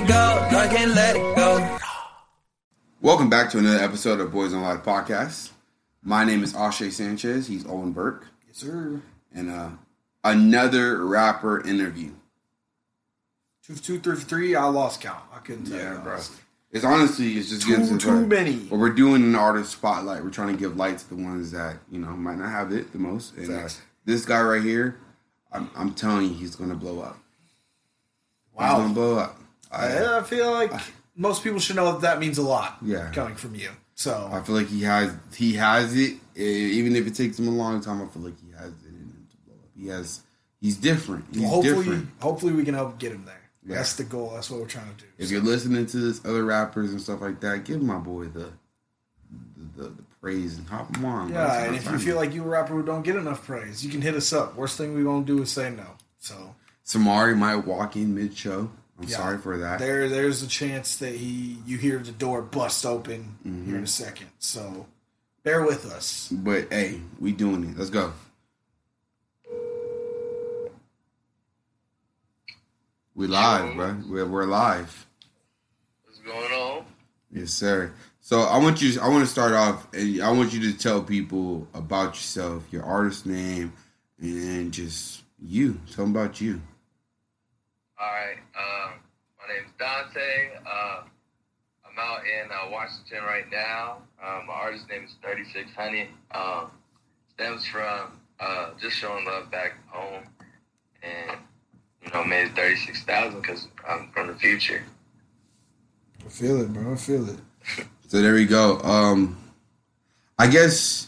No, 0.00 0.06
go. 0.06 0.58
I 0.58 0.68
can't 0.74 0.92
let 0.94 1.16
it 1.16 1.36
go. 1.36 1.78
Welcome 3.02 3.28
back 3.28 3.50
to 3.50 3.58
another 3.58 3.78
episode 3.84 4.20
of 4.20 4.32
Boys 4.32 4.52
Don't 4.52 4.62
Lie 4.62 4.76
podcast. 4.78 5.50
My 6.02 6.24
name 6.24 6.42
is 6.42 6.54
Ashay 6.54 6.90
Sanchez. 6.90 7.46
He's 7.46 7.66
Owen 7.66 7.92
Burke, 7.92 8.26
Yes, 8.46 8.56
sir. 8.56 9.02
and 9.34 9.50
uh, 9.50 9.68
another 10.24 11.04
rapper 11.04 11.60
interview. 11.66 12.12
Two, 13.66 13.74
two, 13.74 13.98
three, 14.00 14.16
three. 14.16 14.54
I 14.56 14.64
lost 14.64 15.02
count. 15.02 15.22
I 15.30 15.40
couldn't 15.40 15.66
tell 15.66 15.76
Yeah, 15.78 15.92
you. 15.94 15.98
bro. 16.00 16.18
It's 16.70 16.84
honestly, 16.86 17.34
it's 17.36 17.50
just 17.50 17.62
Too- 17.62 17.76
getting 17.76 17.98
to 17.98 17.98
too 17.98 18.08
point 18.12 18.28
many. 18.28 18.56
But 18.56 18.78
we're 18.78 18.90
doing 18.94 19.22
an 19.22 19.34
artist 19.34 19.72
spotlight. 19.72 20.24
We're 20.24 20.30
trying 20.30 20.54
to 20.54 20.58
give 20.58 20.76
light 20.78 20.98
to 20.98 21.08
the 21.10 21.16
ones 21.16 21.50
that 21.52 21.76
you 21.90 21.98
know 21.98 22.12
might 22.12 22.38
not 22.38 22.48
have 22.50 22.72
it 22.72 22.92
the 22.92 22.98
most. 22.98 23.36
And 23.36 23.50
uh, 23.52 23.68
this 24.06 24.24
guy 24.24 24.40
right 24.40 24.62
here, 24.62 24.96
I'm, 25.52 25.70
I'm 25.76 25.92
telling 25.92 26.28
you, 26.28 26.34
he's 26.34 26.56
gonna 26.56 26.74
blow 26.76 27.00
up. 27.02 27.18
He's 28.52 28.58
Wow. 28.60 28.78
gonna 28.78 28.94
blow 28.94 29.18
up. 29.18 29.38
I, 29.72 30.18
I, 30.18 30.22
feel 30.22 30.50
like 30.50 30.72
most 31.16 31.42
people 31.42 31.58
should 31.58 31.76
know 31.76 31.92
that 31.92 32.00
that 32.02 32.18
means 32.20 32.38
a 32.38 32.42
lot. 32.42 32.76
Yeah. 32.82 33.10
coming 33.12 33.34
from 33.36 33.54
you. 33.54 33.70
So 33.94 34.28
I 34.32 34.40
feel 34.42 34.54
like 34.54 34.68
he 34.68 34.82
has 34.82 35.12
he 35.34 35.54
has 35.54 35.96
it. 35.96 36.14
eh, 36.36 36.42
Even 36.42 36.94
if 36.96 37.06
it 37.06 37.14
takes 37.14 37.38
him 37.38 37.48
a 37.48 37.52
long 37.52 37.80
time, 37.80 38.02
I 38.02 38.06
feel 38.06 38.22
like 38.22 38.34
he 38.40 38.50
has 38.52 38.68
it 38.68 38.88
in 38.88 38.94
him 38.94 39.26
to 39.30 39.36
blow 39.46 39.54
up. 39.54 39.68
He 39.78 39.88
has. 39.88 40.20
He's 40.60 40.76
different. 40.76 41.24
He's 41.32 41.40
well, 41.42 41.50
hopefully, 41.50 41.76
different. 41.84 42.08
hopefully 42.20 42.52
we 42.52 42.64
can 42.64 42.74
help 42.74 42.98
get 42.98 43.12
him 43.12 43.24
there. 43.24 43.40
Yeah. 43.66 43.76
That's 43.76 43.94
the 43.96 44.04
goal. 44.04 44.30
That's 44.34 44.50
what 44.50 44.60
we're 44.60 44.66
trying 44.66 44.92
to 44.94 45.00
do. 45.04 45.06
If 45.18 45.28
So, 45.28 45.34
you're 45.34 45.42
listening 45.42 45.86
to 45.86 45.96
this 45.96 46.24
other 46.24 46.44
rappers 46.44 46.90
and 46.90 47.00
stuff 47.00 47.20
like 47.20 47.40
that, 47.40 47.64
give 47.64 47.82
my 47.82 47.96
boy 47.98 48.24
the 48.26 48.52
the, 49.56 49.82
the, 49.82 49.88
the 49.88 50.02
praise 50.20 50.58
and 50.58 50.66
hop 50.68 50.94
him 50.96 51.04
on. 51.04 51.30
yeah, 51.32 51.64
and 51.64 51.74
if 51.76 51.84
you 51.90 51.98
feel 51.98 52.16
like 52.16 52.34
you're 52.34 52.44
a 52.44 52.48
rapper 52.48 52.74
who 52.74 52.82
don't 52.84 53.02
get 53.02 53.16
enough 53.16 53.44
praise, 53.46 53.84
you 53.84 53.90
can 53.90 54.02
hit 54.02 54.14
us 54.14 54.32
up. 54.32 54.56
Worst 54.56 54.76
thing 54.78 54.94
we 54.94 55.02
gonna 55.04 55.24
do 55.24 55.42
is 55.42 55.50
say 55.50 55.70
no. 55.70 55.86
So 56.18 56.54
Samari 56.86 57.36
might 57.36 57.56
walk 57.56 57.96
in 57.96 58.14
mid 58.14 58.36
show, 58.36 58.70
I'm 58.98 59.08
Yeah. 59.08 59.16
sorry 59.16 59.38
for 59.38 59.58
that. 59.58 59.78
there, 59.78 60.08
there's 60.08 60.42
a 60.42 60.46
chance 60.46 60.96
that 60.96 61.14
he 61.14 61.58
you 61.66 61.78
hear 61.78 61.98
the 61.98 62.12
door 62.12 62.42
bust 62.42 62.84
open 62.86 63.36
Mm-hmm. 63.46 63.66
here 63.66 63.76
in 63.78 63.84
a 63.84 63.86
second. 63.86 64.28
So 64.38 64.86
bear 65.42 65.64
with 65.64 65.90
us. 65.90 66.28
But 66.30 66.72
hey, 66.72 67.00
we 67.18 67.32
doing 67.32 67.64
it. 67.70 67.76
Let's 67.78 67.90
go. 67.90 68.12
We 73.14 73.26
live, 73.26 73.74
bro. 73.76 73.96
We're, 74.08 74.26
we're 74.26 74.44
live. 74.46 75.06
What's 76.04 76.18
going 76.20 76.52
on? 76.52 76.84
Yes, 77.30 77.50
sir. 77.50 77.92
So 78.20 78.42
I 78.42 78.56
want 78.58 78.80
you. 78.80 79.00
I 79.00 79.08
want 79.08 79.24
to 79.24 79.30
start 79.30 79.52
off, 79.52 79.86
and 79.92 80.22
I 80.22 80.30
want 80.30 80.52
you 80.52 80.60
to 80.72 80.78
tell 80.78 81.02
people 81.02 81.66
about 81.74 82.14
yourself, 82.14 82.64
your 82.70 82.84
artist 82.84 83.26
name, 83.26 83.72
and 84.20 84.72
just 84.72 85.22
you. 85.40 85.78
Tell 85.92 86.04
them 86.06 86.16
about 86.16 86.40
you. 86.40 86.60
All 88.02 88.08
right. 88.08 88.38
Um, 88.58 88.94
my 89.38 89.54
name's 89.54 89.70
Dante. 89.78 90.56
Uh, 90.66 91.02
I'm 91.86 91.98
out 91.98 92.22
in 92.26 92.50
uh, 92.50 92.68
Washington 92.72 93.22
right 93.22 93.44
now. 93.48 93.98
Um, 94.20 94.46
my 94.48 94.54
artist 94.54 94.88
name 94.88 95.04
is 95.04 95.14
3600. 95.22 96.08
Um, 96.32 96.72
stems 97.32 97.64
from 97.64 98.18
uh, 98.40 98.70
just 98.80 98.96
showing 98.96 99.24
love 99.24 99.52
back 99.52 99.74
home, 99.86 100.24
and 101.04 101.38
you 102.04 102.10
know, 102.12 102.24
made 102.24 102.48
it 102.48 102.56
36,000 102.56 103.40
because 103.40 103.68
I'm 103.88 104.10
from 104.10 104.26
the 104.26 104.34
future. 104.34 104.82
I 106.26 106.28
feel 106.28 106.60
it, 106.60 106.72
bro. 106.72 106.94
I 106.94 106.96
feel 106.96 107.28
it. 107.30 107.38
So 108.08 108.20
there 108.20 108.34
we 108.34 108.44
go. 108.44 108.78
Um, 108.80 109.38
I 110.38 110.46
guess 110.46 111.06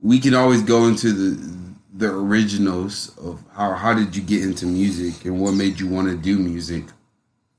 we 0.00 0.18
can 0.18 0.34
always 0.34 0.62
go 0.62 0.88
into 0.88 1.12
the 1.12 1.69
the 2.00 2.10
originals 2.10 3.16
of 3.18 3.44
how 3.54 3.74
how 3.74 3.92
did 3.92 4.16
you 4.16 4.22
get 4.22 4.42
into 4.42 4.64
music 4.64 5.26
and 5.26 5.38
what 5.38 5.52
made 5.52 5.78
you 5.78 5.86
want 5.86 6.08
to 6.08 6.16
do 6.16 6.38
music. 6.38 6.84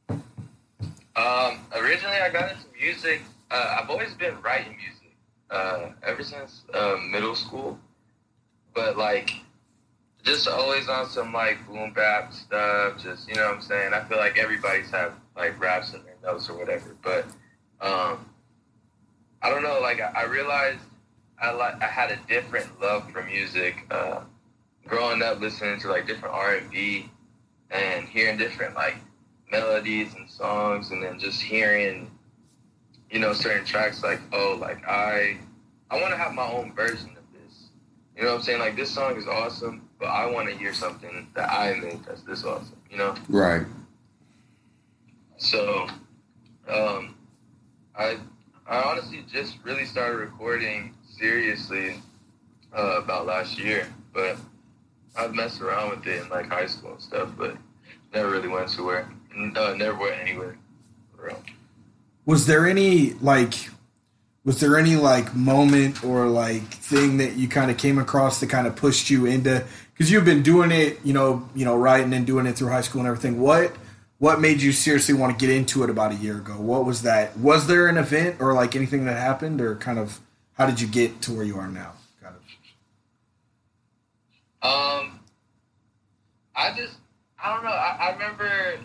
Um, 0.10 1.60
originally, 1.76 2.18
I 2.18 2.30
got 2.32 2.52
into 2.52 2.66
music. 2.80 3.22
Uh, 3.52 3.78
I've 3.80 3.90
always 3.90 4.14
been 4.16 4.42
writing 4.42 4.76
music 4.78 5.16
uh, 5.52 5.90
ever 6.02 6.24
since 6.24 6.64
uh, 6.74 6.98
middle 7.12 7.36
school, 7.36 7.80
but 8.74 8.98
like 8.98 9.32
just 10.24 10.48
always 10.48 10.90
on 10.90 11.08
some 11.08 11.32
like 11.32 11.66
boom 11.68 11.94
bap 11.94 12.34
stuff. 12.34 13.02
Just 13.02 13.30
you 13.30 13.36
know 13.36 13.46
what 13.46 13.56
I'm 13.56 13.62
saying. 13.62 13.94
I 13.94 14.04
feel 14.06 14.18
like 14.18 14.40
everybody's 14.40 14.90
have 14.90 15.14
like 15.38 15.60
raps 15.62 15.94
in 15.94 16.04
their 16.04 16.18
notes 16.24 16.50
or 16.50 16.58
whatever, 16.58 16.96
but 17.04 17.26
um, 17.80 18.26
I 19.44 19.52
don't 19.52 19.62
know. 19.62 19.80
Like 19.80 20.02
I, 20.02 20.22
I 20.22 20.24
realized 20.24 20.80
I 21.40 21.52
like 21.52 21.80
I 21.80 21.86
had 21.86 22.10
a 22.10 22.20
different 22.28 22.82
love 22.82 23.12
for 23.12 23.22
music. 23.24 23.86
Uh, 23.92 24.22
growing 24.88 25.22
up, 25.22 25.40
listening 25.40 25.80
to 25.80 25.90
like 25.90 26.08
different 26.08 26.34
R 26.36 26.56
and 26.56 26.70
B 26.70 27.10
and 27.72 28.08
hearing 28.08 28.38
different 28.38 28.76
like 28.76 28.96
melodies 29.52 30.14
and 30.16 30.30
songs 30.30 30.92
and 30.92 31.04
then 31.04 31.20
just 31.20 31.42
hearing 31.42 32.10
you 33.10 33.20
know 33.20 33.34
certain 33.34 33.66
tracks 33.66 34.04
like 34.04 34.20
oh 34.32 34.58
like 34.60 34.86
i 34.88 35.38
i 35.90 36.00
want 36.00 36.12
to 36.12 36.18
have 36.18 36.34
my 36.34 36.50
own 36.50 36.74
version 36.74 37.10
of 37.10 37.24
this. 37.34 37.70
You 38.16 38.24
know 38.24 38.30
what 38.30 38.36
i'm 38.36 38.42
saying? 38.42 38.60
Like 38.60 38.76
this 38.76 38.90
song 38.90 39.18
is 39.18 39.28
awesome 39.28 39.90
but 40.00 40.08
i 40.08 40.26
want 40.26 40.50
to 40.50 40.58
hear 40.58 40.74
something 40.74 41.28
that 41.36 41.50
i 41.52 41.74
made 41.80 42.00
that's 42.06 42.22
this 42.24 42.44
awesome 42.44 42.78
you 42.90 42.98
know? 42.98 43.16
Right. 43.30 43.66
so 45.38 45.88
um 46.68 47.16
i 47.96 48.18
i 48.68 48.82
honestly 48.82 49.24
just 49.32 49.58
really 49.64 49.86
started 49.86 50.18
recording 50.18 50.94
seriously 51.06 51.96
uh, 52.76 53.02
about 53.04 53.26
last 53.26 53.60
year 53.60 53.88
but 54.14 54.38
i've 55.18 55.34
messed 55.34 55.62
around 55.62 55.90
with 55.90 56.06
it 56.08 56.22
in 56.22 56.30
like 56.30 56.48
high 56.48 56.66
school 56.66 56.92
and 56.94 57.02
stuff 57.02 57.30
but 57.38 57.56
never 58.14 58.30
really 58.30 58.48
went 58.48 58.68
to 58.70 58.84
where 58.84 59.08
uh, 59.56 59.74
never 59.78 59.98
went 59.98 60.20
anywhere. 60.20 60.58
Was 62.26 62.46
there 62.46 62.68
any 62.68 63.14
like 63.14 63.70
was 64.44 64.60
there 64.60 64.78
any 64.78 64.96
like 64.96 65.36
moment 65.36 66.04
or 66.04 66.28
like 66.28 66.64
thing 66.64 67.18
that 67.18 67.36
you 67.36 67.48
kind 67.48 67.70
of 67.70 67.78
came 67.78 68.00
across 68.00 68.40
that 68.40 68.50
kind 68.50 68.66
of 68.66 68.76
pushed 68.76 69.10
you 69.10 69.26
into 69.26 69.64
because 69.94 70.12
you've 70.12 70.26
been 70.26 70.42
doing 70.42 70.72
it, 70.72 71.00
you 71.04 71.14
know, 71.14 71.48
you 71.54 71.64
know, 71.64 71.76
writing 71.76 72.14
and 72.14 72.26
doing 72.26 72.48
it 72.48 72.54
through 72.54 72.70
high 72.70 72.82
school 72.82 73.02
and 73.02 73.08
everything. 73.08 73.40
What 73.40 73.76
what 74.18 74.40
made 74.40 74.62
you 74.62 74.72
seriously 74.72 75.14
want 75.14 75.38
to 75.38 75.46
get 75.46 75.56
into 75.56 75.84
it 75.84 75.90
about 75.90 76.12
a 76.12 76.16
year 76.16 76.38
ago? 76.38 76.54
What 76.54 76.86
was 76.86 77.04
that? 77.04 77.38
Was 77.38 77.68
there 77.68 77.88
an 77.88 77.98
event 77.98 78.38
or 78.40 78.54
like 78.54 78.76
anything 78.76 79.06
that 79.06 79.18
happened 79.18 79.62
or 79.62 79.76
kind 79.76 80.00
of 80.00 80.20
how 80.54 80.66
did 80.66 80.82
you 80.82 80.88
get 80.88 81.22
to 81.24 81.34
where 81.34 81.46
you 81.46 81.58
are 81.58 81.68
now? 81.68 81.94
Um, 84.62 85.20
I 86.56 86.74
just, 86.76 86.98
I 87.44 87.54
don't 87.54 87.64
know. 87.64 87.70
I, 87.72 87.98
I 88.00 88.14
remember 88.14 88.80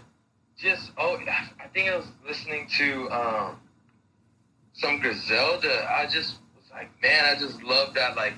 just, 0.59 0.93
oh, 0.97 1.19
I 1.29 1.69
think 1.75 1.91
I 1.91 1.97
was 1.97 2.07
listening 2.27 2.69
to 2.79 3.11
um, 3.11 3.61
some 4.73 5.01
Griselda. 5.01 5.87
I 5.91 6.07
just 6.07 6.39
was 6.57 6.71
like, 6.71 6.91
man, 7.03 7.25
I 7.25 7.39
just 7.39 7.63
love 7.63 7.95
that. 7.95 8.17
Like, 8.17 8.35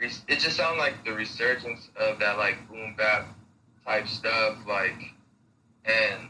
it 0.00 0.38
just 0.38 0.56
sounded 0.56 0.78
like 0.78 1.04
the 1.04 1.12
resurgence 1.12 1.90
of 1.96 2.18
that, 2.18 2.38
like, 2.38 2.68
boom 2.68 2.94
bap 2.96 3.28
type 3.84 4.08
stuff. 4.08 4.58
Like, 4.66 5.14
and 5.84 6.28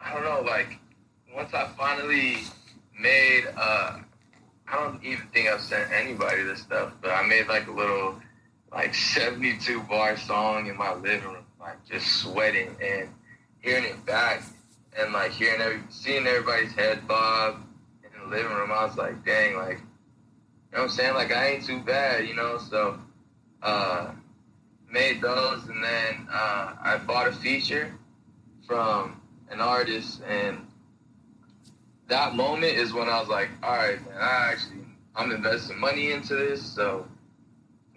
I 0.00 0.12
don't 0.12 0.24
know, 0.24 0.42
like, 0.48 0.78
once 1.34 1.52
I 1.54 1.68
finally 1.76 2.38
made, 2.98 3.44
uh, 3.56 3.98
I 4.70 4.76
don't 4.76 5.02
even 5.02 5.26
think 5.28 5.48
I've 5.48 5.60
sent 5.60 5.90
anybody 5.92 6.42
this 6.42 6.60
stuff, 6.60 6.92
but 7.00 7.10
I 7.10 7.26
made 7.26 7.48
like 7.48 7.68
a 7.68 7.72
little 7.72 8.20
like 8.72 8.94
72 8.94 9.82
bar 9.82 10.16
song 10.16 10.66
in 10.66 10.76
my 10.76 10.94
living 10.94 11.24
room, 11.24 11.44
like 11.60 11.84
just 11.88 12.06
sweating 12.22 12.76
and 12.82 13.08
hearing 13.60 13.84
it 13.84 14.04
back 14.06 14.42
and 14.98 15.12
like 15.12 15.32
hearing 15.32 15.60
every 15.60 15.80
seeing 15.90 16.26
everybody's 16.26 16.72
head 16.72 17.06
bob 17.06 17.56
in 18.04 18.20
the 18.20 18.26
living 18.26 18.52
room. 18.52 18.70
I 18.70 18.84
was 18.84 18.96
like, 18.96 19.24
dang, 19.24 19.56
like 19.56 19.78
you 19.78 20.76
know 20.76 20.82
what 20.82 20.82
I'm 20.82 20.88
saying? 20.90 21.14
Like 21.14 21.32
I 21.32 21.52
ain't 21.52 21.64
too 21.64 21.80
bad, 21.80 22.26
you 22.26 22.34
know. 22.34 22.58
So 22.58 22.98
uh, 23.62 24.12
made 24.90 25.22
those, 25.22 25.66
and 25.68 25.82
then 25.82 26.28
uh, 26.30 26.74
I 26.82 26.98
bought 27.06 27.28
a 27.28 27.32
feature 27.32 27.92
from 28.66 29.20
an 29.50 29.60
artist, 29.60 30.20
and 30.28 30.66
that 32.08 32.34
moment 32.34 32.76
is 32.76 32.92
when 32.92 33.08
I 33.08 33.18
was 33.20 33.28
like, 33.28 33.48
all 33.62 33.76
right, 33.76 34.00
man, 34.06 34.18
I 34.18 34.50
actually 34.52 34.80
I'm 35.16 35.32
investing 35.32 35.78
money 35.78 36.12
into 36.12 36.36
this, 36.36 36.62
so 36.62 37.06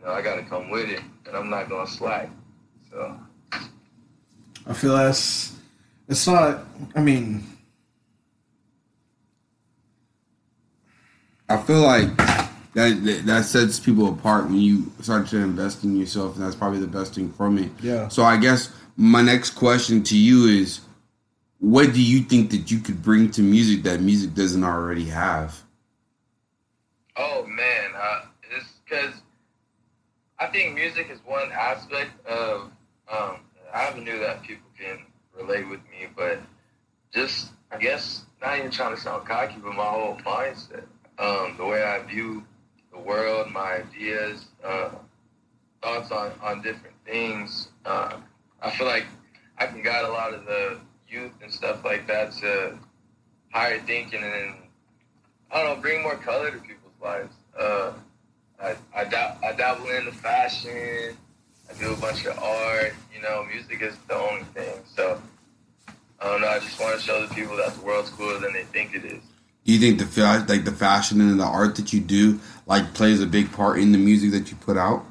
you 0.02 0.08
know 0.08 0.14
I 0.14 0.22
got 0.22 0.36
to 0.36 0.44
come 0.44 0.70
with 0.70 0.90
it, 0.90 1.02
and 1.28 1.36
I'm 1.36 1.50
not 1.50 1.70
gonna 1.70 1.88
slack. 1.88 2.30
So 2.90 3.18
I 4.66 4.74
feel 4.74 4.96
that's 4.98 5.56
it's 6.08 6.28
not. 6.28 6.66
I 6.96 7.02
mean, 7.02 7.44
I 11.48 11.58
feel 11.58 11.82
like 11.82 12.16
that, 12.74 13.04
that 13.04 13.24
that 13.26 13.46
sets 13.46 13.80
people 13.80 14.10
apart 14.10 14.46
when 14.46 14.60
you 14.60 14.92
start 15.02 15.28
to 15.28 15.38
invest 15.38 15.84
in 15.84 15.96
yourself, 15.96 16.36
and 16.36 16.46
that's 16.46 16.56
probably 16.56 16.80
the 16.80 16.88
best 16.88 17.16
thing 17.16 17.32
from 17.32 17.58
it. 17.58 17.72
Yeah. 17.82 18.08
So 18.08 18.24
I 18.24 18.38
guess 18.38 18.74
my 18.98 19.22
next 19.22 19.52
question 19.52 20.04
to 20.04 20.18
you 20.18 20.46
is, 20.46 20.82
what 21.60 21.94
do 21.94 22.02
you 22.02 22.22
think 22.22 22.52
that 22.52 22.72
you 22.72 22.80
could 22.80 23.02
bring 23.02 23.30
to 23.32 23.42
music 23.42 23.84
that 23.84 24.02
music 24.02 24.34
doesn't 24.34 24.64
already 24.64 25.06
have? 25.06 25.62
Oh 27.18 27.46
man, 27.46 27.92
uh, 27.96 28.22
it's 28.56 28.68
because 28.84 29.21
I 30.42 30.48
think 30.48 30.74
music 30.74 31.12
is 31.12 31.20
one 31.24 31.52
aspect 31.52 32.26
of 32.26 32.72
um, 33.08 33.42
avenue 33.72 34.20
that 34.22 34.42
people 34.42 34.66
can 34.76 35.06
relate 35.38 35.70
with 35.70 35.82
me, 35.82 36.08
but 36.16 36.40
just 37.14 37.52
I 37.72 37.78
guess 37.78 38.24
not 38.42 38.58
even 38.58 38.72
trying 38.72 38.96
to 38.96 39.00
sound 39.00 39.28
cocky, 39.28 39.58
but 39.64 39.76
my 39.76 39.86
whole 39.86 40.16
mindset, 40.26 40.86
um, 41.20 41.58
the 41.58 41.66
way 41.66 41.84
I 41.84 42.00
view 42.08 42.44
the 42.92 42.98
world, 42.98 43.52
my 43.52 43.84
ideas, 43.84 44.48
uh, 44.66 44.90
thoughts 45.84 46.10
on 46.12 46.32
on 46.42 46.64
different 46.64 46.96
things. 47.06 47.70
Uh, 47.86 48.18
I 48.64 48.72
feel 48.72 48.88
like 48.88 49.06
I 49.60 49.68
can 49.68 49.84
guide 49.84 50.06
a 50.06 50.12
lot 50.12 50.34
of 50.34 50.46
the 50.46 50.80
youth 51.08 51.34
and 51.44 51.54
stuff 51.54 51.86
like 51.86 52.08
that 52.08 52.32
to 52.38 52.80
higher 53.52 53.80
thinking 53.82 54.24
and 54.24 54.56
I 55.52 55.62
don't 55.62 55.76
know, 55.76 55.82
bring 55.82 56.02
more 56.02 56.16
color 56.16 56.50
to 56.50 56.58
people's 56.58 57.00
lives. 57.00 57.36
Uh, 57.56 57.92
I 58.62 58.76
I, 58.96 59.04
dab- 59.06 59.44
I 59.44 59.54
dabble 59.54 59.90
in 59.90 60.06
the 60.06 60.12
fashion. 60.12 61.18
I 61.70 61.74
do 61.80 61.94
a 61.94 61.98
bunch 61.98 62.26
of 62.26 62.38
art. 62.40 62.94
You 63.14 63.22
know, 63.22 63.44
music 63.46 63.82
is 63.82 63.96
the 64.08 64.16
only 64.16 64.44
thing. 64.54 64.80
So 64.96 65.22
I 66.20 66.26
don't 66.26 66.42
know. 66.42 66.48
I 66.48 66.60
just 66.60 66.80
want 66.80 67.00
to 67.00 67.02
show 67.02 67.26
the 67.26 67.34
people 67.34 67.56
that 67.58 67.74
the 67.74 67.82
world's 67.82 68.10
cooler 68.10 68.40
than 68.40 68.54
they 68.54 68.64
think 68.64 68.94
it 68.94 69.06
is. 69.06 69.22
Do 69.64 69.74
you 69.74 69.80
think 69.80 70.00
the 70.00 70.06
fa- 70.06 70.46
like 70.48 70.66
the 70.66 70.72
fashion 70.72 71.22
and 71.22 71.40
the 71.40 71.46
art 71.46 71.76
that 71.76 71.94
you 71.94 72.00
do 72.00 72.40
like 72.66 72.94
plays 72.94 73.22
a 73.22 73.28
big 73.28 73.52
part 73.52 73.80
in 73.80 73.92
the 73.92 73.98
music 73.98 74.32
that 74.32 74.50
you 74.52 74.58
put 74.58 74.78
out? 74.78 75.06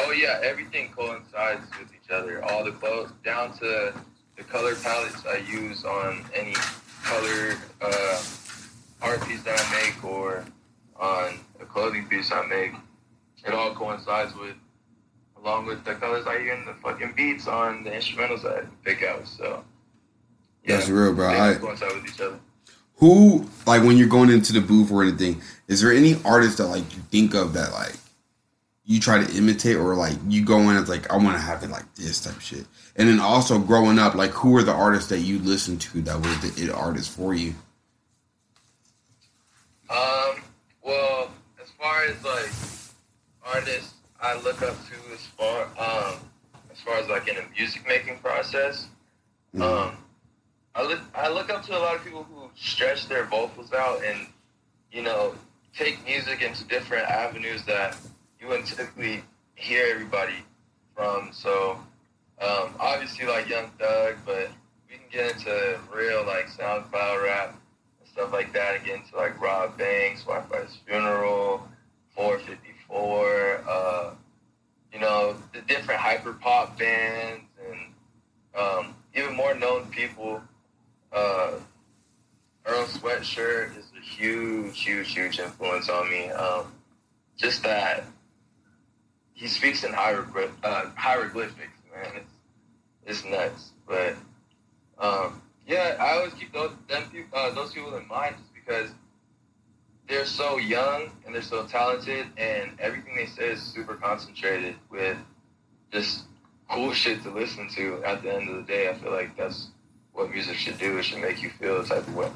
Oh 0.00 0.12
yeah, 0.12 0.40
everything 0.42 0.90
coincides 0.90 1.66
with 1.78 1.88
each 1.92 2.10
other. 2.10 2.44
All 2.44 2.64
the 2.64 2.72
clothes, 2.72 3.10
down 3.24 3.56
to 3.58 3.94
the 4.36 4.44
color 4.44 4.74
palettes 4.76 5.24
I 5.26 5.38
use 5.38 5.84
on 5.84 6.24
any 6.34 6.54
color 7.02 7.56
uh, 7.80 8.22
art 9.02 9.26
piece 9.26 9.42
that 9.42 9.58
I 9.58 9.84
make 9.84 10.04
or 10.04 10.44
on 10.96 11.38
a 11.60 11.64
clothing 11.64 12.06
piece 12.06 12.30
I 12.32 12.44
make. 12.46 12.72
It 13.46 13.54
all 13.54 13.74
coincides 13.74 14.34
with, 14.34 14.56
along 15.40 15.66
with 15.66 15.84
the 15.84 15.94
colors 15.94 16.26
I 16.26 16.40
hear 16.40 16.54
in 16.54 16.64
the 16.64 16.74
fucking 16.74 17.12
beats 17.16 17.46
on 17.46 17.84
the 17.84 17.90
instrumentals 17.90 18.44
I 18.44 18.66
pick 18.84 19.02
out. 19.02 19.26
So 19.26 19.64
That's 20.66 20.88
real, 20.88 21.14
bro. 21.14 21.30
They 21.30 21.38
I- 21.40 21.54
coincide 21.54 21.94
with 21.94 22.06
each 22.12 22.20
other. 22.20 22.38
Who 22.96 23.48
like 23.64 23.84
when 23.84 23.96
you're 23.96 24.08
going 24.08 24.28
into 24.30 24.52
the 24.52 24.60
booth 24.60 24.90
or 24.90 25.04
anything? 25.04 25.40
Is 25.68 25.80
there 25.80 25.92
any 25.92 26.16
artist 26.24 26.58
that 26.58 26.66
like 26.66 26.96
you 26.96 27.00
think 27.12 27.32
of 27.32 27.52
that 27.52 27.70
like 27.72 27.94
you 28.84 28.98
try 28.98 29.22
to 29.22 29.36
imitate 29.36 29.76
or 29.76 29.94
like 29.94 30.16
you 30.26 30.44
go 30.44 30.58
in 30.68 30.76
as 30.76 30.88
like 30.88 31.08
I 31.12 31.16
want 31.16 31.36
to 31.36 31.40
have 31.40 31.62
it 31.62 31.70
like 31.70 31.94
this 31.94 32.20
type 32.20 32.34
of 32.34 32.42
shit? 32.42 32.66
And 32.96 33.08
then 33.08 33.20
also 33.20 33.60
growing 33.60 34.00
up, 34.00 34.16
like 34.16 34.32
who 34.32 34.56
are 34.56 34.64
the 34.64 34.72
artists 34.72 35.08
that 35.10 35.20
you 35.20 35.38
listen 35.38 35.78
to 35.78 36.02
that 36.02 36.16
was 36.20 36.40
the 36.40 36.64
it 36.64 36.70
artist 36.70 37.16
for 37.16 37.34
you? 37.34 37.54
Well, 39.88 40.27
as 42.08 42.24
like 42.24 42.50
artists 43.54 43.94
I 44.20 44.34
look 44.40 44.62
up 44.62 44.76
to 44.88 45.12
as 45.12 45.24
far 45.36 45.64
um 45.78 46.18
as 46.72 46.80
far 46.80 46.94
as 46.96 47.08
like 47.08 47.28
in 47.28 47.36
a 47.36 47.44
music 47.56 47.86
making 47.86 48.18
process, 48.18 48.88
um 49.60 49.96
I 50.74 50.82
look 50.82 51.00
I 51.14 51.28
look 51.28 51.50
up 51.50 51.64
to 51.66 51.76
a 51.76 51.80
lot 51.80 51.96
of 51.96 52.04
people 52.04 52.24
who 52.24 52.50
stretch 52.56 53.08
their 53.08 53.24
vocals 53.24 53.72
out 53.72 54.02
and, 54.04 54.26
you 54.90 55.02
know, 55.02 55.34
take 55.76 56.04
music 56.04 56.42
into 56.42 56.64
different 56.64 57.08
avenues 57.08 57.64
that 57.64 57.96
you 58.40 58.48
wouldn't 58.48 58.66
typically 58.66 59.22
hear 59.54 59.86
everybody 59.92 60.44
from. 60.96 61.30
So 61.32 61.78
um 62.40 62.74
obviously 62.80 63.26
like 63.26 63.48
Young 63.48 63.70
Thug, 63.78 64.16
but 64.24 64.48
we 64.88 64.96
can 64.96 65.04
get 65.12 65.36
into 65.36 65.78
real 65.94 66.24
like 66.24 66.46
SoundCloud 66.48 67.24
rap 67.24 67.60
and 68.00 68.08
stuff 68.08 68.32
like 68.32 68.52
that 68.54 68.76
and 68.76 68.84
get 68.84 68.96
into 68.96 69.16
like 69.16 69.40
Robb 69.40 69.76
Banks, 69.76 70.24
Wifisfuneral, 70.24 71.62
454, 72.18 73.64
uh, 73.68 74.10
you 74.92 74.98
know, 74.98 75.36
the 75.54 75.60
different 75.60 76.00
hyper 76.00 76.32
pop 76.32 76.76
bands 76.76 77.44
and 77.64 77.78
um, 78.60 78.94
even 79.14 79.36
more 79.36 79.54
known 79.54 79.86
people. 79.86 80.42
Uh, 81.12 81.52
Earl 82.66 82.86
Sweatshirt 82.86 83.78
is 83.78 83.84
a 83.96 84.04
huge, 84.04 84.82
huge, 84.82 85.14
huge 85.14 85.38
influence 85.38 85.88
on 85.88 86.10
me. 86.10 86.28
Um, 86.30 86.72
just 87.36 87.62
that 87.62 88.02
he 89.32 89.46
speaks 89.46 89.84
in 89.84 89.92
hieroglyph, 89.92 90.50
uh, 90.64 90.86
hieroglyphics, 90.96 91.78
man. 91.94 92.10
It's, 92.16 92.32
it's 93.06 93.24
nuts. 93.24 93.70
But 93.86 94.16
um, 94.98 95.40
yeah, 95.68 95.96
I 96.00 96.16
always 96.16 96.34
keep 96.34 96.52
those 96.52 96.72
uh, 97.32 97.54
those 97.54 97.72
people 97.72 97.94
in 97.94 98.08
mind 98.08 98.34
just 98.38 98.52
because 98.54 98.90
they're 100.08 100.24
so 100.24 100.56
young 100.58 101.10
and 101.24 101.34
they're 101.34 101.42
so 101.42 101.64
talented, 101.66 102.26
and 102.36 102.70
everything 102.80 103.14
they 103.14 103.26
say 103.26 103.50
is 103.50 103.62
super 103.62 103.94
concentrated 103.94 104.74
with 104.90 105.16
just 105.92 106.24
cool 106.70 106.92
shit 106.92 107.22
to 107.22 107.30
listen 107.30 107.68
to. 107.70 108.02
At 108.04 108.22
the 108.22 108.34
end 108.34 108.48
of 108.48 108.56
the 108.56 108.62
day, 108.62 108.88
I 108.88 108.94
feel 108.94 109.12
like 109.12 109.36
that's 109.36 109.68
what 110.12 110.30
music 110.30 110.56
should 110.56 110.78
do. 110.78 110.98
It 110.98 111.04
should 111.04 111.20
make 111.20 111.42
you 111.42 111.50
feel 111.50 111.80
a 111.80 111.84
type 111.84 112.06
of 112.08 112.16
way. 112.16 112.30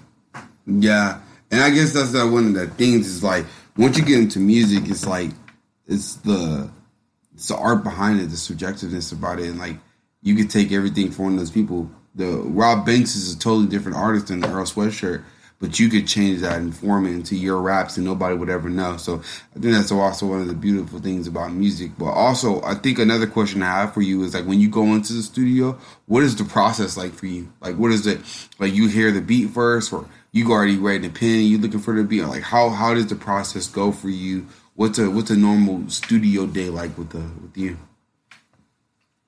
Yeah, 0.67 1.21
and 1.51 1.61
I 1.61 1.71
guess 1.71 1.93
that's 1.93 2.13
not 2.13 2.31
one 2.31 2.49
of 2.49 2.55
the 2.55 2.69
things. 2.69 3.07
Is 3.07 3.25
like 3.25 3.47
once 3.77 3.97
you 3.97 4.05
get 4.05 4.19
into 4.19 4.39
music, 4.39 4.89
it's 4.89 5.07
like 5.07 5.31
it's 5.87 6.17
the 6.17 6.71
it's 7.35 7.49
the 7.49 7.57
art 7.57 7.83
behind 7.83 8.21
it, 8.21 8.27
the 8.27 8.37
subjectiveness 8.37 9.13
about 9.13 9.41
it, 9.41 9.49
and 9.49 9.59
like 9.59 9.77
you 10.23 10.37
could 10.37 10.51
take 10.51 10.73
everything 10.73 11.11
from 11.11 11.37
those 11.37 11.51
people. 11.51 11.91
The 12.15 12.27
Robb 12.27 12.85
Banks 12.85 13.17
is 13.17 13.35
a 13.35 13.39
totally 13.39 13.67
different 13.67 13.97
artist 13.97 14.29
than 14.29 14.41
the 14.41 14.49
Earl 14.49 14.67
Sweatshirt, 14.67 15.25
but 15.63 15.79
you 15.79 15.89
could 15.89 16.09
change 16.09 16.41
that 16.41 16.59
and 16.59 16.75
form 16.75 17.07
it 17.07 17.13
into 17.13 17.37
your 17.37 17.61
raps, 17.61 17.97
and 17.97 18.05
nobody 18.05 18.35
would 18.35 18.51
ever 18.51 18.69
know. 18.69 18.97
So 18.97 19.23
I 19.55 19.61
think 19.61 19.73
that's 19.75 19.93
also 19.93 20.27
one 20.27 20.41
of 20.41 20.49
the 20.49 20.55
beautiful 20.55 20.99
things 20.99 21.29
about 21.29 21.53
music. 21.53 21.93
But 21.97 22.11
also, 22.11 22.61
I 22.63 22.75
think 22.75 22.99
another 22.99 23.29
question 23.29 23.63
I 23.63 23.83
have 23.83 23.95
for 23.95 24.03
you 24.03 24.25
is 24.25 24.35
like 24.35 24.45
when 24.45 24.59
you 24.59 24.69
go 24.69 24.83
into 24.87 25.13
the 25.13 25.23
studio, 25.23 25.79
what 26.07 26.25
is 26.25 26.35
the 26.35 26.43
process 26.43 26.97
like 26.97 27.13
for 27.13 27.27
you? 27.27 27.53
Like, 27.61 27.77
what 27.77 27.93
is 27.93 28.09
it 28.09 28.21
like? 28.59 28.75
You 28.75 28.89
hear 28.89 29.13
the 29.13 29.21
beat 29.21 29.51
first, 29.51 29.93
or 29.93 30.05
you 30.33 30.51
already 30.51 30.79
writing 30.79 31.09
a 31.09 31.11
pen, 31.15 31.43
you 31.43 31.59
looking 31.59 31.79
for 31.79 31.95
the 31.95 32.03
beat? 32.03 32.25
Like, 32.25 32.43
how 32.43 32.71
how 32.71 32.93
does 32.93 33.07
the 33.07 33.15
process 33.15 33.69
go 33.69 33.93
for 33.93 34.09
you? 34.09 34.49
What's 34.75 34.99
a 34.99 35.09
what's 35.09 35.31
a 35.31 35.37
normal 35.37 35.89
studio 35.89 36.45
day 36.45 36.71
like 36.71 36.99
with 36.99 37.11
the 37.11 37.23
with 37.41 37.57
you? 37.57 37.79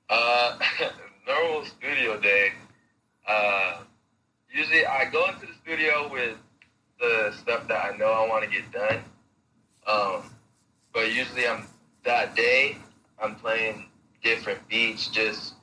Uh, 0.09 0.59
normal 1.27 1.63
studio 1.63 2.19
day. 2.19 2.51
Uh, 3.25 3.77
usually 4.53 4.85
I 4.85 5.05
go 5.05 5.27
into 5.27 5.45
the 5.45 5.54
studio 5.65 6.07
with 6.11 6.37
the 6.99 7.33
stuff 7.41 7.67
that 7.67 7.83
I 7.83 7.97
know 7.97 8.11
I 8.11 8.27
want 8.29 8.43
to 8.43 8.49
get 8.49 8.71
done. 8.71 8.99
Um, 9.87 10.29
but 10.93 11.11
usually 11.11 11.47
I'm 11.47 11.65
that 12.03 12.35
day 12.35 12.77
I'm 13.19 13.33
playing 13.33 13.87
different 14.23 14.67
beats, 14.67 15.07
just 15.07 15.55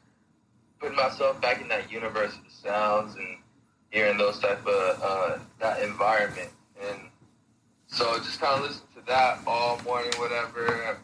putting 0.80 0.96
myself 0.96 1.40
back 1.40 1.60
in 1.60 1.68
that 1.68 1.90
universe 1.92 2.34
of 2.34 2.42
the 2.44 2.50
sounds 2.50 3.14
and 3.14 3.36
hearing 3.90 4.18
those 4.18 4.40
type 4.40 4.66
of 4.66 5.00
uh, 5.00 5.38
that 5.60 5.80
environment. 5.82 6.50
And 6.82 6.98
so 7.86 8.16
just 8.18 8.40
kind 8.40 8.58
of 8.58 8.68
listen 8.68 8.82
to 8.96 9.06
that 9.06 9.38
all 9.46 9.80
morning, 9.84 10.10
whatever. 10.16 10.98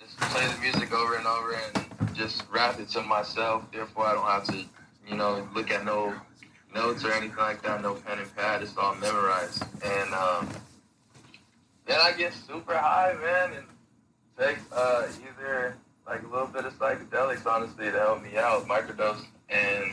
Just 0.00 0.18
play 0.18 0.44
the 0.48 0.60
music 0.60 0.92
over 0.92 1.14
and 1.14 1.26
over 1.26 1.54
and 1.54 2.16
just 2.16 2.42
rap 2.52 2.80
it 2.80 2.88
to 2.90 3.02
myself. 3.02 3.70
Therefore, 3.72 4.06
I 4.06 4.14
don't 4.14 4.26
have 4.26 4.44
to, 4.44 4.64
you 5.06 5.16
know, 5.16 5.48
look 5.54 5.70
at 5.70 5.84
no 5.84 6.12
notes 6.74 7.04
or 7.04 7.12
anything 7.12 7.36
like 7.36 7.62
that. 7.62 7.82
No 7.82 7.94
pen 7.94 8.18
and 8.18 8.36
pad. 8.36 8.62
It's 8.62 8.76
all 8.76 8.94
memorized. 8.96 9.64
And 9.84 10.12
um, 10.12 10.48
then 11.86 11.98
I 12.00 12.12
get 12.12 12.32
super 12.32 12.76
high, 12.76 13.14
man, 13.20 13.56
and 13.56 13.66
take 14.38 14.58
uh, 14.72 15.06
either 15.22 15.76
like 16.06 16.22
a 16.22 16.26
little 16.26 16.48
bit 16.48 16.64
of 16.64 16.78
psychedelics, 16.78 17.46
honestly, 17.46 17.86
to 17.86 17.98
help 17.98 18.22
me 18.22 18.36
out, 18.36 18.66
microdose, 18.66 19.24
and 19.48 19.92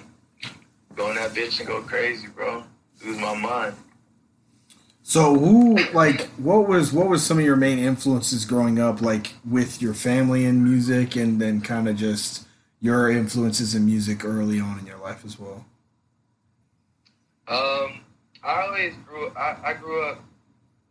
go 0.96 1.10
in 1.10 1.16
that 1.16 1.32
bitch 1.32 1.60
and 1.60 1.68
go 1.68 1.82
crazy, 1.82 2.28
bro. 2.28 2.64
Lose 3.04 3.18
my 3.18 3.36
mind. 3.36 3.76
So 5.04 5.38
who 5.38 5.76
like 5.94 6.30
what 6.38 6.68
was 6.68 6.94
what 6.94 7.08
was 7.08 7.26
some 7.26 7.40
of 7.40 7.44
your 7.44 7.56
main 7.56 7.80
influences 7.80 8.46
growing 8.46 8.80
up 8.80 9.02
like 9.02 9.34
with 9.50 9.82
your 9.82 9.94
family 9.94 10.46
and 10.46 10.64
music 10.64 11.16
and 11.16 11.42
then 11.42 11.60
kind 11.60 11.90
of 11.90 11.96
just 11.96 12.46
your 12.80 13.10
influences 13.10 13.76
in 13.76 13.86
music 13.86 14.24
early 14.24 14.60
on 14.60 14.80
in 14.80 14.86
your 14.86 15.00
life 15.00 15.26
as 15.26 15.40
well? 15.40 15.66
Um, 17.52 18.00
I 18.44 18.62
always 18.66 18.94
grew. 19.06 19.30
I, 19.36 19.58
I 19.64 19.74
grew 19.74 20.02
up 20.06 20.24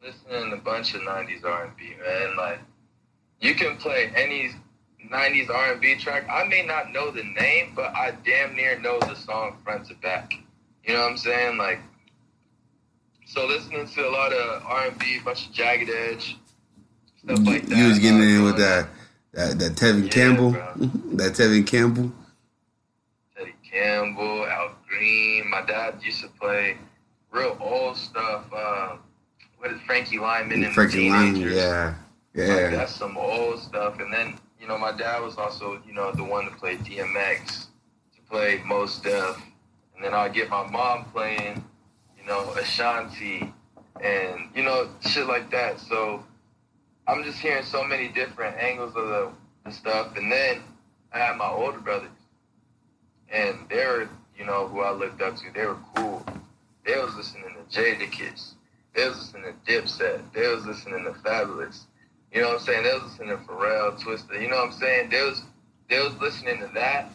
listening 0.03 0.51
to 0.51 0.57
a 0.57 0.61
bunch 0.61 0.95
of 0.95 1.01
'90s 1.01 1.43
R&B, 1.43 1.95
man. 2.05 2.37
Like, 2.37 2.59
you 3.41 3.55
can 3.55 3.79
play 3.79 4.13
any 4.15 4.51
'90s 5.11 5.49
R&B 5.49 5.97
track. 5.97 6.27
I 6.31 6.45
may 6.45 6.63
not 6.63 6.93
know 6.93 7.11
the 7.11 7.25
name, 7.25 7.73
but 7.75 7.95
I 7.95 8.13
damn 8.27 8.55
near 8.55 8.79
know 8.79 8.99
the 9.01 9.15
song 9.15 9.57
front 9.65 9.89
to 9.89 9.95
back. 9.95 10.35
You 10.85 10.93
know 10.93 11.01
what 11.01 11.13
I'm 11.13 11.17
saying? 11.17 11.57
Like, 11.57 11.81
so 13.27 13.47
listening 13.47 13.89
to 13.89 14.07
a 14.07 14.11
lot 14.11 14.33
of 14.35 14.63
R&B, 14.67 15.19
a 15.19 15.25
bunch 15.25 15.47
of 15.47 15.53
Jagged 15.53 15.89
Edge, 15.89 16.37
stuff 17.25 17.39
like 17.47 17.67
that. 17.67 17.79
You 17.79 17.89
was 17.89 17.99
getting 17.99 18.21
uh, 18.21 18.25
in 18.25 18.45
with 18.45 18.59
that 18.59 18.89
that, 19.33 19.59
that 19.59 19.73
Tevin 19.77 20.05
Yeah, 20.05 20.11
Campbell, 20.11 20.51
bro. 20.53 20.73
that 21.15 21.33
Tevin 21.33 21.67
Campbell. 21.67 22.13
Teddy 23.35 23.55
Campbell, 23.71 24.47
Al 24.47 24.75
Green. 24.91 25.49
My 25.49 25.63
dad 25.63 26.01
used 26.03 26.21
to 26.23 26.29
play 26.29 26.77
real 27.31 27.57
old 27.61 27.97
stuff. 27.97 28.45
Uh, 28.53 28.97
what 29.59 29.71
is 29.71 29.81
Frankie 29.87 30.19
Lymon 30.19 30.65
and 30.65 30.75
Frankie 30.75 31.09
the 31.09 31.11
Lymon, 31.11 31.35
Teenagers. 31.35 31.57
yeah, 31.57 31.95
Like, 32.35 32.49
yeah. 32.49 32.71
that's 32.71 32.95
some 32.95 33.17
old 33.17 33.61
stuff. 33.61 34.01
And 34.01 34.13
then, 34.13 34.39
you 34.61 34.67
know, 34.67 34.77
my 34.79 34.93
dad 34.93 35.21
was 35.23 35.37
also, 35.37 35.81
you 35.87 35.93
know, 35.93 36.13
the 36.13 36.25
one 36.25 36.45
to 36.47 36.51
play 36.57 36.77
DMX, 36.77 37.67
to 38.17 38.23
play 38.29 38.63
Mos 38.67 38.99
Def. 39.01 39.37
And 39.95 40.05
then 40.05 40.15
I'd 40.15 40.33
get 40.33 40.49
my 40.49 40.67
mom 40.69 41.05
playing, 41.13 41.63
you 42.19 42.27
know, 42.27 42.51
Ashanti 42.55 43.53
and, 44.03 44.49
you 44.55 44.63
know, 44.63 44.89
shit 45.03 45.27
like 45.27 45.51
that. 45.51 45.79
So 45.79 46.25
I'm 47.07 47.23
just 47.23 47.39
hearing 47.39 47.65
so 47.65 47.85
many 47.85 48.09
different 48.09 48.57
angles 48.57 48.97
of 48.97 49.09
the, 49.09 49.31
the 49.67 49.71
stuff. 49.73 50.17
And 50.17 50.33
then 50.33 50.63
I 51.13 51.19
had 51.19 51.37
my 51.37 51.49
older 51.51 51.79
brothers. 51.81 52.09
And 53.31 53.59
they 53.69 53.85
were, 53.87 54.09
you 54.41 54.47
know, 54.47 54.67
who 54.69 54.81
I 54.81 54.91
looked 54.91 55.21
up 55.21 55.37
to. 55.37 55.53
They 55.55 55.67
were 55.67 55.77
cool. 55.95 56.25
They 56.87 56.97
was 56.97 57.15
listening 57.15 57.55
to 57.55 57.79
Jadakiss. 57.79 58.55
They 58.95 59.07
was 59.07 59.19
listening 59.19 59.45
to 59.45 59.73
Dipset. 59.73 60.23
They 60.33 60.49
was 60.49 60.65
listening 60.65 61.05
to 61.05 61.11
Fabolous. 61.11 61.83
You 62.33 62.41
know 62.41 62.49
what 62.49 62.61
I'm 62.61 62.67
saying? 62.67 62.85
They 62.85 62.93
was 62.95 63.03
listening 63.03 63.29
to 63.29 63.37
Pharrell, 63.45 64.01
Twista. 64.01 64.41
You 64.41 64.49
know 64.49 64.57
what 64.57 64.73
I'm 64.73 64.73
saying? 64.73 65.11
They 65.11 65.23
was 65.23 65.43
they 65.91 65.99
was 66.01 66.17
listening 66.21 66.59
to 66.61 66.71
that 66.75 67.11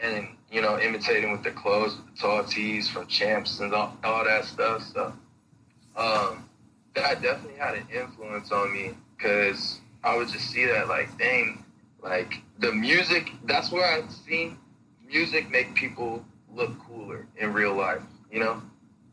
and 0.00 0.28
you 0.50 0.62
know 0.62 0.78
imitating 0.78 1.30
with 1.30 1.42
the 1.42 1.50
clothes, 1.50 1.94
with 1.96 2.06
the 2.14 2.20
tall 2.20 2.44
tees 2.44 2.88
from 2.88 3.06
Champs 3.06 3.60
and 3.60 3.74
all, 3.74 3.94
all 4.02 4.24
that 4.24 4.46
stuff. 4.46 4.82
So 4.94 5.12
um, 5.96 6.48
that 6.94 7.20
definitely 7.20 7.58
had 7.58 7.74
an 7.74 7.86
influence 7.94 8.50
on 8.50 8.72
me 8.72 8.92
because 9.16 9.80
I 10.02 10.16
would 10.16 10.28
just 10.28 10.50
see 10.50 10.64
that 10.66 10.88
like, 10.88 11.18
dang, 11.18 11.64
like 12.02 12.40
the 12.60 12.72
music. 12.72 13.30
That's 13.44 13.70
where 13.70 13.84
I've 13.84 14.10
seen 14.10 14.56
music 15.06 15.50
make 15.50 15.74
people 15.74 16.24
look 16.54 16.78
cooler 16.86 17.26
in 17.36 17.52
real 17.52 17.74
life. 17.74 18.02
You 18.30 18.40
know? 18.40 18.62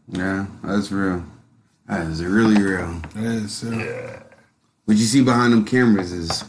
Yeah, 0.08 0.46
that's 0.64 0.92
real. 0.92 1.24
That 1.88 2.08
is 2.08 2.24
really 2.24 2.62
real. 2.62 3.02
It 3.16 3.24
is. 3.24 3.64
Yeah. 3.64 3.84
Yeah. 3.84 4.24
What 4.86 4.98
you 4.98 5.06
see 5.06 5.24
behind 5.24 5.54
them 5.54 5.66
cameras 5.66 6.12
is 6.12 6.44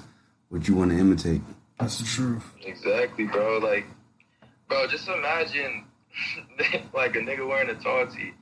what 0.48 0.66
you 0.66 0.74
want 0.74 0.92
to 0.92 0.98
imitate. 0.98 1.42
That's 1.78 1.98
the 1.98 2.04
truth. 2.04 2.44
Exactly, 2.64 3.24
bro. 3.24 3.58
Like, 3.58 3.84
bro, 4.68 4.86
just 4.86 5.08
imagine 5.08 5.84
like 6.94 7.16
a 7.16 7.20
nigga 7.20 7.46
wearing 7.46 7.70
a 7.70 7.74
tall 7.74 8.06
tee, 8.06 8.32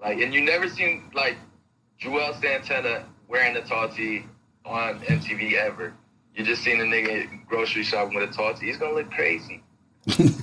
like, 0.00 0.18
and 0.20 0.34
you 0.34 0.40
never 0.42 0.68
seen 0.68 1.10
like 1.14 1.36
Juelz 2.00 2.40
Santana 2.40 3.06
wearing 3.28 3.56
a 3.56 3.62
tall 3.62 3.88
tee 3.88 4.24
on 4.64 5.00
MTV 5.00 5.54
ever. 5.54 5.94
You 6.34 6.44
just 6.44 6.62
seen 6.62 6.80
a 6.80 6.84
nigga 6.84 7.46
grocery 7.46 7.82
shopping 7.82 8.14
with 8.14 8.30
a 8.30 8.32
tall 8.32 8.54
tee. 8.54 8.66
He's 8.66 8.76
gonna 8.76 8.94
look 8.94 9.10
crazy. 9.10 9.62
It's 10.06 10.36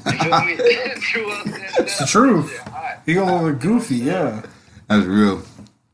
the 1.99 2.05
truth. 2.07 2.59
He 3.05 3.13
gonna 3.13 3.43
look 3.43 3.59
goofy, 3.59 3.97
yeah. 3.97 4.41
That's 4.87 5.05
real. 5.05 5.41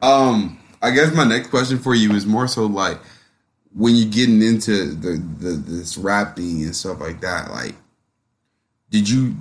Um, 0.01 0.59
I 0.81 0.91
guess 0.91 1.13
my 1.13 1.23
next 1.23 1.49
question 1.49 1.79
for 1.79 1.95
you 1.95 2.13
is 2.13 2.25
more 2.25 2.47
so 2.47 2.65
like 2.65 2.99
when 3.73 3.95
you're 3.95 4.09
getting 4.09 4.41
into 4.41 4.93
the, 4.93 5.17
the 5.39 5.51
this 5.51 5.97
rap 5.97 6.35
thing 6.37 6.63
and 6.63 6.75
stuff 6.75 6.99
like 6.99 7.21
that. 7.21 7.51
Like, 7.51 7.75
did 8.89 9.09
you 9.09 9.31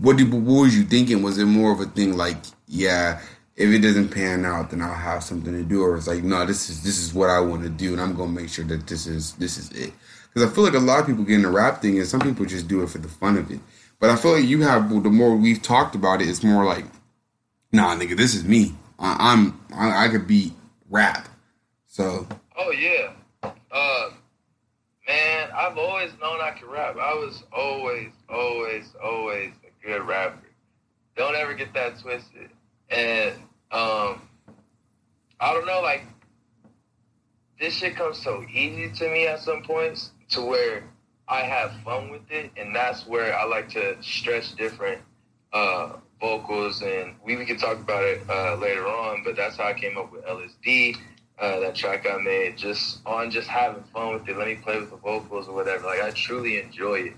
what 0.00 0.16
did 0.16 0.32
what 0.32 0.42
was 0.62 0.76
you 0.76 0.84
thinking? 0.84 1.22
Was 1.22 1.38
it 1.38 1.46
more 1.46 1.72
of 1.72 1.80
a 1.80 1.86
thing 1.86 2.16
like, 2.16 2.36
yeah, 2.66 3.20
if 3.56 3.70
it 3.70 3.80
doesn't 3.80 4.10
pan 4.10 4.44
out, 4.44 4.70
then 4.70 4.80
I'll 4.80 4.94
have 4.94 5.24
something 5.24 5.52
to 5.52 5.64
do, 5.64 5.82
or 5.82 5.96
it's 5.96 6.06
like, 6.06 6.22
no, 6.22 6.46
this 6.46 6.70
is 6.70 6.82
this 6.82 6.98
is 6.98 7.12
what 7.12 7.30
I 7.30 7.40
want 7.40 7.62
to 7.64 7.68
do, 7.68 7.92
and 7.92 8.00
I'm 8.00 8.14
gonna 8.14 8.30
make 8.30 8.48
sure 8.48 8.64
that 8.66 8.86
this 8.86 9.06
is 9.06 9.32
this 9.34 9.58
is 9.58 9.70
it. 9.72 9.92
Because 10.32 10.50
I 10.50 10.54
feel 10.54 10.64
like 10.64 10.74
a 10.74 10.78
lot 10.78 11.00
of 11.00 11.06
people 11.06 11.24
get 11.24 11.36
in 11.36 11.42
the 11.42 11.50
rap 11.50 11.82
thing, 11.82 11.98
and 11.98 12.06
some 12.06 12.20
people 12.20 12.44
just 12.44 12.68
do 12.68 12.82
it 12.82 12.90
for 12.90 12.98
the 12.98 13.08
fun 13.08 13.36
of 13.36 13.50
it. 13.50 13.60
But 14.00 14.10
I 14.10 14.16
feel 14.16 14.32
like 14.32 14.44
you 14.44 14.62
have 14.62 14.88
the 14.90 15.10
more 15.10 15.34
we've 15.36 15.62
talked 15.62 15.94
about 15.94 16.22
it, 16.22 16.28
it's 16.28 16.44
more 16.44 16.64
like 16.64 16.84
nah, 17.72 17.94
nigga, 17.96 18.16
this 18.16 18.34
is 18.34 18.44
me. 18.44 18.74
I, 18.98 19.32
I'm 19.32 19.60
I, 19.74 20.06
I 20.06 20.08
could 20.08 20.26
beat 20.26 20.52
rap. 20.88 21.28
So 21.86 22.26
Oh 22.56 22.70
yeah. 22.70 23.12
Uh 23.42 24.10
man, 25.06 25.50
I've 25.54 25.76
always 25.78 26.12
known 26.20 26.40
I 26.40 26.52
could 26.52 26.70
rap. 26.70 26.96
I 26.96 27.14
was 27.14 27.42
always, 27.52 28.10
always, 28.28 28.94
always 29.02 29.52
a 29.64 29.86
good 29.86 30.06
rapper. 30.06 30.46
Don't 31.16 31.34
ever 31.34 31.54
get 31.54 31.74
that 31.74 31.98
twisted. 31.98 32.50
And 32.90 33.34
um 33.72 34.22
I 35.40 35.52
don't 35.52 35.66
know, 35.66 35.80
like 35.80 36.04
this 37.60 37.74
shit 37.74 37.96
comes 37.96 38.22
so 38.22 38.44
easy 38.52 38.90
to 38.90 39.10
me 39.10 39.26
at 39.26 39.40
some 39.40 39.62
points 39.62 40.12
to 40.30 40.42
where 40.42 40.84
I 41.26 41.40
have 41.40 41.72
fun 41.84 42.10
with 42.10 42.30
it 42.30 42.50
and 42.56 42.74
that's 42.74 43.06
where 43.06 43.36
I 43.36 43.44
like 43.44 43.68
to 43.70 43.96
stretch 44.02 44.54
different 44.56 45.00
uh 45.52 45.94
vocals 46.20 46.82
and 46.82 47.14
we, 47.24 47.36
we 47.36 47.44
can 47.44 47.56
talk 47.56 47.78
about 47.78 48.02
it 48.02 48.20
uh, 48.28 48.56
later 48.56 48.86
on, 48.86 49.22
but 49.24 49.36
that's 49.36 49.56
how 49.56 49.64
I 49.64 49.74
came 49.74 49.96
up 49.96 50.12
with 50.12 50.24
LSD 50.24 50.96
uh, 51.40 51.60
that 51.60 51.74
track 51.74 52.06
I 52.10 52.18
made 52.18 52.56
just 52.56 53.00
on 53.06 53.30
just 53.30 53.48
having 53.48 53.82
fun 53.94 54.14
with 54.14 54.28
it. 54.28 54.36
Let 54.36 54.48
me 54.48 54.56
play 54.56 54.78
with 54.78 54.90
the 54.90 54.96
vocals 54.96 55.48
or 55.48 55.54
whatever. 55.54 55.86
Like 55.86 56.02
I 56.02 56.10
truly 56.10 56.60
enjoy 56.60 57.00
it, 57.00 57.16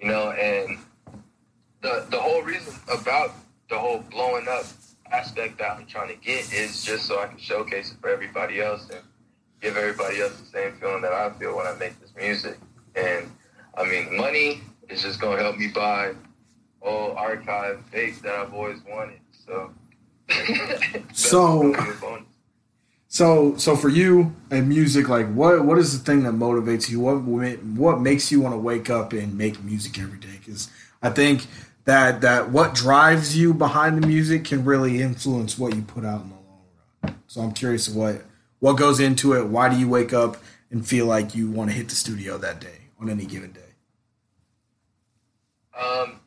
you 0.00 0.08
know. 0.08 0.30
And 0.30 0.78
the 1.82 2.06
the 2.10 2.18
whole 2.18 2.42
reason 2.42 2.74
about 2.92 3.34
the 3.68 3.78
whole 3.78 3.98
blowing 4.10 4.48
up 4.48 4.64
aspect 5.10 5.58
that 5.58 5.72
I'm 5.72 5.86
trying 5.86 6.08
to 6.08 6.16
get 6.16 6.52
is 6.52 6.82
just 6.84 7.06
so 7.06 7.20
I 7.20 7.26
can 7.26 7.38
showcase 7.38 7.92
it 7.92 7.98
for 8.00 8.08
everybody 8.08 8.60
else 8.60 8.88
and 8.90 9.00
give 9.60 9.76
everybody 9.76 10.20
else 10.20 10.36
the 10.38 10.46
same 10.46 10.72
feeling 10.80 11.02
that 11.02 11.12
I 11.12 11.30
feel 11.30 11.56
when 11.56 11.66
I 11.66 11.74
make 11.74 12.00
this 12.00 12.12
music. 12.16 12.58
And 12.94 13.30
I 13.76 13.84
mean, 13.84 14.16
money 14.16 14.62
is 14.88 15.02
just 15.02 15.20
gonna 15.20 15.40
help 15.40 15.56
me 15.56 15.68
buy 15.68 16.14
old 16.82 17.16
archive 17.16 17.82
tapes 17.92 18.20
that 18.20 18.34
I've 18.34 18.54
always 18.54 18.78
wanted. 18.88 19.20
So. 19.46 19.72
So- 21.12 21.72
gonna 21.72 21.84
be 21.84 21.90
a 21.90 21.94
bonus. 21.94 22.24
So, 23.10 23.56
so 23.56 23.74
for 23.74 23.88
you 23.88 24.36
and 24.50 24.68
music, 24.68 25.08
like 25.08 25.32
what 25.32 25.64
what 25.64 25.78
is 25.78 25.98
the 25.98 26.04
thing 26.04 26.24
that 26.24 26.34
motivates 26.34 26.90
you? 26.90 27.00
What 27.00 27.22
what 27.22 28.00
makes 28.02 28.30
you 28.30 28.40
want 28.42 28.52
to 28.52 28.58
wake 28.58 28.90
up 28.90 29.14
and 29.14 29.36
make 29.36 29.64
music 29.64 29.98
every 29.98 30.18
day? 30.18 30.36
Because 30.38 30.68
I 31.02 31.08
think 31.08 31.46
that 31.86 32.20
that 32.20 32.50
what 32.50 32.74
drives 32.74 33.34
you 33.34 33.54
behind 33.54 34.02
the 34.02 34.06
music 34.06 34.44
can 34.44 34.62
really 34.62 35.00
influence 35.00 35.58
what 35.58 35.74
you 35.74 35.80
put 35.80 36.04
out 36.04 36.20
in 36.20 36.28
the 36.28 36.34
long 36.34 36.60
run. 37.02 37.14
So 37.28 37.40
I'm 37.40 37.52
curious 37.52 37.88
what 37.88 38.24
what 38.60 38.74
goes 38.74 39.00
into 39.00 39.34
it. 39.34 39.46
Why 39.46 39.68
do 39.68 39.78
you 39.78 39.88
wake 39.88 40.12
up 40.12 40.36
and 40.70 40.86
feel 40.86 41.06
like 41.06 41.34
you 41.34 41.50
want 41.50 41.70
to 41.70 41.76
hit 41.76 41.88
the 41.88 41.94
studio 41.94 42.38
that 42.38 42.60
day 42.60 42.88
on 43.00 43.08
any 43.08 43.24
given 43.24 43.52
day? 43.52 43.60
Um, 45.78 46.20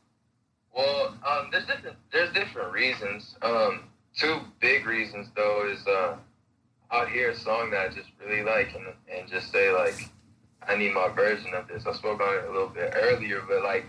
well, 0.75 1.15
um, 1.27 1.49
there's 1.51 1.65
different 1.65 1.97
there's 2.11 2.33
different 2.33 2.71
reasons. 2.71 3.35
Um, 3.41 3.83
two 4.17 4.39
big 4.59 4.85
reasons 4.85 5.27
though 5.35 5.69
is 5.69 5.85
uh, 5.87 6.15
I'll 6.89 7.05
hear 7.05 7.31
a 7.31 7.35
song 7.35 7.71
that 7.71 7.89
I 7.91 7.93
just 7.93 8.09
really 8.25 8.43
like 8.43 8.73
and 8.75 8.87
and 9.13 9.29
just 9.29 9.51
say 9.51 9.71
like, 9.71 10.09
I 10.67 10.75
need 10.75 10.93
my 10.93 11.09
version 11.09 11.53
of 11.53 11.67
this. 11.67 11.85
I 11.85 11.93
spoke 11.93 12.21
on 12.21 12.35
it 12.35 12.45
a 12.45 12.51
little 12.51 12.69
bit 12.69 12.93
earlier, 12.95 13.43
but 13.47 13.63
like, 13.63 13.85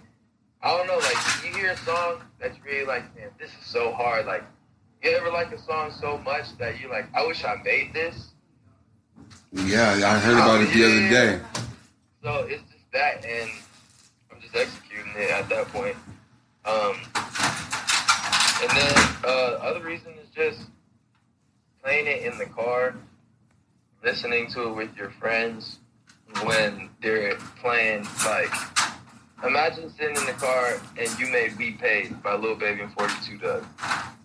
I 0.63 0.77
don't 0.77 0.87
know, 0.87 0.99
like 0.99 1.17
you 1.45 1.57
hear 1.57 1.71
a 1.71 1.77
song 1.79 2.23
that 2.41 2.57
you 2.57 2.63
really 2.65 2.87
like, 2.87 3.15
man, 3.17 3.29
this 3.39 3.51
is 3.51 3.67
so 3.67 3.93
hard. 3.93 4.27
Like, 4.27 4.45
you 5.03 5.11
ever 5.11 5.31
like 5.31 5.53
a 5.53 5.59
song 5.59 5.93
so 5.93 6.19
much 6.19 6.57
that 6.59 6.81
you 6.81 6.89
like, 6.89 7.07
I 7.15 7.27
wish 7.27 7.45
I 7.45 7.57
made 7.65 7.93
this. 7.93 8.32
Yeah, 9.53 10.01
I 10.05 10.19
heard 10.19 10.35
about 10.35 10.63
it 10.63 10.73
the 10.73 10.85
other 10.85 11.09
day. 11.09 11.41
So 12.23 12.47
it's 12.49 12.63
just 12.73 12.93
that, 12.93 13.25
and 13.25 13.51
I'm 14.31 14.41
just 14.41 14.57
executing 14.57 15.13
it 15.17 15.31
at 15.31 15.49
that 15.51 15.69
point. 15.69 15.97
Um, 16.65 16.97
and 18.63 18.71
then 18.71 19.09
uh, 19.25 19.59
other 19.61 19.83
reason 19.83 20.13
is 20.13 20.29
just 20.35 20.69
playing 21.83 22.07
it 22.07 22.23
in 22.23 22.39
the 22.39 22.47
car, 22.47 22.95
listening 24.03 24.51
to 24.53 24.69
it 24.69 24.75
with 24.75 24.97
your 24.97 25.11
friends, 25.11 25.79
when 26.45 26.89
they're 27.03 27.37
playing 27.61 28.07
like 28.25 28.53
imagine 29.45 29.91
sitting 29.91 30.17
in 30.17 30.25
the 30.27 30.33
car 30.33 30.81
and 30.97 31.19
you 31.19 31.27
made 31.27 31.57
We 31.59 31.73
Paid 31.73 32.23
by 32.23 32.37
Lil 32.37 32.55
Baby 32.55 32.83
and 32.83 32.93
42 32.95 33.39
Dugg. 33.39 33.65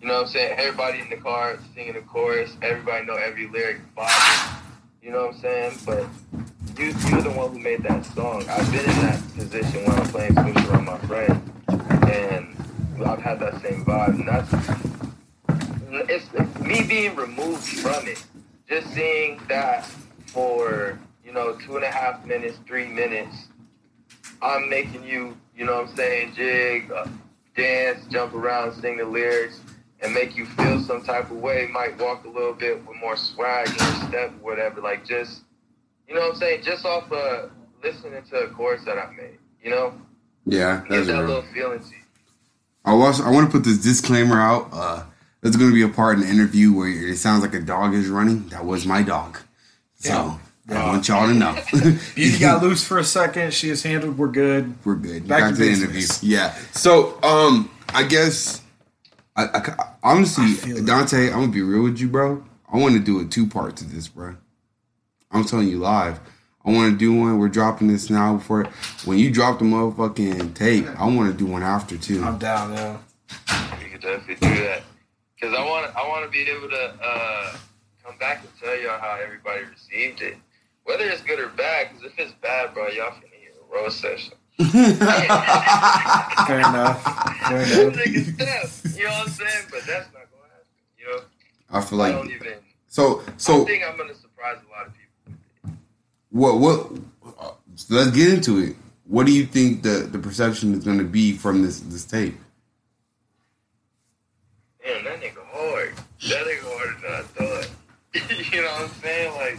You 0.00 0.08
know 0.08 0.14
what 0.14 0.22
I'm 0.22 0.28
saying? 0.28 0.54
Everybody 0.58 1.00
in 1.00 1.10
the 1.10 1.16
car 1.16 1.58
singing 1.74 1.94
the 1.94 2.00
chorus, 2.00 2.56
everybody 2.62 3.04
know 3.04 3.14
every 3.14 3.48
lyric, 3.48 3.78
vibing. 3.96 4.58
You 5.02 5.12
know 5.12 5.26
what 5.26 5.34
I'm 5.34 5.40
saying? 5.40 5.78
But 5.86 6.06
you, 6.76 6.86
you're 7.08 7.22
the 7.22 7.30
one 7.30 7.52
who 7.52 7.58
made 7.58 7.82
that 7.84 8.04
song. 8.06 8.44
I've 8.48 8.70
been 8.72 8.80
in 8.80 9.00
that 9.02 9.22
position 9.36 9.84
when 9.84 9.98
I'm 9.98 10.06
playing 10.08 10.32
Switch 10.32 10.64
around 10.66 10.84
my 10.84 10.98
friends, 10.98 11.50
and 11.68 12.56
I've 13.04 13.20
had 13.22 13.38
that 13.40 13.62
same 13.62 13.84
vibe. 13.84 14.08
And 14.08 14.28
that's 14.28 14.52
it's, 16.10 16.26
it's 16.34 16.60
me 16.60 16.82
being 16.86 17.16
removed 17.16 17.62
from 17.62 18.08
it. 18.08 18.24
Just 18.68 18.92
seeing 18.92 19.40
that 19.48 19.86
for 20.26 20.98
you 21.24 21.32
know 21.32 21.56
two 21.56 21.76
and 21.76 21.84
a 21.84 21.90
half 21.90 22.24
minutes, 22.26 22.58
three 22.66 22.86
minutes, 22.86 23.48
I'm 24.42 24.68
making 24.68 25.04
you, 25.04 25.36
you 25.56 25.64
know 25.64 25.76
what 25.76 25.90
I'm 25.90 25.96
saying, 25.96 26.34
jig, 26.34 26.90
uh, 26.90 27.06
dance, 27.56 28.04
jump 28.10 28.34
around, 28.34 28.74
sing 28.74 28.98
the 28.98 29.04
lyrics, 29.04 29.60
and 30.00 30.14
make 30.14 30.36
you 30.36 30.46
feel 30.46 30.80
some 30.80 31.02
type 31.02 31.30
of 31.30 31.38
way. 31.38 31.68
Might 31.72 31.98
walk 31.98 32.24
a 32.24 32.28
little 32.28 32.52
bit 32.54 32.86
with 32.86 32.96
more 32.98 33.16
swag 33.16 33.68
in 33.68 33.74
your 33.74 34.08
step, 34.08 34.32
whatever. 34.40 34.80
Like 34.80 35.06
just, 35.06 35.42
you 36.08 36.14
know 36.14 36.20
what 36.20 36.32
I'm 36.34 36.36
saying, 36.36 36.62
just 36.62 36.84
off 36.84 37.10
of 37.12 37.50
listening 37.82 38.22
to 38.30 38.36
a 38.44 38.48
chorus 38.48 38.84
that 38.84 38.98
I 38.98 39.10
made. 39.16 39.38
You 39.62 39.70
know, 39.70 39.92
Yeah, 40.46 40.80
get 40.82 40.88
that's 40.90 41.06
that 41.08 41.12
real. 41.14 41.26
little 41.26 41.44
feeling 41.52 41.80
to 41.80 41.86
you. 41.86 41.92
I 42.84 42.92
also 42.92 43.24
I 43.24 43.30
want 43.30 43.46
to 43.50 43.52
put 43.52 43.64
this 43.64 43.78
disclaimer 43.78 44.40
out. 44.40 44.68
Uh, 44.72 45.02
there's 45.40 45.56
going 45.56 45.70
to 45.70 45.74
be 45.74 45.82
a 45.82 45.88
part 45.88 46.16
in 46.18 46.24
the 46.24 46.28
interview 46.30 46.72
where 46.72 46.88
it 46.88 47.16
sounds 47.18 47.42
like 47.42 47.54
a 47.54 47.60
dog 47.60 47.94
is 47.94 48.08
running. 48.08 48.48
That 48.48 48.64
was 48.64 48.86
my 48.86 49.02
dog. 49.02 49.38
So 49.96 50.38
I 50.70 50.86
want 50.86 51.08
y'all 51.08 51.26
to 51.26 51.34
know. 51.34 51.56
You 52.16 52.38
got 52.38 52.62
loose 52.62 52.84
for 52.86 52.98
a 52.98 53.04
second. 53.04 53.52
She 53.52 53.68
is 53.68 53.82
handled. 53.82 54.16
We're 54.18 54.28
good. 54.28 54.74
We're 54.84 54.94
good. 54.94 55.26
Back 55.28 55.40
Back 55.40 55.50
to 55.50 55.56
to 55.56 55.62
the 55.64 55.70
interview. 55.70 56.06
Yeah. 56.22 56.54
So, 56.72 57.20
um, 57.22 57.70
I 57.94 58.04
guess, 58.04 58.62
I, 59.36 59.44
I- 59.46 59.87
honestly, 60.02 60.52
feel 60.52 60.78
it. 60.78 60.86
Dante, 60.86 61.26
I'm 61.26 61.40
gonna 61.40 61.48
be 61.48 61.62
real 61.62 61.82
with 61.82 61.98
you, 61.98 62.08
bro. 62.08 62.44
I 62.72 62.76
want 62.76 62.94
to 62.94 63.00
do 63.00 63.20
a 63.20 63.24
two 63.24 63.46
part 63.46 63.76
to 63.76 63.84
this, 63.84 64.08
bro. 64.08 64.36
I'm 65.30 65.44
telling 65.44 65.68
you 65.68 65.78
live. 65.78 66.20
I 66.64 66.70
want 66.72 66.92
to 66.92 66.98
do 66.98 67.14
one. 67.14 67.38
We're 67.38 67.48
dropping 67.48 67.88
this 67.88 68.10
now 68.10 68.34
before 68.34 68.64
when 69.04 69.18
you 69.18 69.30
drop 69.30 69.58
the 69.58 69.64
motherfucking 69.64 70.54
tape. 70.54 70.86
I 70.98 71.06
want 71.06 71.30
to 71.30 71.36
do 71.36 71.46
one 71.46 71.62
after 71.62 71.96
too. 71.96 72.22
I'm 72.22 72.38
down 72.38 72.74
now. 72.74 73.00
We 73.78 73.90
could 73.90 74.00
definitely 74.00 74.34
do 74.34 74.62
that. 74.64 74.82
Cause 75.40 75.54
I 75.56 75.64
want, 75.64 75.94
I 75.96 76.06
want 76.08 76.24
to 76.24 76.30
be 76.30 76.50
able 76.50 76.68
to 76.68 76.94
uh, 77.00 77.56
come 78.04 78.18
back 78.18 78.40
and 78.40 78.50
tell 78.60 78.76
y'all 78.80 78.98
how 78.98 79.18
everybody 79.22 79.62
received 79.70 80.20
it, 80.20 80.36
whether 80.82 81.04
it's 81.04 81.22
good 81.22 81.38
or 81.38 81.48
bad. 81.48 81.92
Cause 81.92 82.02
if 82.04 82.18
it's 82.18 82.32
bad, 82.42 82.74
bro, 82.74 82.88
y'all 82.88 83.12
finna 83.12 83.38
hear 83.40 83.52
a 83.52 83.74
roast 83.74 84.00
session. 84.00 84.34
Fair 84.58 86.58
enough. 86.58 87.02
Fair 87.48 87.62
enough. 87.62 87.94
Take 87.94 88.16
a 88.16 88.24
step. 88.24 88.70
You 88.96 89.04
know 89.04 89.10
what 89.10 89.22
I'm 89.26 89.28
saying? 89.28 89.64
But 89.70 89.82
that's 89.86 90.12
not 90.12 90.26
gonna 90.30 90.50
happen. 90.50 90.66
You 90.98 91.06
know, 91.06 91.20
I 91.70 91.80
feel 91.80 92.02
I 92.02 92.08
like 92.08 92.16
don't 92.16 92.30
even. 92.30 92.54
so. 92.88 93.20
I 93.22 93.24
think 93.64 93.84
I'm 93.88 93.96
gonna 93.96 94.14
surprise 94.14 94.56
a 94.66 94.70
lot 94.70 94.86
of 94.86 94.92
people. 94.94 95.14
what? 96.30 96.58
What? 96.58 96.90
uh, 97.38 97.52
so 97.76 97.94
let's 97.94 98.10
get 98.10 98.32
into 98.34 98.58
it. 98.58 98.76
What 99.06 99.26
do 99.26 99.32
you 99.32 99.46
think 99.46 99.82
the 99.82 100.08
the 100.10 100.18
perception 100.18 100.74
is 100.74 100.84
going 100.84 100.98
to 100.98 101.04
be 101.04 101.32
from 101.32 101.62
this 101.62 101.80
this 101.80 102.04
tape? 102.04 102.36
Damn, 104.84 105.04
that 105.04 105.20
nigga 105.20 105.44
hard. 105.46 105.94
That 106.28 106.46
nigga 106.46 106.62
harder 106.62 107.00
than 107.00 107.12
I 107.12 107.22
thought. 107.22 107.68
you 108.52 108.62
know 108.62 108.68
what 108.68 108.82
I'm 108.82 108.88
saying? 109.02 109.34
Like, 109.34 109.58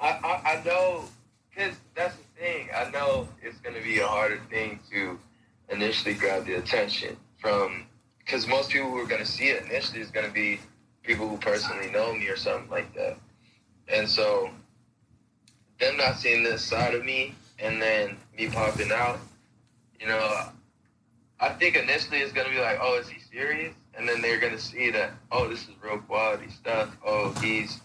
I, 0.00 0.08
I, 0.08 0.52
I 0.52 0.62
know, 0.64 1.04
because 1.50 1.74
that's 1.94 2.14
the 2.16 2.24
thing. 2.40 2.68
I 2.76 2.90
know 2.90 3.28
it's 3.42 3.53
going 3.64 3.74
to 3.74 3.82
be 3.82 3.98
a 3.98 4.06
harder 4.06 4.40
thing 4.50 4.78
to 4.92 5.18
initially 5.70 6.14
grab 6.14 6.46
the 6.46 6.54
attention 6.54 7.16
from, 7.38 7.86
because 8.18 8.46
most 8.46 8.70
people 8.70 8.90
who 8.90 8.98
are 9.00 9.06
going 9.06 9.24
to 9.24 9.30
see 9.30 9.48
it 9.48 9.64
initially 9.64 10.00
is 10.00 10.10
going 10.10 10.26
to 10.26 10.32
be 10.32 10.60
people 11.02 11.28
who 11.28 11.36
personally 11.38 11.90
know 11.90 12.14
me 12.14 12.28
or 12.28 12.36
something 12.36 12.70
like 12.70 12.94
that. 12.94 13.16
And 13.88 14.08
so, 14.08 14.50
them 15.80 15.96
not 15.96 16.18
seeing 16.18 16.44
this 16.44 16.62
side 16.62 16.94
of 16.94 17.04
me 17.04 17.34
and 17.58 17.80
then 17.80 18.16
me 18.38 18.48
popping 18.48 18.92
out, 18.92 19.18
you 20.00 20.06
know, 20.06 20.50
I 21.40 21.48
think 21.50 21.76
initially 21.76 22.18
it's 22.18 22.32
gonna 22.32 22.50
be 22.50 22.60
like, 22.60 22.78
oh, 22.80 22.98
is 22.98 23.08
he 23.08 23.20
serious? 23.20 23.74
And 23.96 24.08
then 24.08 24.22
they're 24.22 24.38
gonna 24.38 24.58
see 24.58 24.90
that, 24.90 25.12
oh, 25.30 25.48
this 25.48 25.62
is 25.62 25.70
real 25.82 25.98
quality 25.98 26.48
stuff. 26.50 26.96
Oh, 27.04 27.32
he's 27.42 27.80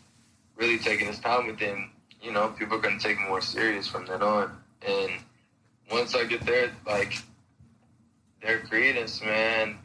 really 0.56 0.78
taking 0.78 1.08
his 1.08 1.20
time 1.20 1.48
with 1.48 1.60
them. 1.60 1.92
You 2.22 2.32
know, 2.32 2.50
people 2.58 2.78
are 2.78 2.82
gonna 2.82 3.00
take 3.00 3.20
more 3.22 3.42
serious 3.42 3.88
from 3.88 4.06
then 4.06 4.22
on. 4.22 4.58
And 4.88 5.12
once 5.91 6.15
I 6.15 6.25
get 6.25 6.45
there, 6.45 6.71
like 6.86 7.21
their 8.41 8.60
credence, 8.60 9.21
man, 9.21 9.78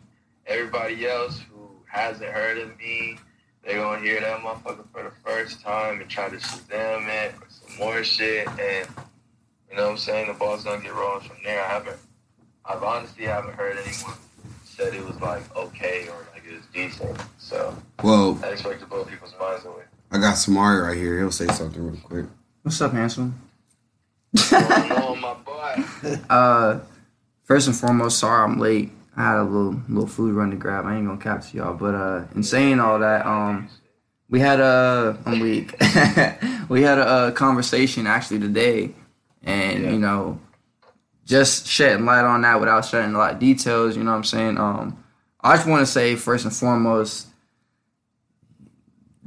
everybody 0.47 1.07
else 1.07 1.41
who 1.51 1.69
hasn't 1.87 2.31
heard 2.31 2.59
of 2.59 2.77
me, 2.79 3.19
they're 3.65 3.79
gonna 3.79 4.01
hear 4.01 4.21
that 4.21 4.41
motherfucker 4.41 4.85
for 4.93 5.03
the 5.05 5.13
first 5.25 5.63
time 5.63 6.01
and 6.01 6.11
try 6.11 6.29
to 6.29 6.37
Shazam 6.37 7.09
it 7.09 7.35
or 7.41 7.47
some 7.49 7.79
more 7.79 8.05
shit. 8.05 8.47
And 8.49 8.89
you 9.71 9.77
know 9.77 9.85
what 9.85 9.93
I'm 9.93 9.97
saying? 9.97 10.29
The 10.29 10.35
ball's 10.35 10.65
gonna 10.65 10.83
get 10.83 10.95
rolling 10.95 11.27
from 11.27 11.37
there. 11.45 11.65
I 11.65 11.69
haven't 11.69 11.97
I've 12.67 12.83
honestly 12.83 13.25
haven't 13.25 13.55
heard 13.55 13.77
anyone 13.77 14.17
said 14.65 14.95
it 14.95 15.05
was 15.05 15.21
like 15.21 15.55
okay 15.57 16.09
or 16.09 16.27
like 16.33 16.45
it 16.47 16.55
was 16.55 16.67
decent. 16.73 17.19
So 17.39 17.77
Well, 18.03 18.39
I 18.43 18.49
expect 18.49 18.81
to 18.81 18.87
blow 18.87 19.05
people's 19.05 19.35
minds 19.41 19.65
away. 19.65 19.85
I 20.11 20.19
got 20.19 20.35
Samari 20.35 20.87
right 20.87 20.97
here. 20.97 21.19
He'll 21.19 21.31
say 21.31 21.47
something 21.49 21.83
real 21.83 22.01
quick. 22.03 22.27
What's 22.63 22.81
up, 22.81 22.93
handsome? 22.93 23.41
On, 24.53 25.21
my 25.21 25.35
boy. 25.45 26.19
Uh, 26.29 26.81
first 27.45 27.67
and 27.69 27.77
foremost, 27.77 28.19
sorry 28.19 28.43
I'm 28.45 28.59
late. 28.59 28.91
I 29.17 29.23
had 29.23 29.37
a 29.39 29.45
little 29.45 29.81
little 29.89 30.09
food 30.09 30.35
run 30.35 30.51
to 30.51 30.57
grab. 30.57 30.87
I 30.87 30.97
ain't 30.97 31.07
gonna 31.07 31.21
cap 31.21 31.43
to 31.45 31.57
y'all, 31.57 31.75
but 31.75 31.95
uh, 31.95 32.25
in 32.35 32.43
saying 32.43 32.81
all 32.81 32.99
that, 32.99 33.25
um, 33.27 33.69
we 34.29 34.41
had 34.41 34.59
a 34.61 35.17
I'm 35.25 35.39
weak. 35.41 35.73
we 36.69 36.83
had 36.83 36.99
a, 36.99 37.29
a 37.29 37.33
conversation 37.33 38.07
actually 38.09 38.41
today, 38.41 38.93
and 39.45 39.85
Yeah. 39.85 39.91
you 39.91 39.99
know, 39.99 40.41
just 41.27 41.69
shedding 41.69 42.05
light 42.05 42.25
on 42.25 42.43
that 42.43 42.59
without 42.59 42.85
shedding 42.85 43.15
a 43.15 43.19
lot 43.19 43.35
of 43.35 43.39
details. 43.39 43.97
You 43.97 44.03
know 44.03 44.11
what 44.11 44.17
I'm 44.19 44.25
saying? 44.25 44.59
Um, 44.59 45.05
I 45.41 45.55
just 45.57 45.69
want 45.69 45.81
to 45.81 45.87
say 45.87 46.17
first 46.17 46.45
and 46.45 46.55
foremost, 46.55 47.29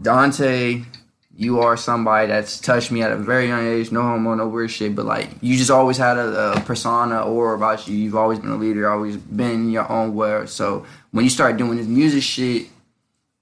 Dante, 0.01 0.83
you 1.37 1.61
are 1.61 1.77
somebody 1.77 2.25
that's 2.27 2.59
touched 2.59 2.91
me 2.91 3.03
at 3.03 3.11
a 3.11 3.15
very 3.15 3.47
young 3.47 3.67
age. 3.67 3.91
No 3.91 4.01
homo, 4.01 4.33
no 4.33 4.47
weird 4.47 4.71
shit. 4.71 4.95
But 4.95 5.05
like, 5.05 5.29
you 5.39 5.55
just 5.55 5.69
always 5.69 5.95
had 5.95 6.17
a, 6.17 6.53
a 6.53 6.61
persona 6.61 7.21
or 7.21 7.53
about 7.53 7.87
you. 7.87 7.95
You've 7.95 8.15
always 8.15 8.39
been 8.39 8.49
a 8.49 8.55
leader. 8.57 8.89
Always 8.89 9.17
been 9.17 9.69
your 9.69 9.89
own 9.89 10.15
way. 10.15 10.47
So 10.47 10.87
when 11.11 11.23
you 11.23 11.29
start 11.29 11.57
doing 11.57 11.77
this 11.77 11.85
music 11.85 12.23
shit, 12.23 12.69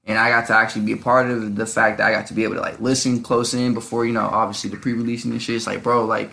and 0.03 0.19
I 0.19 0.29
got 0.29 0.45
to 0.47 0.53
actually 0.53 0.85
be 0.85 0.91
a 0.91 0.97
part 0.97 1.31
of 1.31 1.55
the 1.55 1.65
fact 1.65 1.97
that 1.97 2.07
I 2.07 2.11
got 2.11 2.27
to 2.27 2.33
be 2.33 2.43
able 2.43 2.55
to 2.55 2.61
like 2.61 2.81
listen 2.81 3.23
close 3.23 3.53
in 3.53 3.73
before 3.73 4.05
you 4.05 4.11
know, 4.11 4.27
obviously 4.27 4.69
the 4.69 4.75
pre-releasing 4.75 5.31
and 5.31 5.41
shit. 5.41 5.55
It's 5.55 5.65
like, 5.65 5.81
bro, 5.81 6.03
like, 6.03 6.31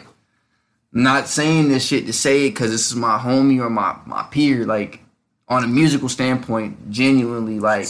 I'm 0.93 1.05
not 1.05 1.29
saying 1.29 1.69
this 1.69 1.87
shit 1.87 2.07
to 2.07 2.13
say 2.13 2.47
it 2.47 2.51
because 2.51 2.73
this 2.73 2.91
is 2.91 2.97
my 2.97 3.19
homie 3.19 3.61
or 3.61 3.71
my 3.71 3.97
my 4.05 4.25
peer. 4.33 4.67
Like, 4.67 4.99
on 5.47 5.63
a 5.63 5.69
musical 5.69 6.09
standpoint, 6.09 6.91
genuinely, 6.91 7.61
like, 7.61 7.87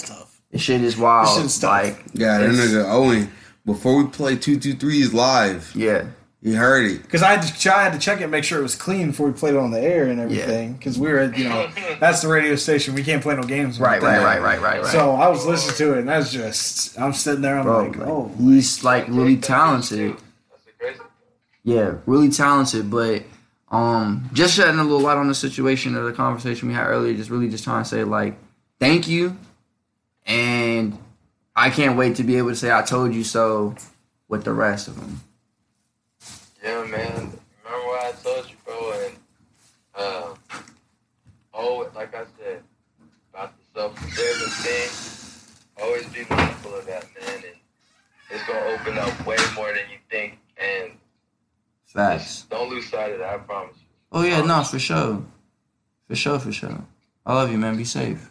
this 0.51 0.61
shit 0.61 0.83
is 0.83 0.99
wild. 0.99 1.27
This 1.27 1.43
shit's 1.43 1.59
tough. 1.59 1.71
like, 1.71 2.05
Yeah, 2.13 2.37
that 2.37 2.51
nigga 2.51 2.85
Owen. 2.87 3.33
Before 3.64 4.03
we 4.03 4.09
play 4.09 4.37
two 4.37 4.59
two 4.59 4.75
threes 4.75 5.14
live, 5.14 5.72
yeah. 5.77 6.07
he 6.42 6.55
heard 6.55 6.85
it. 6.85 7.03
Because 7.03 7.22
I 7.22 7.37
had 7.37 7.42
to, 7.42 7.75
I 7.75 7.85
had 7.85 7.92
to 7.92 7.98
check 7.98 8.20
it, 8.20 8.27
make 8.27 8.42
sure 8.42 8.59
it 8.59 8.62
was 8.62 8.75
clean 8.75 9.09
before 9.09 9.29
we 9.29 9.33
played 9.33 9.55
it 9.55 9.59
on 9.59 9.70
the 9.70 9.81
air 9.81 10.09
and 10.09 10.18
everything. 10.18 10.72
Because 10.72 10.98
we 10.98 11.09
were, 11.09 11.20
at, 11.20 11.38
you 11.38 11.48
know, 11.48 11.70
that's 12.01 12.22
the 12.22 12.29
radio 12.29 12.57
station. 12.57 12.94
We 12.94 13.05
can't 13.05 13.22
play 13.22 13.37
no 13.37 13.42
games. 13.42 13.79
Right, 13.79 14.03
right, 14.03 14.18
right, 14.18 14.42
right, 14.42 14.61
right, 14.61 14.83
right. 14.83 14.90
So 14.90 15.12
I 15.12 15.29
was 15.29 15.46
listening 15.46 15.77
to 15.77 15.94
it, 15.94 16.01
and 16.01 16.09
that's 16.09 16.33
just, 16.33 16.98
I'm 16.98 17.12
sitting 17.12 17.42
there, 17.42 17.59
I'm 17.59 17.64
bro, 17.64 17.85
like, 17.85 17.96
like, 17.96 18.09
oh, 18.09 18.33
he's 18.38 18.83
like 18.83 19.07
really 19.07 19.37
talented. 19.37 20.16
That's 20.51 20.64
the 20.64 20.72
crazy 20.79 20.98
thing. 20.98 21.07
Yeah, 21.62 21.94
really 22.07 22.31
talented. 22.31 22.90
But 22.90 23.22
um, 23.70 24.29
just 24.33 24.55
shedding 24.57 24.81
a 24.81 24.83
little 24.83 25.01
light 25.01 25.16
on 25.16 25.29
the 25.29 25.35
situation 25.35 25.94
of 25.96 26.05
the 26.05 26.12
conversation 26.12 26.66
we 26.66 26.75
had 26.75 26.88
earlier. 26.88 27.14
Just 27.14 27.31
really 27.31 27.48
just 27.48 27.62
trying 27.64 27.85
to 27.85 27.88
say 27.88 28.03
like, 28.03 28.37
thank 28.81 29.07
you, 29.07 29.37
and 30.27 30.98
I 31.55 31.71
can't 31.71 31.97
wait 31.97 32.17
to 32.17 32.25
be 32.25 32.37
able 32.37 32.51
to 32.51 32.57
say 32.57 32.73
I 32.73 32.83
told 32.83 33.15
you 33.15 33.25
so 33.25 33.75
with 34.29 34.45
the 34.45 34.53
rest 34.53 34.88
of 34.88 34.99
them. 34.99 35.21
Yeah, 36.62 36.85
man. 36.85 37.33
Remember 37.65 37.87
what 37.87 38.05
I 38.05 38.12
told 38.23 38.49
you, 38.49 38.57
bro? 38.65 38.93
And 39.05 39.15
uh, 39.95 40.35
oh, 41.53 41.91
like 41.95 42.15
I 42.15 42.25
said 42.38 42.62
about 43.33 43.53
the 43.57 43.81
self-fulfilling 43.81 44.51
thing. 44.51 45.85
Always 45.85 46.07
be 46.07 46.25
mindful 46.31 46.75
of 46.75 46.87
that, 46.87 47.05
man, 47.21 47.35
and 47.37 47.57
it's 48.31 48.47
gonna 48.47 48.61
open 48.67 48.99
up 48.99 49.27
way 49.27 49.37
more 49.55 49.69
than 49.69 49.85
you 49.91 49.99
think. 50.11 50.38
And 50.57 50.93
Facts. 51.87 52.47
don't 52.51 52.71
lose 52.71 52.88
sight 52.88 53.12
of 53.12 53.19
that. 53.19 53.35
I 53.35 53.38
promise 53.38 53.77
you. 53.77 53.87
Oh 54.12 54.23
yeah, 54.23 54.43
no, 54.43 54.62
for 54.62 54.79
sure, 54.79 55.23
for 56.09 56.15
sure, 56.15 56.38
for 56.38 56.53
sure. 56.53 56.85
I 57.27 57.35
love 57.35 57.51
you, 57.51 57.59
man. 57.59 57.77
Be 57.77 57.85
safe. 57.85 58.31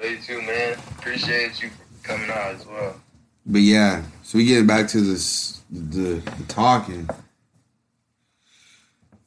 Love 0.00 0.10
you 0.10 0.18
too, 0.18 0.42
man. 0.42 0.78
Appreciate 0.98 1.62
you 1.62 1.70
for 1.70 1.81
coming 2.02 2.30
out 2.30 2.54
as 2.54 2.66
well. 2.66 3.00
But 3.46 3.60
yeah, 3.62 4.02
so 4.22 4.38
we 4.38 4.44
getting 4.44 4.66
back 4.66 4.88
to 4.88 5.00
this 5.00 5.60
the, 5.70 6.22
the 6.38 6.44
talking. 6.48 7.08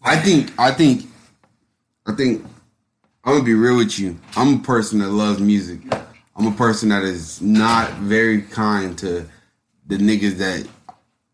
I 0.03 0.17
think 0.17 0.51
I 0.59 0.71
think 0.71 1.07
I 2.05 2.13
think 2.13 2.45
I'm 3.23 3.33
gonna 3.33 3.43
be 3.43 3.53
real 3.55 3.77
with 3.77 3.97
you. 3.99 4.17
I'm 4.35 4.55
a 4.55 4.59
person 4.59 4.99
that 4.99 5.09
loves 5.09 5.39
music. 5.39 5.79
I'm 6.35 6.47
a 6.47 6.51
person 6.55 6.89
that 6.89 7.03
is 7.03 7.41
not 7.41 7.91
very 7.93 8.41
kind 8.41 8.97
to 8.99 9.25
the 9.87 9.97
niggas 9.97 10.37
that 10.37 10.67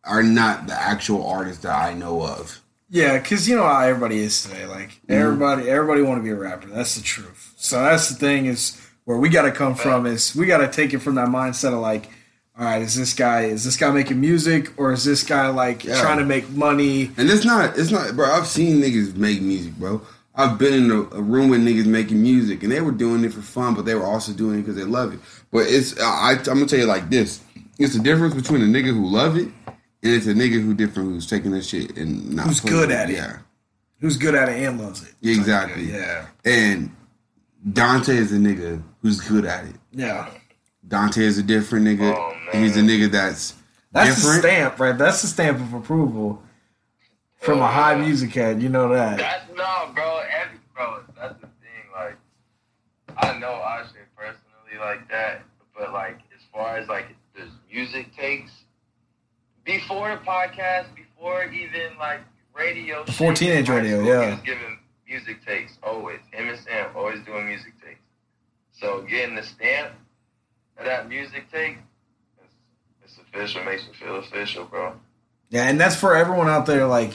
are 0.04 0.24
not 0.24 0.68
the 0.68 0.74
actual 0.74 1.28
artists 1.28 1.64
that 1.64 1.76
I 1.76 1.94
know 1.94 2.24
of. 2.26 2.62
Yeah, 2.90 3.18
because 3.18 3.48
you 3.48 3.56
know 3.56 3.64
how 3.64 3.80
everybody 3.82 4.20
is 4.20 4.42
today. 4.44 4.66
Like 4.66 4.90
Mm-hmm. 5.08 5.14
everybody, 5.14 5.70
everybody 5.70 6.02
want 6.02 6.20
to 6.20 6.24
be 6.24 6.30
a 6.30 6.36
rapper. 6.36 6.68
That's 6.68 6.96
the 6.96 7.02
truth. 7.04 7.54
So 7.58 7.82
that's 7.84 8.10
the 8.10 8.16
thing 8.16 8.46
is 8.46 8.81
where 9.06 9.18
we 9.18 9.30
got 9.30 9.44
to 9.44 9.52
come 9.52 9.76
from 9.76 10.06
is 10.06 10.36
we 10.36 10.46
got 10.46 10.58
to 10.60 10.68
take 10.68 10.94
it 10.94 11.00
from 11.00 11.16
that 11.16 11.28
mindset 11.30 11.74
of 11.74 11.80
like, 11.80 12.10
all 12.58 12.66
right, 12.66 12.82
is 12.82 12.96
this 12.96 13.14
guy 13.14 13.44
is 13.46 13.64
this 13.64 13.78
guy 13.78 13.90
making 13.92 14.20
music 14.22 14.78
or 14.78 14.92
is 14.92 15.04
this 15.04 15.24
guy 15.24 15.48
like 15.50 15.84
Yeah. 15.84 16.00
trying 16.02 16.20
to 16.20 16.26
make 16.26 16.50
money? 16.52 17.12
And 17.18 17.30
it's 17.30 17.46
not, 17.46 17.78
it's 17.78 17.92
not, 17.92 18.16
bro. 18.16 18.30
I've 18.32 18.48
seen 18.48 18.82
niggas 18.82 19.16
make 19.16 19.42
music, 19.42 19.74
bro. 19.76 20.02
I've 20.36 20.58
been 20.58 20.74
in 20.74 20.92
a, 20.92 21.02
a 21.18 21.22
room 21.22 21.50
with 21.50 21.60
niggas 21.62 21.86
making 21.86 22.22
music, 22.22 22.64
and 22.64 22.72
they 22.72 22.80
were 22.80 22.92
doing 22.94 23.24
it 23.26 23.34
for 23.34 23.42
fun, 23.42 23.74
but 23.74 23.86
they 23.86 23.96
were 23.96 24.06
also 24.06 24.32
doing 24.32 24.60
it 24.60 24.62
because 24.62 24.76
they 24.78 24.86
love 24.86 25.14
it. 25.14 25.20
But 25.52 25.66
it's, 25.68 26.00
I, 26.00 26.32
I'm 26.38 26.44
gonna 26.44 26.66
tell 26.68 26.80
you 26.80 26.86
like 26.86 27.10
this: 27.10 27.42
it's 27.80 27.96
the 27.96 28.02
difference 28.04 28.34
between 28.34 28.62
a 28.62 28.66
nigga 28.66 28.94
who 28.94 29.06
love 29.08 29.36
it 29.36 29.50
and 29.68 30.14
it's 30.14 30.28
a 30.28 30.34
nigga 30.34 30.64
who 30.64 30.74
different 30.74 31.10
who's 31.10 31.28
taking 31.30 31.52
that 31.52 31.64
shit 31.66 31.98
and 31.98 32.34
not 32.34 32.48
Who's 32.48 32.60
good 32.62 32.92
it. 32.92 32.96
at 32.96 33.10
it. 33.10 33.16
Yeah, 33.18 33.38
Who's 34.00 34.18
good 34.18 34.34
at 34.36 34.48
it 34.50 34.64
and 34.64 34.80
loves 34.80 35.04
it? 35.04 35.14
exactly. 35.22 35.92
Yeah, 35.92 36.28
And 36.46 36.96
Dante 37.74 38.16
is 38.16 38.32
a 38.32 38.38
nigga 38.38 38.82
who's 39.02 39.20
good 39.22 39.46
at 39.46 39.66
it. 39.66 39.76
yeah. 39.92 40.30
Dante 40.88 41.24
is 41.24 41.38
a 41.38 41.44
different 41.44 41.86
nigga. 41.86 42.14
Oh, 42.16 42.34
man. 42.52 42.64
He's 42.64 42.76
a 42.76 42.82
nigga 42.82 43.10
that's 43.12 43.54
That's 43.92 44.16
the 44.16 44.22
different. 44.22 44.42
stamp, 44.44 44.80
right? 44.80 44.98
That's 44.98 45.22
the 45.22 45.28
stamp 45.28 45.60
of 45.60 45.74
approval 45.74 46.42
from 47.38 47.60
a 47.62 47.68
high 47.68 47.96
music 47.96 48.34
head. 48.34 48.62
You 48.62 48.70
know 48.70 48.90
that. 48.90 49.18
That's 49.18 49.46
no, 49.56 49.92
bro. 49.94 50.22
Every 50.30 50.58
bro, 50.76 51.02
that's 51.16 51.36
the 51.36 51.48
thing. 51.48 51.86
Like, 51.94 52.18
I 53.18 53.38
know 53.38 53.54
Ashe 53.54 53.92
personally 54.18 54.80
like 54.80 55.08
that, 55.12 55.44
but 55.78 55.94
like 55.94 56.18
as 56.36 56.42
far 56.52 56.78
as 56.78 56.88
like 56.90 57.06
the 57.36 57.44
music 57.72 58.14
takes, 58.18 58.52
before 59.64 60.10
the 60.10 60.18
podcast, 60.26 60.88
before 60.96 61.46
even 61.46 61.96
like 62.00 62.22
radio, 62.54 63.06
Before 63.06 63.36
shit, 63.36 63.48
teenage 63.48 63.70
radio, 63.70 64.02
yeah. 64.04 64.40
giving 64.44 64.80
music 65.12 65.46
takes 65.46 65.78
always. 65.84 66.20
Him 66.32 66.48
and 66.48 66.60
Sam 66.60 66.90
always 66.96 67.20
doing 67.26 67.48
music 67.48 67.74
takes. 67.86 68.00
So 68.72 69.02
getting 69.02 69.36
the 69.36 69.44
stamp 69.44 69.92
of 70.78 70.86
that 70.86 71.10
music 71.10 71.52
take, 71.52 71.78
it's, 72.42 72.54
it's 73.04 73.18
official. 73.18 73.64
Makes 73.66 73.88
me 73.88 73.94
feel 73.94 74.16
official, 74.16 74.66
bro. 74.66 74.94
Yeah, 75.50 75.68
and 75.68 75.80
that's 75.80 75.96
for 75.98 76.16
everyone 76.16 76.48
out 76.48 76.66
there 76.66 76.88
like 76.88 77.14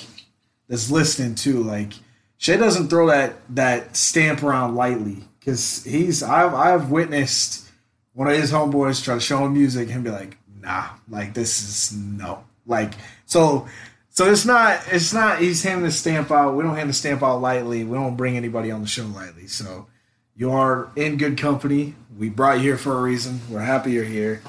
that's 0.68 0.90
listening 0.90 1.34
too. 1.34 1.62
Like 1.62 1.94
Shay 2.36 2.58
doesn't 2.58 2.88
throw 2.88 3.06
that 3.06 3.36
that 3.54 3.96
stamp 3.96 4.42
around 4.42 4.76
lightly 4.76 5.24
because 5.40 5.82
he's 5.84 6.22
I've 6.22 6.52
I've 6.52 6.90
witnessed 6.90 7.70
one 8.12 8.28
of 8.28 8.36
his 8.36 8.52
homeboys 8.52 9.02
try 9.02 9.14
to 9.14 9.20
show 9.20 9.44
him 9.44 9.54
music 9.54 9.90
and 9.90 10.04
be 10.04 10.10
like, 10.10 10.36
nah, 10.60 10.84
like 11.08 11.32
this 11.32 11.62
is 11.62 11.96
no, 11.96 12.44
like 12.66 12.92
so. 13.24 13.66
So 14.16 14.30
it's 14.30 14.46
not 14.46 14.80
it's 14.90 15.12
not 15.12 15.40
he's 15.40 15.62
handing 15.62 15.84
the 15.84 15.92
stamp 15.92 16.30
out. 16.30 16.54
We 16.54 16.64
don't 16.64 16.74
hand 16.74 16.88
the 16.88 16.94
stamp 16.94 17.22
out 17.22 17.42
lightly. 17.42 17.84
We 17.84 17.96
don't 17.98 18.16
bring 18.16 18.36
anybody 18.36 18.70
on 18.70 18.80
the 18.80 18.86
show 18.86 19.04
lightly. 19.04 19.46
So 19.46 19.86
you 20.34 20.52
are 20.52 20.90
in 20.96 21.18
good 21.18 21.36
company. 21.36 21.94
We 22.18 22.30
brought 22.30 22.56
you 22.56 22.62
here 22.62 22.78
for 22.78 22.96
a 22.96 23.02
reason. 23.02 23.40
We're 23.50 23.60
happy 23.60 23.92
you're 23.92 24.04
here. 24.04 24.40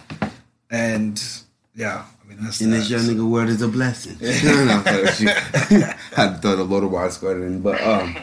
And 0.72 1.22
yeah, 1.76 2.06
I 2.24 2.28
mean 2.30 2.38
that's 2.42 2.62
And 2.62 2.72
that. 2.72 2.78
this 2.78 2.90
young 2.90 3.02
nigga 3.02 3.30
word 3.30 3.50
is 3.50 3.62
a 3.62 3.68
blessing. 3.68 4.18
no, 4.22 4.66
no, 4.66 4.84
I 4.86 5.96
had 6.16 6.36
to 6.36 6.40
throw 6.42 6.56
the 6.56 6.64
load 6.64 6.86
of 6.86 6.92
wide 6.92 7.12
squad 7.12 7.32
in, 7.38 7.62
but 7.62 7.82
um, 7.82 8.16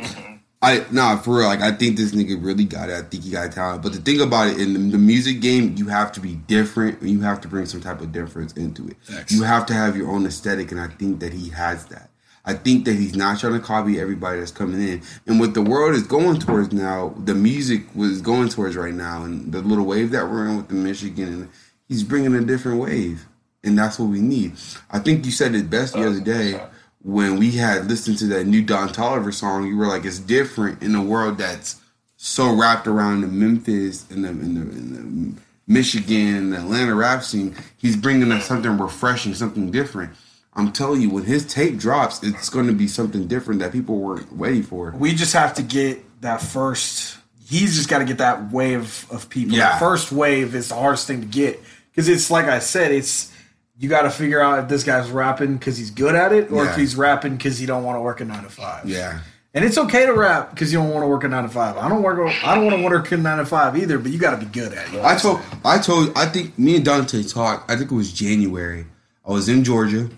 I 0.64 0.86
nah 0.90 1.18
for 1.18 1.38
real. 1.38 1.46
Like 1.46 1.60
I 1.60 1.72
think 1.72 1.96
this 1.96 2.12
nigga 2.12 2.42
really 2.42 2.64
got 2.64 2.88
it. 2.88 2.94
I 2.94 3.02
think 3.02 3.24
he 3.24 3.30
got 3.30 3.52
talent. 3.52 3.82
But 3.82 3.92
the 3.92 4.00
thing 4.00 4.20
about 4.20 4.48
it 4.48 4.58
in 4.60 4.72
the, 4.72 4.78
the 4.92 4.98
music 4.98 5.40
game, 5.40 5.74
you 5.76 5.88
have 5.88 6.10
to 6.12 6.20
be 6.20 6.36
different. 6.36 7.00
and 7.00 7.10
You 7.10 7.20
have 7.20 7.40
to 7.42 7.48
bring 7.48 7.66
some 7.66 7.80
type 7.80 8.00
of 8.00 8.12
difference 8.12 8.52
into 8.54 8.88
it. 8.88 8.96
You 9.28 9.42
have 9.42 9.66
to 9.66 9.74
have 9.74 9.96
your 9.96 10.10
own 10.10 10.24
aesthetic, 10.24 10.72
and 10.72 10.80
I 10.80 10.88
think 10.88 11.20
that 11.20 11.34
he 11.34 11.50
has 11.50 11.86
that. 11.86 12.10
I 12.46 12.54
think 12.54 12.84
that 12.84 12.94
he's 12.94 13.14
not 13.14 13.40
trying 13.40 13.54
to 13.54 13.60
copy 13.60 13.98
everybody 13.98 14.38
that's 14.38 14.50
coming 14.50 14.80
in. 14.86 15.02
And 15.26 15.40
what 15.40 15.54
the 15.54 15.62
world 15.62 15.94
is 15.94 16.02
going 16.02 16.40
towards 16.40 16.72
now, 16.72 17.14
the 17.24 17.34
music 17.34 17.82
was 17.94 18.20
going 18.20 18.48
towards 18.48 18.76
right 18.76 18.94
now, 18.94 19.22
and 19.24 19.52
the 19.52 19.60
little 19.60 19.84
wave 19.84 20.10
that 20.10 20.30
we're 20.30 20.48
in 20.48 20.56
with 20.56 20.68
the 20.68 20.74
Michigan, 20.74 21.28
and 21.28 21.48
he's 21.88 22.04
bringing 22.04 22.34
a 22.34 22.42
different 22.42 22.80
wave, 22.80 23.26
and 23.62 23.78
that's 23.78 23.98
what 23.98 24.10
we 24.10 24.20
need. 24.20 24.52
I 24.90 24.98
think 24.98 25.24
you 25.24 25.32
said 25.32 25.54
it 25.54 25.68
best 25.68 25.94
the 25.94 26.04
uh, 26.04 26.08
other 26.08 26.20
day 26.20 26.60
when 27.04 27.38
we 27.38 27.52
had 27.52 27.86
listened 27.86 28.18
to 28.18 28.26
that 28.26 28.46
new 28.46 28.62
Don 28.62 28.88
Toliver 28.88 29.32
song. 29.32 29.66
You 29.66 29.76
were 29.76 29.86
like, 29.86 30.04
it's 30.04 30.18
different 30.18 30.82
in 30.82 30.94
a 30.94 31.02
world 31.02 31.38
that's 31.38 31.80
so 32.16 32.52
wrapped 32.52 32.86
around 32.86 33.20
the 33.20 33.26
Memphis 33.28 34.10
and 34.10 34.24
the, 34.24 34.30
and 34.30 34.56
the, 34.56 34.60
and 34.62 35.36
the 35.36 35.40
Michigan, 35.66 36.50
the 36.50 36.56
Atlanta 36.56 36.94
rap 36.94 37.22
scene. 37.22 37.54
He's 37.76 37.96
bringing 37.96 38.32
us 38.32 38.46
something 38.46 38.78
refreshing, 38.78 39.34
something 39.34 39.70
different. 39.70 40.12
I'm 40.54 40.72
telling 40.72 41.02
you, 41.02 41.10
when 41.10 41.24
his 41.24 41.44
tape 41.44 41.78
drops, 41.78 42.22
it's 42.22 42.48
going 42.48 42.68
to 42.68 42.72
be 42.72 42.88
something 42.88 43.26
different 43.26 43.60
that 43.60 43.72
people 43.72 43.98
weren't 43.98 44.32
waiting 44.34 44.62
for. 44.62 44.92
we 44.92 45.14
just 45.14 45.34
have 45.34 45.54
to 45.54 45.62
get 45.62 46.22
that 46.22 46.40
first. 46.40 47.18
He's 47.46 47.76
just 47.76 47.90
got 47.90 47.98
to 47.98 48.04
get 48.04 48.18
that 48.18 48.50
wave 48.50 49.06
of 49.10 49.28
people. 49.28 49.56
Yeah. 49.56 49.74
The 49.74 49.78
first 49.80 50.10
wave 50.10 50.54
is 50.54 50.68
the 50.68 50.76
hardest 50.76 51.06
thing 51.06 51.20
to 51.20 51.26
get 51.26 51.60
because 51.90 52.08
it's 52.08 52.30
like 52.30 52.46
I 52.46 52.60
said, 52.60 52.92
it's 52.92 53.33
you 53.78 53.88
got 53.88 54.02
to 54.02 54.10
figure 54.10 54.40
out 54.40 54.60
if 54.60 54.68
this 54.68 54.84
guy's 54.84 55.10
rapping 55.10 55.56
because 55.56 55.76
he's 55.76 55.90
good 55.90 56.14
at 56.14 56.32
it 56.32 56.50
or 56.50 56.64
if 56.66 56.76
he's 56.76 56.94
rapping 56.96 57.36
because 57.36 57.58
he 57.58 57.66
don't 57.66 57.82
want 57.84 57.96
to 57.96 58.00
work 58.00 58.20
a 58.20 58.24
nine 58.24 58.44
to 58.44 58.48
five. 58.48 58.88
Yeah. 58.88 59.18
and 59.52 59.64
it's 59.64 59.76
okay 59.78 60.06
to 60.06 60.12
rap 60.12 60.50
because 60.50 60.72
you 60.72 60.78
don't 60.78 60.90
want 60.90 61.02
to 61.02 61.08
work 61.08 61.24
a 61.24 61.28
nine 61.28 61.42
to 61.42 61.48
five. 61.48 61.76
I 61.76 61.88
don't 61.88 62.02
work. 62.02 62.18
I 62.44 62.54
don't 62.54 62.66
want 62.66 62.76
to 62.76 62.82
work 62.84 63.10
a 63.10 63.16
nine 63.16 63.38
to 63.38 63.46
five 63.46 63.76
either. 63.76 63.98
But 63.98 64.12
you 64.12 64.18
got 64.18 64.38
to 64.38 64.44
be 64.46 64.50
good 64.50 64.72
at 64.72 64.94
it. 64.94 65.02
I 65.02 65.16
told, 65.16 65.40
I 65.64 65.78
told, 65.78 66.12
I 66.16 66.26
think 66.26 66.56
me 66.58 66.76
and 66.76 66.84
Dante 66.84 67.22
talked. 67.24 67.70
I 67.70 67.76
think 67.76 67.90
it 67.90 67.94
was 67.94 68.12
January. 68.12 68.86
I 69.26 69.32
was 69.32 69.48
in 69.48 69.64
Georgia, 69.64 70.08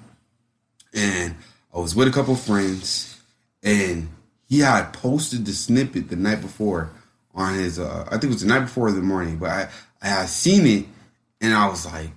and 0.92 1.34
I 1.74 1.78
was 1.78 1.94
with 1.94 2.08
a 2.08 2.10
couple 2.10 2.34
friends, 2.36 3.18
and 3.62 4.08
he 4.48 4.60
had 4.60 4.92
posted 4.92 5.46
the 5.46 5.52
snippet 5.52 6.08
the 6.10 6.16
night 6.16 6.40
before 6.40 6.90
on 7.34 7.54
his. 7.54 7.78
Uh, 7.78 8.04
I 8.08 8.12
think 8.12 8.24
it 8.24 8.28
was 8.30 8.40
the 8.42 8.48
night 8.48 8.60
before 8.60 8.90
the 8.92 9.00
morning, 9.00 9.38
but 9.38 9.50
I 9.50 9.68
I 10.02 10.08
had 10.08 10.28
seen 10.28 10.66
it, 10.66 10.86
and 11.40 11.54
I 11.54 11.68
was 11.68 11.86
like, 11.86 12.12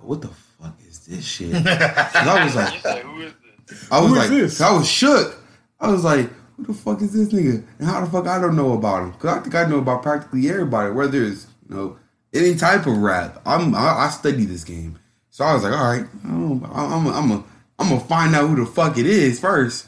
"What 0.00 0.20
the 0.22 0.28
fuck 0.28 0.47
is 0.88 1.06
this 1.06 1.24
shit? 1.24 1.54
I 1.66 2.44
was 2.44 2.56
like, 2.56 2.84
You 2.84 2.90
who 3.02 3.20
is 3.22 3.32
this? 3.68 3.92
I 3.92 4.00
was 4.00 4.12
like, 4.12 4.28
this? 4.30 4.60
I 4.60 4.72
was 4.72 4.88
shook. 4.88 5.40
I 5.80 5.90
was 5.90 6.04
like, 6.04 6.30
who 6.56 6.64
the 6.64 6.74
fuck 6.74 7.00
is 7.02 7.12
this 7.12 7.28
nigga? 7.32 7.64
And 7.78 7.88
how 7.88 8.00
the 8.04 8.10
fuck 8.10 8.26
I 8.26 8.40
don't 8.40 8.56
know 8.56 8.72
about 8.72 9.02
him? 9.02 9.10
Because 9.12 9.36
I 9.36 9.40
think 9.40 9.54
I 9.54 9.66
know 9.66 9.78
about 9.78 10.02
practically 10.02 10.48
everybody, 10.48 10.92
whether 10.92 11.22
it's, 11.22 11.46
you 11.68 11.76
know, 11.76 11.96
any 12.34 12.56
type 12.56 12.86
of 12.86 12.98
rap. 12.98 13.40
I'm, 13.46 13.74
I, 13.74 14.06
I 14.06 14.08
study 14.10 14.44
this 14.44 14.64
game. 14.64 14.98
So 15.30 15.44
I 15.44 15.54
was 15.54 15.62
like, 15.62 15.72
all 15.72 15.92
right, 15.92 16.06
I'm, 16.24 16.64
I'm, 16.64 17.06
I'm, 17.06 17.06
I'm, 17.06 17.44
I'm 17.78 17.88
gonna 17.88 18.00
find 18.00 18.34
out 18.34 18.48
who 18.48 18.56
the 18.56 18.66
fuck 18.66 18.98
it 18.98 19.06
is 19.06 19.38
first. 19.38 19.86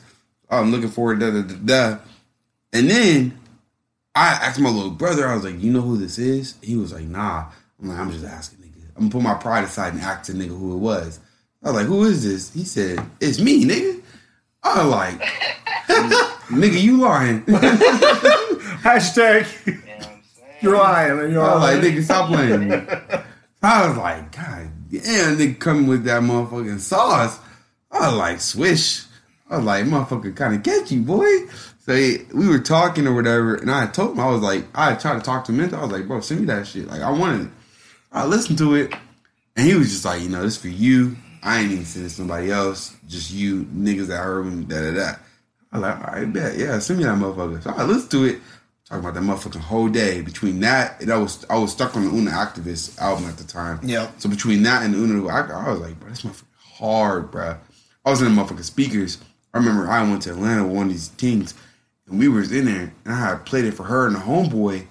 I'm 0.49 0.71
looking 0.71 0.91
for 0.91 1.15
to 1.15 1.19
da, 1.19 1.31
da, 1.31 1.43
da, 1.43 1.55
da. 1.65 1.99
And 2.73 2.89
then 2.89 3.39
I 4.15 4.29
asked 4.29 4.61
my 4.61 4.71
little 4.71 4.91
brother, 4.91 5.27
I 5.27 5.35
was 5.35 5.45
like, 5.45 5.61
you 5.61 5.73
know 5.73 5.81
who 5.81 5.97
this 5.97 6.19
is? 6.19 6.55
He 6.63 6.77
was 6.77 6.93
like, 6.93 7.05
nah. 7.05 7.47
I'm 7.81 7.89
like, 7.89 7.99
I'm 7.99 8.13
just 8.13 8.25
asking 8.25 8.60
nigga. 8.60 8.60
I'm 8.97 9.09
gonna 9.09 9.11
put 9.11 9.23
my 9.23 9.35
pride 9.35 9.65
aside 9.65 9.93
and 9.95 10.03
ask 10.03 10.31
the 10.31 10.39
nigga 10.39 10.49
who 10.59 10.75
it 10.75 10.79
was. 10.79 11.21
I 11.63 11.69
was 11.69 11.77
like, 11.77 11.87
who 11.87 12.05
is 12.05 12.25
this? 12.25 12.53
He 12.53 12.65
said, 12.65 13.05
it's 13.21 13.39
me, 13.39 13.65
nigga. 13.65 14.03
I 14.63 14.83
was 14.85 14.91
like, 14.93 15.21
nigga, 16.49 16.81
you 16.81 16.99
lying. 16.99 17.43
Hashtag 18.83 19.67
You 19.67 19.73
know 19.75 19.81
what 19.81 20.07
I'm 20.07 20.23
saying? 20.23 20.55
you're 20.63 20.77
lying. 20.77 21.33
You're 21.33 21.43
I 21.43 21.55
was 21.55 21.63
like, 21.63 21.81
nigga, 21.93 22.03
stop 22.03 22.29
playing. 22.29 22.73
I 23.63 23.89
was 23.89 23.97
like, 23.97 24.33
God 24.37 24.69
damn, 24.91 25.37
nigga 25.37 25.59
coming 25.59 25.87
with 25.87 26.05
that 26.05 26.23
motherfucking 26.23 26.81
sauce. 26.81 27.39
I 27.91 28.09
was 28.09 28.17
like, 28.17 28.41
swish. 28.41 29.05
I 29.51 29.57
was 29.57 29.67
like, 29.67 29.85
motherfucker, 29.85 30.35
kind 30.37 30.55
of 30.55 30.63
catchy, 30.63 30.99
boy. 30.99 31.27
So 31.81 31.95
he- 31.95 32.19
we 32.33 32.49
were 32.49 32.59
talking 32.61 33.07
or 33.07 33.15
whatever, 33.15 33.57
and 33.57 33.71
I 33.71 33.87
told 33.87 34.13
him, 34.13 34.21
I 34.21 34.31
was 34.31 34.41
like, 34.43 34.65
I 34.75 34.95
tried 34.95 35.15
to 35.15 35.21
talk 35.21 35.45
to 35.47 35.53
him. 35.53 35.75
I 35.75 35.83
was 35.83 35.91
like, 35.93 36.07
bro, 36.07 36.21
send 36.21 36.41
me 36.41 36.47
that 36.47 36.67
shit. 36.67 36.87
Like, 36.87 37.01
I 37.03 37.11
want 37.11 37.43
it. 37.43 37.49
I 38.13 38.27
listened 38.27 38.59
to 38.59 38.75
it, 38.75 38.93
and 39.57 39.67
he 39.67 39.75
was 39.75 39.91
just 39.91 40.05
like, 40.05 40.23
you 40.23 40.29
know, 40.29 40.43
this 40.43 40.57
for 40.57 40.69
you. 40.69 41.17
I 41.43 41.61
ain't 41.61 41.73
even 41.73 41.85
send 41.85 42.07
it 42.07 42.09
to 42.09 42.15
somebody 42.15 42.51
else. 42.51 42.97
Just 43.07 43.33
you 43.33 43.65
niggas 43.67 44.09
that 44.09 44.19
heard 44.19 44.47
me, 44.47 44.65
da 44.65 44.81
da 44.81 44.95
da. 44.95 45.13
I 45.73 45.79
like, 45.79 45.97
all 45.97 46.15
right, 46.15 46.33
bet, 46.33 46.59
yeah, 46.59 46.79
send 46.81 46.99
me 46.99 47.05
that 47.05 47.17
motherfucker. 47.17 47.63
So 47.63 47.71
I 47.71 47.85
listened 47.85 48.11
to 48.11 48.25
it, 48.25 48.41
talking 48.85 49.05
about 49.05 49.15
that 49.15 49.23
motherfucking 49.23 49.61
whole 49.61 49.89
day. 49.89 50.21
Between 50.21 50.61
that, 50.61 51.01
and 51.01 51.11
I 51.11 51.17
was 51.17 51.47
I 51.49 51.57
was 51.57 51.73
stuck 51.73 51.97
on 51.97 52.05
the 52.05 52.11
Unotheactivist 52.11 52.99
album 52.99 53.27
at 53.27 53.37
the 53.37 53.45
time. 53.45 53.81
Yeah. 53.83 54.11
So 54.19 54.29
between 54.29 54.63
that 54.65 54.83
and 54.83 54.95
Una, 54.95 55.27
I, 55.29 55.41
I 55.43 55.71
was 55.71 55.81
like, 55.81 55.99
bro, 56.01 56.11
this 56.11 56.23
motherfucker 56.23 56.45
hard, 56.81 57.31
bro. 57.31 57.57
I 58.05 58.11
was 58.11 58.23
in 58.23 58.35
the 58.35 58.43
motherfucking 58.43 58.65
speakers. 58.65 59.19
I 59.55 59.59
remember 59.59 59.89
I 59.89 60.03
went 60.03 60.23
to 60.23 60.31
Atlanta 60.31 60.65
with 60.65 60.77
one 60.77 60.87
of 60.87 60.93
these 60.93 61.09
things, 61.09 61.55
and 62.07 62.19
we 62.19 62.29
was 62.29 62.53
in 62.53 62.65
there, 62.65 62.93
and 63.05 63.15
I 63.15 63.17
had 63.17 63.47
played 63.47 63.65
it 63.65 63.75
for 63.75 63.85
her 63.85 64.07
and 64.07 64.17
the 64.17 64.21
homeboy. 64.21 64.87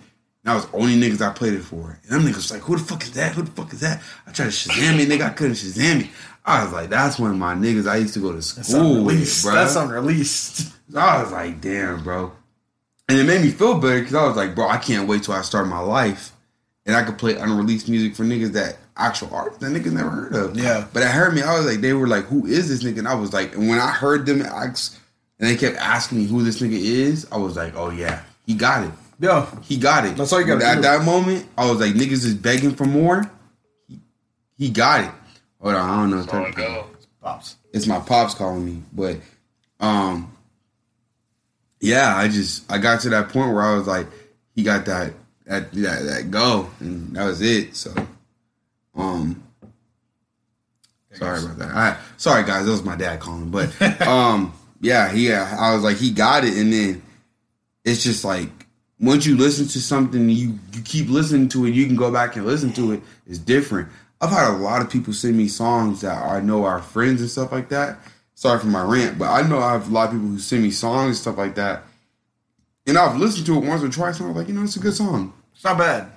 That 0.49 0.55
was 0.55 0.65
the 0.65 0.77
only 0.77 0.95
niggas 0.95 1.21
I 1.21 1.31
played 1.31 1.53
it 1.53 1.61
for. 1.61 1.99
And 2.01 2.11
them 2.11 2.21
niggas 2.23 2.37
was 2.37 2.51
like, 2.51 2.61
who 2.61 2.75
the 2.75 2.83
fuck 2.83 3.03
is 3.03 3.11
that? 3.11 3.33
Who 3.33 3.43
the 3.43 3.51
fuck 3.51 3.71
is 3.71 3.81
that? 3.81 4.01
I 4.25 4.31
tried 4.31 4.45
to 4.45 4.49
Shazam 4.49 4.97
me, 4.97 5.05
nigga. 5.05 5.27
I 5.27 5.29
couldn't 5.29 5.53
Shazam 5.53 5.99
me. 5.99 6.09
I 6.43 6.63
was 6.63 6.73
like, 6.73 6.89
that's 6.89 7.19
one 7.19 7.29
of 7.29 7.37
my 7.37 7.53
niggas 7.53 7.87
I 7.87 7.97
used 7.97 8.15
to 8.15 8.19
go 8.19 8.29
to 8.29 8.37
That's 8.37 8.67
school 8.67 9.03
with, 9.03 9.43
bro. 9.43 9.53
That's 9.53 9.75
unreleased. 9.75 10.73
I 10.95 11.21
was 11.21 11.31
like, 11.31 11.61
damn, 11.61 12.03
bro. 12.03 12.31
And 13.07 13.19
it 13.19 13.25
made 13.25 13.43
me 13.43 13.51
feel 13.51 13.77
better 13.77 13.99
because 13.99 14.15
I 14.15 14.25
was 14.25 14.35
like, 14.35 14.55
bro, 14.55 14.67
I 14.67 14.77
can't 14.77 15.07
wait 15.07 15.21
till 15.21 15.35
I 15.35 15.43
start 15.43 15.67
my 15.67 15.81
life 15.81 16.31
and 16.87 16.95
I 16.95 17.03
could 17.03 17.19
play 17.19 17.35
unreleased 17.35 17.87
music 17.87 18.15
for 18.15 18.23
niggas 18.23 18.53
that 18.53 18.79
actual 18.97 19.29
artists 19.31 19.59
that 19.59 19.71
niggas 19.71 19.91
never 19.91 20.09
heard 20.09 20.33
of. 20.33 20.57
Yeah. 20.57 20.87
But 20.91 21.03
it 21.03 21.09
hurt 21.09 21.35
me. 21.35 21.43
I 21.43 21.59
was 21.59 21.67
like, 21.67 21.81
they 21.81 21.93
were 21.93 22.07
like, 22.07 22.25
who 22.25 22.47
is 22.47 22.69
this 22.69 22.81
nigga? 22.83 22.97
And 22.97 23.07
I 23.07 23.13
was 23.13 23.33
like, 23.33 23.53
and 23.53 23.69
when 23.69 23.77
I 23.77 23.91
heard 23.91 24.25
them 24.25 24.41
ask, 24.41 24.99
and 25.37 25.47
they 25.47 25.55
kept 25.55 25.77
asking 25.77 26.17
me 26.17 26.25
who 26.25 26.41
this 26.41 26.59
nigga 26.59 26.79
is, 26.79 27.27
I 27.31 27.37
was 27.37 27.55
like, 27.55 27.75
oh 27.75 27.91
yeah, 27.91 28.23
he 28.47 28.55
got 28.55 28.87
it. 28.87 28.93
Yeah. 29.19 29.53
He 29.63 29.77
got 29.77 30.05
it. 30.05 30.15
That's 30.15 30.31
all 30.31 30.39
you 30.39 30.47
gotta 30.47 30.65
At 30.65 30.75
do. 30.75 30.81
that 30.83 31.03
moment, 31.03 31.47
I 31.57 31.69
was 31.69 31.79
like, 31.79 31.93
niggas 31.93 32.25
is 32.25 32.33
begging 32.35 32.75
for 32.75 32.85
more. 32.85 33.29
He, 33.87 33.99
he 34.57 34.69
got 34.69 35.01
it. 35.05 35.11
Hold 35.61 35.75
on, 35.75 35.89
I 35.89 35.95
don't 35.97 36.11
know. 36.11 36.25
So 36.25 36.45
and 36.45 36.55
go. 36.55 36.87
Pops. 37.21 37.57
It's 37.73 37.85
my 37.85 37.99
pops 37.99 38.33
calling 38.33 38.65
me, 38.65 38.81
but 38.93 39.17
um, 39.81 40.31
yeah, 41.81 42.15
I 42.15 42.29
just 42.29 42.71
I 42.71 42.77
got 42.77 43.01
to 43.01 43.09
that 43.09 43.29
point 43.29 43.53
where 43.53 43.61
I 43.61 43.75
was 43.75 43.87
like, 43.87 44.07
he 44.55 44.63
got 44.63 44.85
that 44.85 45.13
that 45.45 45.71
that, 45.73 46.03
that 46.03 46.31
go, 46.31 46.69
and 46.79 47.13
that 47.15 47.25
was 47.25 47.41
it. 47.41 47.75
So, 47.75 47.93
um, 48.95 49.43
sorry 51.13 51.43
about 51.43 51.57
that. 51.57 51.69
I, 51.69 51.97
sorry 52.15 52.43
guys, 52.45 52.65
that 52.65 52.71
was 52.71 52.83
my 52.83 52.95
dad 52.95 53.19
calling, 53.19 53.49
but 53.49 53.79
um, 54.01 54.53
yeah, 54.79 55.11
he 55.11 55.33
I 55.33 55.73
was 55.73 55.83
like, 55.83 55.97
he 55.97 56.11
got 56.11 56.45
it, 56.45 56.55
and 56.55 56.71
then 56.71 57.01
it's 57.83 58.01
just 58.01 58.23
like 58.23 58.49
once 58.99 59.25
you 59.25 59.37
listen 59.37 59.67
to 59.67 59.79
something, 59.79 60.29
you 60.29 60.59
you 60.73 60.81
keep 60.83 61.09
listening 61.09 61.49
to 61.49 61.65
it, 61.65 61.73
you 61.73 61.85
can 61.85 61.95
go 61.95 62.11
back 62.11 62.35
and 62.35 62.45
listen 62.45 62.73
to 62.73 62.91
it. 62.91 63.01
It's 63.27 63.37
different. 63.37 63.89
I've 64.21 64.29
had 64.29 64.49
a 64.53 64.57
lot 64.57 64.81
of 64.81 64.89
people 64.89 65.13
send 65.13 65.37
me 65.37 65.47
songs 65.47 66.01
that 66.01 66.21
I 66.23 66.41
know 66.41 66.65
are 66.65 66.81
friends 66.81 67.21
and 67.21 67.29
stuff 67.29 67.51
like 67.51 67.69
that. 67.69 67.97
Sorry 68.35 68.59
for 68.59 68.67
my 68.67 68.83
rant, 68.83 69.17
but 69.17 69.29
I 69.29 69.47
know 69.47 69.59
I 69.59 69.73
have 69.73 69.89
a 69.89 69.93
lot 69.93 70.09
of 70.09 70.13
people 70.13 70.27
who 70.27 70.39
send 70.39 70.63
me 70.63 70.71
songs 70.71 71.07
and 71.07 71.17
stuff 71.17 71.37
like 71.37 71.55
that. 71.55 71.83
And 72.85 72.97
I've 72.97 73.17
listened 73.17 73.45
to 73.45 73.57
it 73.57 73.65
once 73.65 73.83
or 73.83 73.89
twice, 73.89 74.19
and 74.19 74.29
I'm 74.29 74.35
like, 74.35 74.47
you 74.47 74.53
know, 74.53 74.63
it's 74.63 74.75
a 74.75 74.79
good 74.79 74.93
song. 74.93 75.33
It's 75.53 75.63
not 75.63 75.77
bad. 75.77 76.11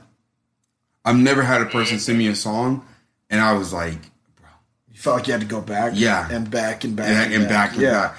I've 1.05 1.17
never 1.17 1.43
had 1.43 1.61
a 1.61 1.67
person 1.67 1.99
send 1.99 2.19
me 2.19 2.29
a 2.29 2.35
song, 2.35 2.87
and 3.29 3.41
I 3.41 3.53
was 3.53 3.73
like, 3.73 3.99
bro. 4.37 4.49
You 4.91 4.99
felt 4.99 5.17
like 5.17 5.27
you 5.27 5.33
had 5.33 5.43
to 5.43 5.47
go 5.47 5.61
back. 5.61 5.93
Yeah. 5.95 6.29
And 6.31 6.51
back 6.51 6.85
and 6.85 6.97
back. 6.97 7.09
and, 7.09 7.35
and 7.35 7.49
back 7.49 7.73
and 7.73 7.83
yeah. 7.83 7.91
back. 7.91 8.17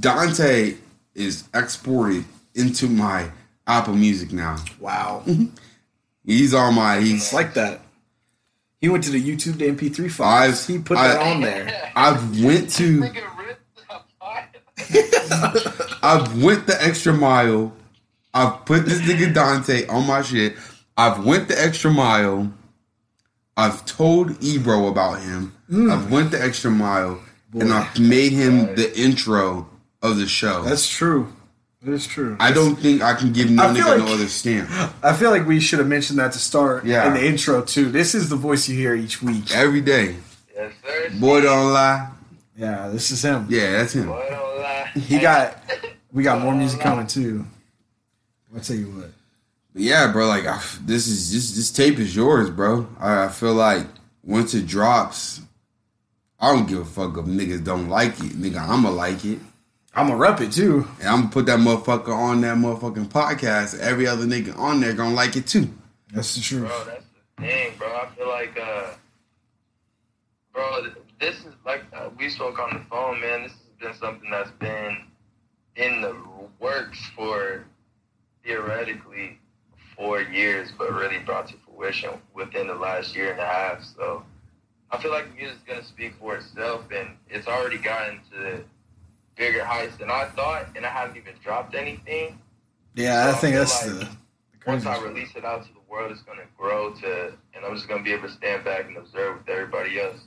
Dante 0.00 0.76
is 1.14 1.44
exported 1.52 2.24
into 2.54 2.88
my 2.88 3.30
Apple 3.66 3.94
Music 3.94 4.32
now. 4.32 4.56
Wow. 4.80 5.24
He's 6.24 6.54
on 6.54 6.74
my. 6.74 7.00
He's 7.00 7.22
It's 7.24 7.32
like 7.32 7.54
that. 7.54 7.80
He 8.80 8.88
went 8.90 9.04
to 9.04 9.10
the 9.10 9.22
YouTube 9.22 9.58
to 9.60 9.66
MP3 9.72 10.10
files. 10.10 10.64
I've- 10.68 10.72
he 10.74 10.78
put 10.78 10.98
I- 10.98 11.08
that 11.08 11.20
on 11.20 11.40
there. 11.40 11.92
I've 11.96 12.40
went 12.42 12.70
to. 12.72 13.00
Nigga 13.00 13.38
ripped 13.38 13.76
the 13.76 14.00
fire. 14.20 15.98
I've 16.02 16.42
went 16.42 16.66
the 16.66 16.76
extra 16.82 17.12
mile. 17.12 17.72
I've 18.34 18.64
put 18.66 18.84
this 18.84 19.00
nigga 19.00 19.32
Dante 19.32 19.86
on 19.86 20.06
my 20.06 20.22
shit. 20.22 20.56
I've 20.96 21.24
went 21.24 21.48
the 21.48 21.60
extra 21.62 21.90
mile. 21.90 22.52
I've 23.56 23.86
told 23.86 24.42
Ebro 24.42 24.88
about 24.88 25.22
him. 25.22 25.54
Mm. 25.70 25.90
I've 25.92 26.10
went 26.10 26.32
the 26.32 26.42
extra 26.42 26.70
mile, 26.70 27.20
and 27.52 27.72
I've 27.72 27.98
made 28.00 28.32
him 28.32 28.74
the 28.74 28.92
intro 28.98 29.68
of 30.02 30.16
the 30.18 30.26
show. 30.26 30.62
That's 30.64 30.88
true. 30.88 31.32
That 31.84 31.92
is 31.92 32.06
true. 32.06 32.36
I 32.40 32.50
don't 32.50 32.76
think 32.76 33.02
I 33.02 33.12
can 33.14 33.32
give 33.32 33.50
no 33.50 33.62
I 33.62 33.66
nigga 33.66 33.84
like- 33.84 33.98
no 33.98 34.14
other 34.14 34.28
stamp. 34.28 34.70
I 35.02 35.12
feel 35.12 35.30
like 35.30 35.46
we 35.46 35.60
should 35.60 35.78
have 35.80 35.88
mentioned 35.88 36.18
that 36.18 36.32
to 36.32 36.38
start 36.38 36.84
Yeah. 36.86 37.06
in 37.06 37.14
the 37.14 37.24
intro 37.26 37.60
too. 37.62 37.90
This 37.90 38.14
is 38.14 38.28
the 38.30 38.36
voice 38.36 38.68
you 38.68 38.76
hear 38.76 38.94
each 38.94 39.22
week. 39.22 39.50
Every 39.54 39.82
day, 39.82 40.16
Yes, 40.54 40.72
sir. 40.82 41.10
boy 41.20 41.42
don't 41.42 41.72
lie. 41.72 42.08
Yeah, 42.56 42.88
this 42.88 43.10
is 43.10 43.22
him. 43.22 43.46
Yeah, 43.50 43.72
that's 43.72 43.92
him. 43.94 44.06
Boy, 44.06 44.26
don't 44.30 44.58
lie. 44.60 44.90
He 44.94 45.18
got 45.18 45.58
we 46.12 46.22
got 46.22 46.40
more 46.44 46.54
music 46.54 46.80
coming 46.80 47.06
too. 47.06 47.44
I'll 48.54 48.60
tell 48.62 48.76
you 48.76 48.86
what. 48.86 49.10
But 49.74 49.82
yeah, 49.82 50.10
bro. 50.10 50.26
Like 50.28 50.46
I, 50.46 50.62
this 50.86 51.06
is 51.06 51.32
this 51.32 51.54
this 51.54 51.70
tape 51.70 51.98
is 51.98 52.14
yours, 52.16 52.48
bro. 52.48 52.86
I, 52.98 53.24
I 53.24 53.28
feel 53.28 53.52
like 53.54 53.86
once 54.22 54.54
it 54.54 54.66
drops, 54.66 55.40
I 56.40 56.54
don't 56.54 56.66
give 56.68 56.78
a 56.78 56.84
fuck 56.84 57.18
if 57.18 57.24
niggas 57.26 57.62
don't 57.64 57.88
like 57.90 58.12
it. 58.20 58.40
Nigga, 58.40 58.60
I'ma 58.66 58.88
like 58.90 59.24
it. 59.24 59.40
I'm 59.96 60.08
gonna 60.08 60.18
rep 60.18 60.40
it 60.40 60.52
too. 60.52 60.88
And 60.98 61.08
I'm 61.08 61.20
gonna 61.20 61.30
put 61.30 61.46
that 61.46 61.60
motherfucker 61.60 62.08
on 62.08 62.40
that 62.40 62.56
motherfucking 62.56 63.06
podcast. 63.06 63.78
Every 63.78 64.06
other 64.06 64.24
nigga 64.24 64.56
on 64.58 64.80
there 64.80 64.92
gonna 64.92 65.14
like 65.14 65.36
it 65.36 65.46
too. 65.46 65.70
That's 66.12 66.34
the 66.34 66.40
truth. 66.40 66.68
Bro, 66.68 66.84
that's 66.84 67.04
the 67.36 67.42
thing, 67.42 67.72
bro. 67.78 67.88
I 67.88 68.08
feel 68.16 68.28
like, 68.28 68.58
uh, 68.60 68.90
bro, 70.52 70.86
this 71.20 71.36
is 71.38 71.54
like 71.64 71.82
uh, 71.92 72.10
we 72.18 72.28
spoke 72.28 72.58
on 72.58 72.74
the 72.74 72.84
phone, 72.90 73.20
man. 73.20 73.44
This 73.44 73.52
has 73.52 73.60
been 73.78 73.94
something 73.94 74.30
that's 74.30 74.50
been 74.52 75.04
in 75.76 76.00
the 76.00 76.16
works 76.58 76.98
for 77.14 77.64
theoretically 78.44 79.38
four 79.96 80.22
years, 80.22 80.72
but 80.76 80.92
really 80.92 81.20
brought 81.20 81.46
to 81.48 81.54
fruition 81.66 82.10
within 82.34 82.66
the 82.66 82.74
last 82.74 83.14
year 83.14 83.30
and 83.30 83.40
a 83.40 83.46
half. 83.46 83.84
So 83.96 84.24
I 84.90 85.00
feel 85.00 85.12
like 85.12 85.28
the 85.28 85.36
music's 85.36 85.62
gonna 85.68 85.84
speak 85.84 86.14
for 86.18 86.36
itself, 86.36 86.84
and 86.92 87.10
it's 87.28 87.46
already 87.46 87.78
gotten 87.78 88.20
to 88.32 88.64
bigger 89.64 89.72
heights 89.72 89.96
than 89.96 90.10
I 90.10 90.26
thought, 90.26 90.66
and 90.76 90.84
I 90.84 90.88
haven't 90.88 91.16
even 91.16 91.34
dropped 91.42 91.74
anything. 91.74 92.38
Yeah, 92.94 93.26
I 93.26 93.30
So 93.30 93.36
I 93.36 93.40
think 93.40 93.54
feel 93.54 93.60
that's 93.60 93.86
like 93.86 93.94
the, 93.94 94.04
the 94.04 94.16
once 94.66 94.86
I 94.86 95.02
release 95.02 95.34
it 95.36 95.44
out 95.44 95.64
to 95.66 95.72
the 95.72 95.80
world, 95.88 96.12
it's 96.12 96.22
gonna 96.22 96.42
grow 96.56 96.92
to, 96.94 97.32
and 97.54 97.64
I'm 97.64 97.74
just 97.74 97.88
gonna 97.88 98.02
be 98.02 98.12
able 98.12 98.28
to 98.28 98.34
stand 98.34 98.64
back 98.64 98.86
and 98.86 98.96
observe 98.96 99.38
with 99.38 99.48
everybody 99.48 100.00
else. 100.00 100.18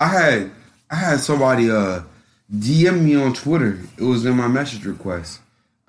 I 0.00 0.06
had 0.08 0.50
I 0.90 0.96
had 0.96 1.20
somebody 1.20 1.70
uh 1.70 2.02
DM 2.52 3.02
me 3.02 3.16
on 3.16 3.34
Twitter. 3.34 3.80
It 3.96 4.04
was 4.04 4.24
in 4.24 4.36
my 4.36 4.48
message 4.48 4.84
request. 4.84 5.40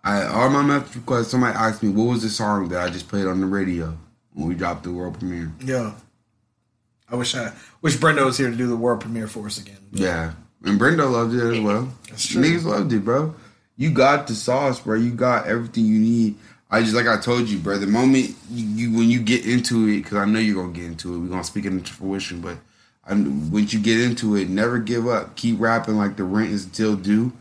I 0.03 0.25
all 0.25 0.49
my 0.49 0.63
message 0.63 0.95
requests. 0.95 1.29
Somebody 1.29 1.57
asked 1.57 1.83
me 1.83 1.89
what 1.89 2.05
was 2.05 2.23
the 2.23 2.29
song 2.29 2.69
that 2.69 2.81
I 2.81 2.89
just 2.89 3.07
played 3.07 3.25
on 3.25 3.39
the 3.39 3.47
radio 3.47 3.97
when 4.33 4.47
we 4.47 4.55
dropped 4.55 4.83
the 4.83 4.91
world 4.91 5.19
premiere. 5.19 5.51
Yeah. 5.63 5.93
I 7.09 7.15
wish 7.15 7.35
I 7.35 7.51
wish 7.81 7.97
Brenda 7.97 8.25
was 8.25 8.37
here 8.37 8.49
to 8.49 8.55
do 8.55 8.67
the 8.67 8.75
world 8.75 9.01
premiere 9.01 9.27
for 9.27 9.45
us 9.45 9.59
again. 9.59 9.77
Yeah, 9.91 10.33
and 10.63 10.79
Brenda 10.79 11.05
loved 11.05 11.33
it 11.33 11.41
as 11.43 11.59
well. 11.59 11.89
That's 12.09 12.27
true. 12.27 12.41
Niggas 12.43 12.63
loved 12.65 12.93
it, 12.93 13.03
bro. 13.03 13.35
You 13.77 13.91
got 13.91 14.27
the 14.27 14.35
sauce, 14.35 14.79
bro. 14.79 14.95
You 14.97 15.11
got 15.11 15.47
everything 15.47 15.85
you 15.85 15.99
need. 15.99 16.35
I 16.69 16.81
just 16.81 16.95
like 16.95 17.07
I 17.07 17.19
told 17.19 17.47
you, 17.49 17.59
bro. 17.59 17.77
The 17.77 17.87
moment 17.87 18.35
you, 18.49 18.65
you 18.89 18.97
when 18.97 19.09
you 19.09 19.21
get 19.21 19.45
into 19.45 19.87
it, 19.87 19.97
because 20.03 20.17
I 20.17 20.25
know 20.25 20.39
you're 20.39 20.61
gonna 20.61 20.73
get 20.73 20.85
into 20.85 21.13
it. 21.15 21.19
We're 21.19 21.27
gonna 21.27 21.43
speak 21.43 21.65
it 21.65 21.71
into 21.71 21.93
fruition, 21.93 22.41
but 22.41 22.57
I, 23.05 23.13
once 23.13 23.73
you 23.73 23.79
get 23.79 23.99
into 23.99 24.35
it, 24.35 24.49
never 24.49 24.79
give 24.79 25.07
up. 25.07 25.35
Keep 25.35 25.59
rapping 25.59 25.97
like 25.97 26.15
the 26.15 26.23
rent 26.23 26.51
is 26.51 26.63
still 26.63 26.95
due. 26.95 27.31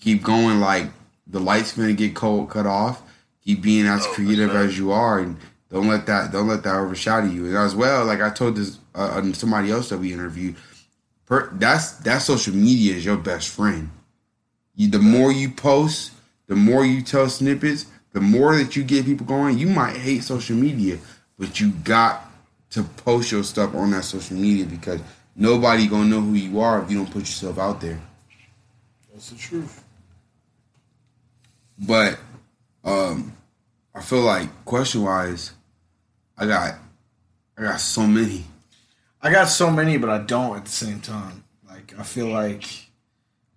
Keep 0.00 0.22
going 0.24 0.60
like 0.60 0.88
the 1.26 1.40
lights 1.40 1.76
gonna 1.76 1.92
get 1.94 2.14
cold 2.14 2.50
cut 2.50 2.66
off. 2.66 3.02
Keep 3.44 3.62
being 3.62 3.86
as 3.86 4.04
Oh, 4.06 4.12
creative 4.12 4.50
sure. 4.50 4.58
as 4.60 4.78
you 4.78 4.92
are, 4.92 5.18
and 5.20 5.36
don't 5.70 5.88
let 5.88 6.06
that 6.06 6.32
don't 6.32 6.48
let 6.48 6.62
that 6.64 6.74
overshadow 6.76 7.26
you. 7.26 7.46
And 7.46 7.56
as 7.56 7.74
well, 7.74 8.04
like 8.04 8.20
I 8.20 8.30
told 8.30 8.56
this 8.56 8.78
uh, 8.94 9.20
uh, 9.22 9.32
somebody 9.32 9.70
else 9.70 9.88
that 9.88 9.98
we 9.98 10.12
interviewed, 10.12 10.56
that's 11.52 11.92
that 12.00 12.18
social 12.18 12.54
media 12.54 12.94
is 12.94 13.04
your 13.04 13.16
best 13.16 13.48
friend. 13.48 13.90
You, 14.74 14.88
the 14.88 14.98
more 14.98 15.32
you 15.32 15.50
post, 15.50 16.12
the 16.46 16.56
more 16.56 16.84
you 16.84 17.02
tell 17.02 17.28
snippets, 17.28 17.86
the 18.12 18.20
more 18.20 18.56
that 18.56 18.76
you 18.76 18.84
get 18.84 19.06
people 19.06 19.26
going. 19.26 19.58
You 19.58 19.68
might 19.68 19.96
hate 19.96 20.24
social 20.24 20.56
media, 20.56 20.98
but 21.38 21.60
you 21.60 21.70
got 21.70 22.30
to 22.70 22.82
post 22.82 23.32
your 23.32 23.44
stuff 23.44 23.74
on 23.74 23.90
that 23.92 24.04
social 24.04 24.36
media 24.36 24.64
because 24.64 25.00
nobody 25.36 25.86
gonna 25.86 26.08
know 26.08 26.20
who 26.20 26.34
you 26.34 26.60
are 26.60 26.82
if 26.82 26.90
you 26.90 26.98
don't 26.98 27.10
put 27.10 27.20
yourself 27.20 27.58
out 27.58 27.80
there. 27.80 28.00
That's 29.12 29.30
the 29.30 29.36
truth. 29.36 29.84
But 31.78 32.18
um, 32.84 33.32
I 33.94 34.00
feel 34.00 34.20
like 34.20 34.64
question 34.64 35.02
wise, 35.02 35.52
I 36.36 36.46
got 36.46 36.74
I 37.56 37.62
got 37.62 37.80
so 37.80 38.06
many. 38.06 38.44
I 39.22 39.30
got 39.30 39.48
so 39.48 39.70
many, 39.70 39.96
but 39.98 40.10
I 40.10 40.18
don't 40.18 40.56
at 40.56 40.64
the 40.64 40.70
same 40.70 41.00
time. 41.00 41.44
Like 41.68 41.94
I 41.98 42.02
feel 42.02 42.26
like 42.26 42.64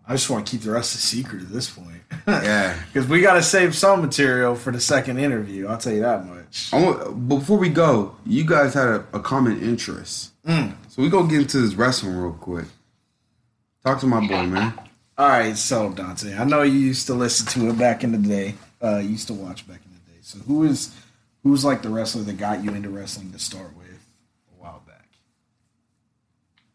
I 0.08 0.14
just 0.14 0.30
want 0.30 0.46
to 0.46 0.52
keep 0.52 0.62
the 0.62 0.72
rest 0.72 0.94
a 0.96 1.00
secret 1.00 1.42
at 1.42 1.50
this 1.50 1.70
point. 1.70 1.92
Yeah. 2.28 2.76
Because 2.88 3.08
we 3.08 3.22
got 3.22 3.36
to 3.36 3.44
save 3.44 3.76
some 3.76 4.02
material 4.02 4.56
for 4.56 4.72
the 4.72 4.80
second 4.80 5.20
interview. 5.20 5.68
I'll 5.68 5.78
tell 5.78 5.94
you 5.94 6.02
that 6.02 6.26
much. 6.26 6.72
Want, 6.74 7.28
before 7.30 7.58
we 7.60 7.70
go, 7.70 8.16
you 8.26 8.44
guys 8.46 8.74
had 8.74 8.88
a, 8.88 9.06
a 9.14 9.20
common 9.20 9.62
interest. 9.62 10.32
Mm. 10.44 10.74
So 10.88 11.04
we 11.04 11.10
go 11.10 11.24
get 11.24 11.42
into 11.42 11.60
this 11.60 11.76
wrestling 11.76 12.16
real 12.16 12.34
quick. 12.34 12.66
Talk 13.84 14.00
to 14.00 14.08
my 14.08 14.22
boy, 14.26 14.44
man. 14.48 14.74
All 15.18 15.28
right, 15.30 15.56
so 15.56 15.92
Dante, 15.92 16.36
I 16.36 16.46
know 16.46 16.64
you 16.64 16.80
used 16.80 17.06
to 17.08 17.14
listen 17.14 17.46
to 17.48 17.70
it 17.70 17.78
back 17.78 18.04
in 18.04 18.12
the 18.12 18.18
day. 18.18 18.56
Uh, 18.82 18.98
you 18.98 19.10
used 19.10 19.28
to 19.28 19.34
watch 19.34 19.68
back 19.68 19.82
in 19.86 19.92
the 19.94 20.12
day. 20.12 20.20
So 20.22 20.40
who 20.40 20.64
is 20.64 20.96
who's 21.44 21.64
like 21.64 21.84
the 21.84 21.90
wrestler 21.90 22.24
that 22.24 22.38
got 22.38 22.64
you 22.64 22.74
into 22.74 22.90
wrestling 22.90 23.32
to 23.34 23.40
start 23.40 23.68
with 23.78 23.85
a 23.85 23.85
while 23.85 23.85
back? 23.85 23.85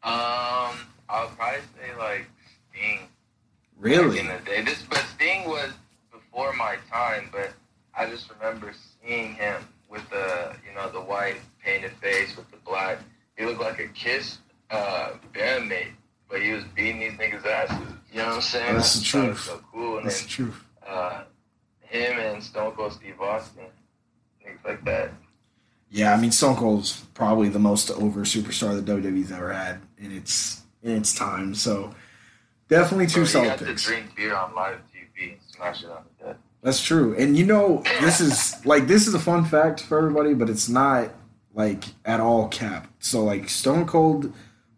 Um, 0.03 0.77
I 1.09 1.25
would 1.25 1.37
probably 1.37 1.61
say 1.79 1.97
like 1.99 2.27
Sting. 2.73 2.99
Back 3.01 3.09
Really? 3.79 4.19
in 4.19 4.27
the 4.29 4.39
day, 4.45 4.63
this 4.63 4.83
but 4.83 4.99
Sting 5.15 5.49
was 5.49 5.71
before 6.13 6.53
my 6.55 6.77
time, 6.93 7.29
but 7.33 7.53
I 7.97 8.07
just 8.07 8.31
remember 8.31 8.73
seeing 9.03 9.35
him 9.35 9.57
with 9.91 10.09
the 10.11 10.55
you 10.69 10.75
know 10.75 10.91
the 10.91 11.01
white 11.01 11.37
painted 11.65 11.93
face 12.03 12.37
with 12.37 12.51
the 12.51 12.59
black. 12.59 12.99
He 13.37 13.45
looked 13.47 13.61
like 13.61 13.79
a 13.81 13.89
Kiss 13.89 14.39
uh, 14.71 15.13
bandmate, 15.35 15.93
but 16.29 16.43
he 16.43 16.53
was 16.53 16.65
beating 16.77 17.01
these 17.01 17.13
niggas' 17.13 17.45
asses. 17.47 17.79
You 18.13 18.19
know 18.19 18.27
what 18.27 18.35
I'm 18.37 18.41
saying? 18.43 18.75
That's 18.75 19.11
the 19.13 19.19
I 19.19 19.23
thought 19.23 19.27
it 19.27 19.31
was 19.31 19.37
truth. 19.39 19.41
So 19.45 19.65
cool. 19.73 19.97
And 19.99 20.07
That's 20.07 20.21
then 20.21 20.27
the 20.29 20.33
truth. 20.35 20.65
uh, 20.87 21.23
him 21.81 22.19
and 22.19 22.43
Stone 22.43 22.73
Cold 22.73 22.93
Steve 22.93 23.21
Austin, 23.21 23.65
things 24.45 24.59
like 24.65 24.85
that. 24.85 25.11
Yeah, 25.91 26.15
I 26.15 26.21
mean 26.21 26.31
Stone 26.31 26.57
Cold's 26.57 27.05
probably 27.15 27.49
the 27.49 27.59
most 27.59 27.91
over 27.91 28.21
superstar 28.21 28.77
that 28.77 28.85
WWE's 28.85 29.33
ever 29.33 29.53
had 29.53 29.81
in 29.99 30.13
its 30.13 30.63
in 30.83 30.97
its 30.97 31.15
time. 31.15 31.55
So 31.55 31.95
definitely 32.69 33.07
two 33.07 33.21
Bro, 33.21 33.25
solid 33.25 33.49
got 33.49 33.59
to 33.59 33.75
drink 33.75 34.15
beer 34.17 34.35
on 34.35 34.55
live 34.55 34.79
TV 34.95 35.33
and 35.33 35.41
smash 35.49 35.83
it 35.83 35.91
on 35.91 36.05
the 36.19 36.25
dead. 36.25 36.37
That's 36.63 36.83
true. 36.83 37.17
And 37.17 37.37
you 37.37 37.45
know, 37.45 37.83
this 38.01 38.21
is 38.21 38.65
like 38.65 38.87
this 38.87 39.07
is 39.07 39.15
a 39.15 39.19
fun 39.19 39.45
fact 39.45 39.83
for 39.83 39.99
everybody, 39.99 40.35
but 40.35 40.49
it's 40.49 40.69
not 40.69 41.11
like 41.55 41.85
at 42.05 42.21
all 42.21 42.49
cap. 42.49 42.87
So 43.01 43.25
like 43.25 43.49
Stone 43.49 43.87
Cold 43.87 44.33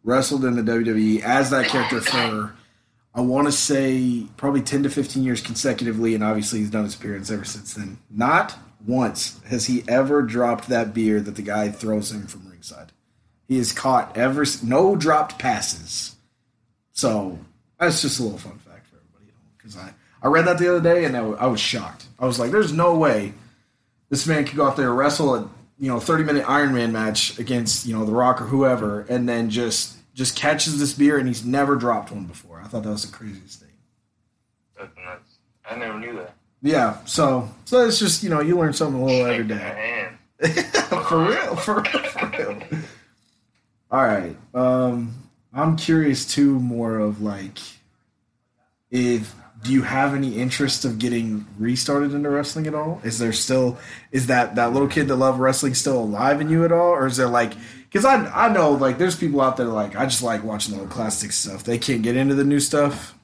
wrestled 0.04 0.44
in 0.44 0.56
the 0.56 0.62
WWE 0.62 1.20
as 1.20 1.50
that 1.50 1.66
character 1.66 2.00
for 2.00 2.54
I 3.14 3.20
want 3.20 3.46
to 3.46 3.52
say 3.52 4.26
probably 4.38 4.62
10 4.62 4.84
to 4.84 4.90
15 4.90 5.22
years 5.22 5.42
consecutively 5.42 6.14
and 6.14 6.24
obviously 6.24 6.60
he's 6.60 6.70
done 6.70 6.84
his 6.84 6.94
appearance 6.94 7.30
ever 7.30 7.44
since 7.44 7.74
then. 7.74 7.98
Not 8.10 8.56
once 8.86 9.40
has 9.48 9.66
he 9.66 9.84
ever 9.88 10.22
dropped 10.22 10.68
that 10.68 10.94
beer 10.94 11.20
that 11.20 11.36
the 11.36 11.42
guy 11.42 11.70
throws 11.70 12.10
him 12.10 12.26
from 12.26 12.48
ringside. 12.48 12.92
He 13.48 13.58
is 13.58 13.72
caught 13.72 14.16
ever 14.16 14.44
no 14.62 14.96
dropped 14.96 15.38
passes. 15.38 16.16
So, 16.92 17.38
that's 17.78 18.02
just 18.02 18.20
a 18.20 18.22
little 18.22 18.38
fun 18.38 18.58
fact 18.58 18.86
for 18.86 18.96
everybody 18.96 19.32
because 19.56 19.76
I 19.76 19.92
I 20.22 20.28
read 20.28 20.46
that 20.46 20.58
the 20.58 20.68
other 20.68 20.80
day 20.80 21.04
and 21.04 21.16
I 21.16 21.46
was 21.46 21.60
shocked. 21.60 22.06
I 22.18 22.26
was 22.26 22.38
like, 22.38 22.50
"There's 22.50 22.72
no 22.72 22.96
way 22.96 23.34
this 24.08 24.26
man 24.26 24.44
could 24.44 24.56
go 24.56 24.66
out 24.66 24.76
there 24.76 24.92
wrestle 24.92 25.34
a 25.34 25.50
you 25.78 25.88
know 25.88 25.98
30 25.98 26.24
minute 26.24 26.48
Iron 26.48 26.72
Man 26.74 26.92
match 26.92 27.38
against 27.38 27.86
you 27.86 27.96
know 27.96 28.04
The 28.04 28.12
Rock 28.12 28.40
or 28.40 28.44
whoever, 28.44 29.00
and 29.08 29.28
then 29.28 29.50
just 29.50 29.96
just 30.14 30.36
catches 30.36 30.78
this 30.78 30.92
beer 30.92 31.18
and 31.18 31.26
he's 31.26 31.44
never 31.44 31.76
dropped 31.76 32.12
one 32.12 32.24
before." 32.24 32.60
I 32.60 32.68
thought 32.68 32.84
that 32.84 32.90
was 32.90 33.10
the 33.10 33.16
craziest 33.16 33.60
thing. 33.60 33.68
That's 34.78 34.96
nuts. 35.04 35.38
I 35.68 35.76
never 35.76 35.98
knew 35.98 36.14
that. 36.16 36.34
Yeah, 36.62 37.04
so 37.04 37.50
so 37.64 37.86
it's 37.86 37.98
just 37.98 38.22
you 38.22 38.30
know 38.30 38.40
you 38.40 38.56
learn 38.56 38.72
something 38.72 39.00
a 39.00 39.04
little 39.04 39.26
every 39.26 39.44
day. 39.44 40.08
for 41.08 41.24
real, 41.24 41.56
for 41.56 41.80
real, 41.82 42.02
for 42.02 42.32
real. 42.36 42.62
All 43.90 44.04
right. 44.04 44.36
Um, 44.54 45.14
I'm 45.52 45.76
curious 45.76 46.24
too. 46.24 46.58
More 46.58 46.98
of 46.98 47.20
like, 47.20 47.58
if 48.90 49.34
do 49.62 49.72
you 49.72 49.82
have 49.82 50.14
any 50.14 50.38
interest 50.38 50.84
of 50.84 50.98
getting 50.98 51.46
restarted 51.58 52.14
into 52.14 52.30
wrestling 52.30 52.66
at 52.66 52.74
all? 52.74 53.00
Is 53.04 53.18
there 53.18 53.32
still 53.32 53.78
is 54.10 54.28
that 54.28 54.54
that 54.54 54.72
little 54.72 54.88
kid 54.88 55.08
that 55.08 55.16
loved 55.16 55.38
wrestling 55.40 55.74
still 55.74 55.98
alive 55.98 56.40
in 56.40 56.48
you 56.48 56.64
at 56.64 56.72
all, 56.72 56.90
or 56.90 57.06
is 57.06 57.16
there 57.16 57.28
like? 57.28 57.52
Because 57.84 58.04
I 58.04 58.24
I 58.46 58.52
know 58.52 58.72
like 58.72 58.98
there's 58.98 59.16
people 59.16 59.40
out 59.40 59.56
there 59.56 59.66
like 59.66 59.96
I 59.96 60.04
just 60.04 60.22
like 60.22 60.42
watching 60.42 60.74
the 60.74 60.80
old 60.80 60.90
classic 60.90 61.32
stuff. 61.32 61.64
They 61.64 61.78
can't 61.78 62.02
get 62.02 62.16
into 62.16 62.34
the 62.34 62.44
new 62.44 62.60
stuff. 62.60 63.14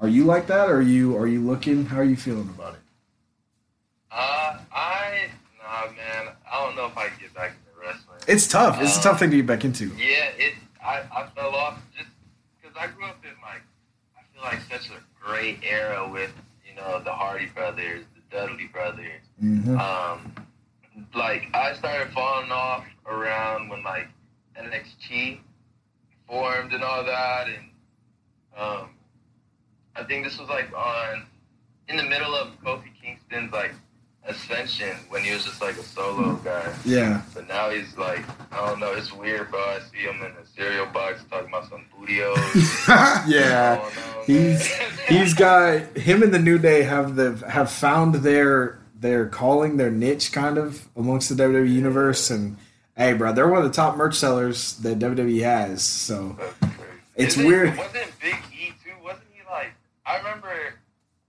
Are 0.00 0.08
you 0.08 0.24
like 0.24 0.46
that? 0.48 0.68
Or 0.68 0.76
are 0.78 0.82
you 0.82 1.16
are 1.16 1.26
you 1.26 1.40
looking? 1.40 1.86
How 1.86 1.98
are 1.98 2.04
you 2.04 2.16
feeling 2.16 2.48
about 2.54 2.74
it? 2.74 2.80
Uh, 4.10 4.58
I 4.72 5.28
nah, 5.62 5.90
man. 5.92 6.34
I 6.50 6.64
don't 6.64 6.76
know 6.76 6.86
if 6.86 6.96
I 6.96 7.08
can 7.08 7.18
get 7.20 7.34
back 7.34 7.52
into 7.52 7.80
wrestling. 7.80 8.18
It's 8.28 8.46
tough. 8.46 8.80
It's 8.80 8.94
a 8.94 8.98
Um, 8.98 9.02
tough 9.02 9.18
thing 9.20 9.30
to 9.30 9.36
get 9.36 9.46
back 9.46 9.64
into. 9.64 9.86
Yeah, 9.96 10.30
it. 10.36 10.54
I, 10.84 11.02
I 11.14 11.26
fell 11.34 11.54
off 11.54 11.80
just 11.96 12.10
because 12.60 12.76
I 12.78 12.88
grew 12.88 13.06
up 13.06 13.24
in 13.24 13.30
like 13.42 13.62
I 14.18 14.22
feel 14.32 14.42
like 14.42 14.60
such 14.70 14.90
a 14.90 15.00
great 15.24 15.60
era 15.62 16.08
with 16.08 16.32
you 16.68 16.74
know 16.74 17.00
the 17.02 17.12
Hardy 17.12 17.46
brothers, 17.46 18.04
the 18.14 18.36
Dudley 18.36 18.66
brothers. 18.66 19.22
hmm 19.40 19.78
Um, 19.78 20.34
like 21.14 21.48
I 21.54 21.74
started 21.74 22.12
falling 22.12 22.50
off 22.52 22.84
around 23.06 23.68
when 23.68 23.82
like 23.82 24.08
NXT 24.60 25.38
formed 26.28 26.72
and 26.72 26.82
all 26.84 27.04
that, 27.04 27.46
and 27.48 27.70
um, 28.56 28.90
I 29.96 30.04
think 30.04 30.24
this 30.24 30.38
was 30.38 30.48
like 30.48 30.72
on 30.76 31.26
in 31.88 31.96
the 31.96 32.02
middle 32.02 32.34
of 32.34 32.48
Kofi 32.62 32.90
Kingston's 33.00 33.52
like 33.52 33.72
ascension 34.26 34.96
when 35.10 35.22
he 35.22 35.32
was 35.32 35.44
just 35.44 35.60
like 35.60 35.76
a 35.76 35.82
solo 35.82 36.34
guy. 36.36 36.72
Yeah. 36.84 37.20
But 37.34 37.46
now 37.46 37.68
he's 37.70 37.96
like, 37.98 38.24
I 38.50 38.66
don't 38.66 38.80
know, 38.80 38.92
it's 38.92 39.12
weird, 39.12 39.50
bro. 39.50 39.60
I 39.60 39.80
see 39.92 39.98
him 39.98 40.16
in 40.22 40.32
the 40.34 40.46
cereal 40.56 40.86
box 40.86 41.22
talking 41.30 41.48
about 41.48 41.68
some 41.68 41.84
Booty-O's. 41.98 42.86
Yeah. 43.28 43.88
He's 44.26 44.66
he's 45.08 45.34
got 45.34 45.96
him 45.96 46.22
and 46.22 46.32
the 46.32 46.38
New 46.38 46.58
Day 46.58 46.82
have 46.82 47.16
the 47.16 47.36
have 47.48 47.70
found 47.70 48.16
their 48.16 48.78
their 48.98 49.26
calling, 49.28 49.76
their 49.76 49.90
niche 49.90 50.32
kind 50.32 50.56
of 50.56 50.88
amongst 50.96 51.28
the 51.28 51.34
WWE 51.34 51.70
universe 51.70 52.30
and 52.30 52.56
hey 52.96 53.12
bro, 53.12 53.32
they're 53.32 53.48
one 53.48 53.58
of 53.58 53.64
the 53.64 53.74
top 53.74 53.96
merch 53.96 54.16
sellers 54.16 54.76
that 54.78 54.98
WWE 54.98 55.42
has. 55.42 55.82
So. 55.82 56.38
It's 57.16 57.36
weird. 57.36 57.76
Wasn't 57.76 58.20
Big 58.20 58.34
E 58.52 58.72
too? 58.82 58.90
Wasn't 59.02 59.22
he 59.32 59.40
like? 59.48 59.72
I 60.06 60.16
remember 60.18 60.74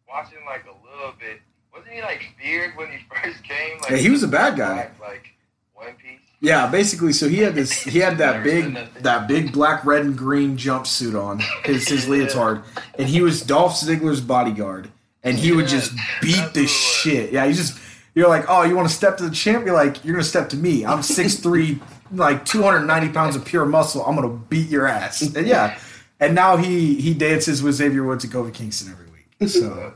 watching 0.09 0.39
like 0.45 0.65
a 0.65 0.73
little 0.87 1.13
bit. 1.19 1.41
Wasn't 1.73 1.93
he 1.93 2.01
like 2.01 2.33
feared 2.41 2.75
when 2.75 2.87
he 2.89 2.97
first 3.09 3.43
came? 3.43 3.74
Like 3.85 3.91
Yeah, 3.91 3.97
he 3.97 4.09
was 4.09 4.23
a 4.23 4.27
bad 4.27 4.57
guy. 4.57 4.89
black, 4.97 4.99
like 4.99 5.27
One 5.73 5.93
Piece. 5.95 6.19
yeah, 6.41 6.67
basically 6.67 7.13
so 7.13 7.27
he 7.29 7.37
had 7.39 7.55
this 7.55 7.71
he 7.93 7.99
had 7.99 8.17
that 8.19 8.43
big 8.43 8.75
that 9.01 9.27
big 9.27 9.51
black, 9.51 9.85
red 9.85 10.03
and 10.05 10.17
green 10.17 10.57
jumpsuit 10.57 11.19
on, 11.21 11.39
his 11.63 11.87
his 11.87 12.05
Yeah. 12.07 12.11
leotard, 12.11 12.63
and 12.99 13.07
he 13.07 13.21
was 13.21 13.41
Dolph 13.41 13.73
Ziggler's 13.73 14.21
bodyguard. 14.21 14.89
And 15.23 15.39
he 15.39 15.51
would 15.51 15.67
just 15.67 15.91
beat 16.21 16.35
the 16.35 16.39
what 16.43 16.55
it 16.57 16.61
was. 16.61 16.69
shit. 16.71 17.31
Yeah, 17.31 17.45
you 17.45 17.55
just 17.55 17.79
you're 18.13 18.27
like, 18.29 18.45
oh, 18.47 18.61
you 18.61 18.75
want 18.75 18.87
to 18.87 18.93
step 18.93 19.17
to 19.17 19.23
the 19.27 19.33
champ? 19.35 19.65
You're 19.65 19.73
like, 19.73 20.05
you're 20.05 20.13
gonna 20.13 20.23
step 20.23 20.49
to 20.49 20.55
me. 20.55 20.85
I'm 20.85 20.99
6'3", 20.99 21.81
like 22.11 22.45
290 22.45 23.09
pounds 23.11 23.35
of 23.35 23.43
pure 23.43 23.65
muscle. 23.65 24.05
I'm 24.05 24.15
gonna 24.15 24.29
beat 24.29 24.69
your 24.69 24.85
ass. 24.87 25.21
And 25.23 25.47
yeah. 25.47 25.79
And 26.19 26.35
now 26.35 26.57
he 26.57 26.93
he 27.01 27.15
dances 27.15 27.63
with 27.63 27.73
Xavier 27.73 28.03
Woods 28.03 28.23
and 28.23 28.31
Kofi 28.31 28.53
Kingston 28.53 28.91
every 28.91 29.07
week. 29.07 29.49
So 29.49 29.93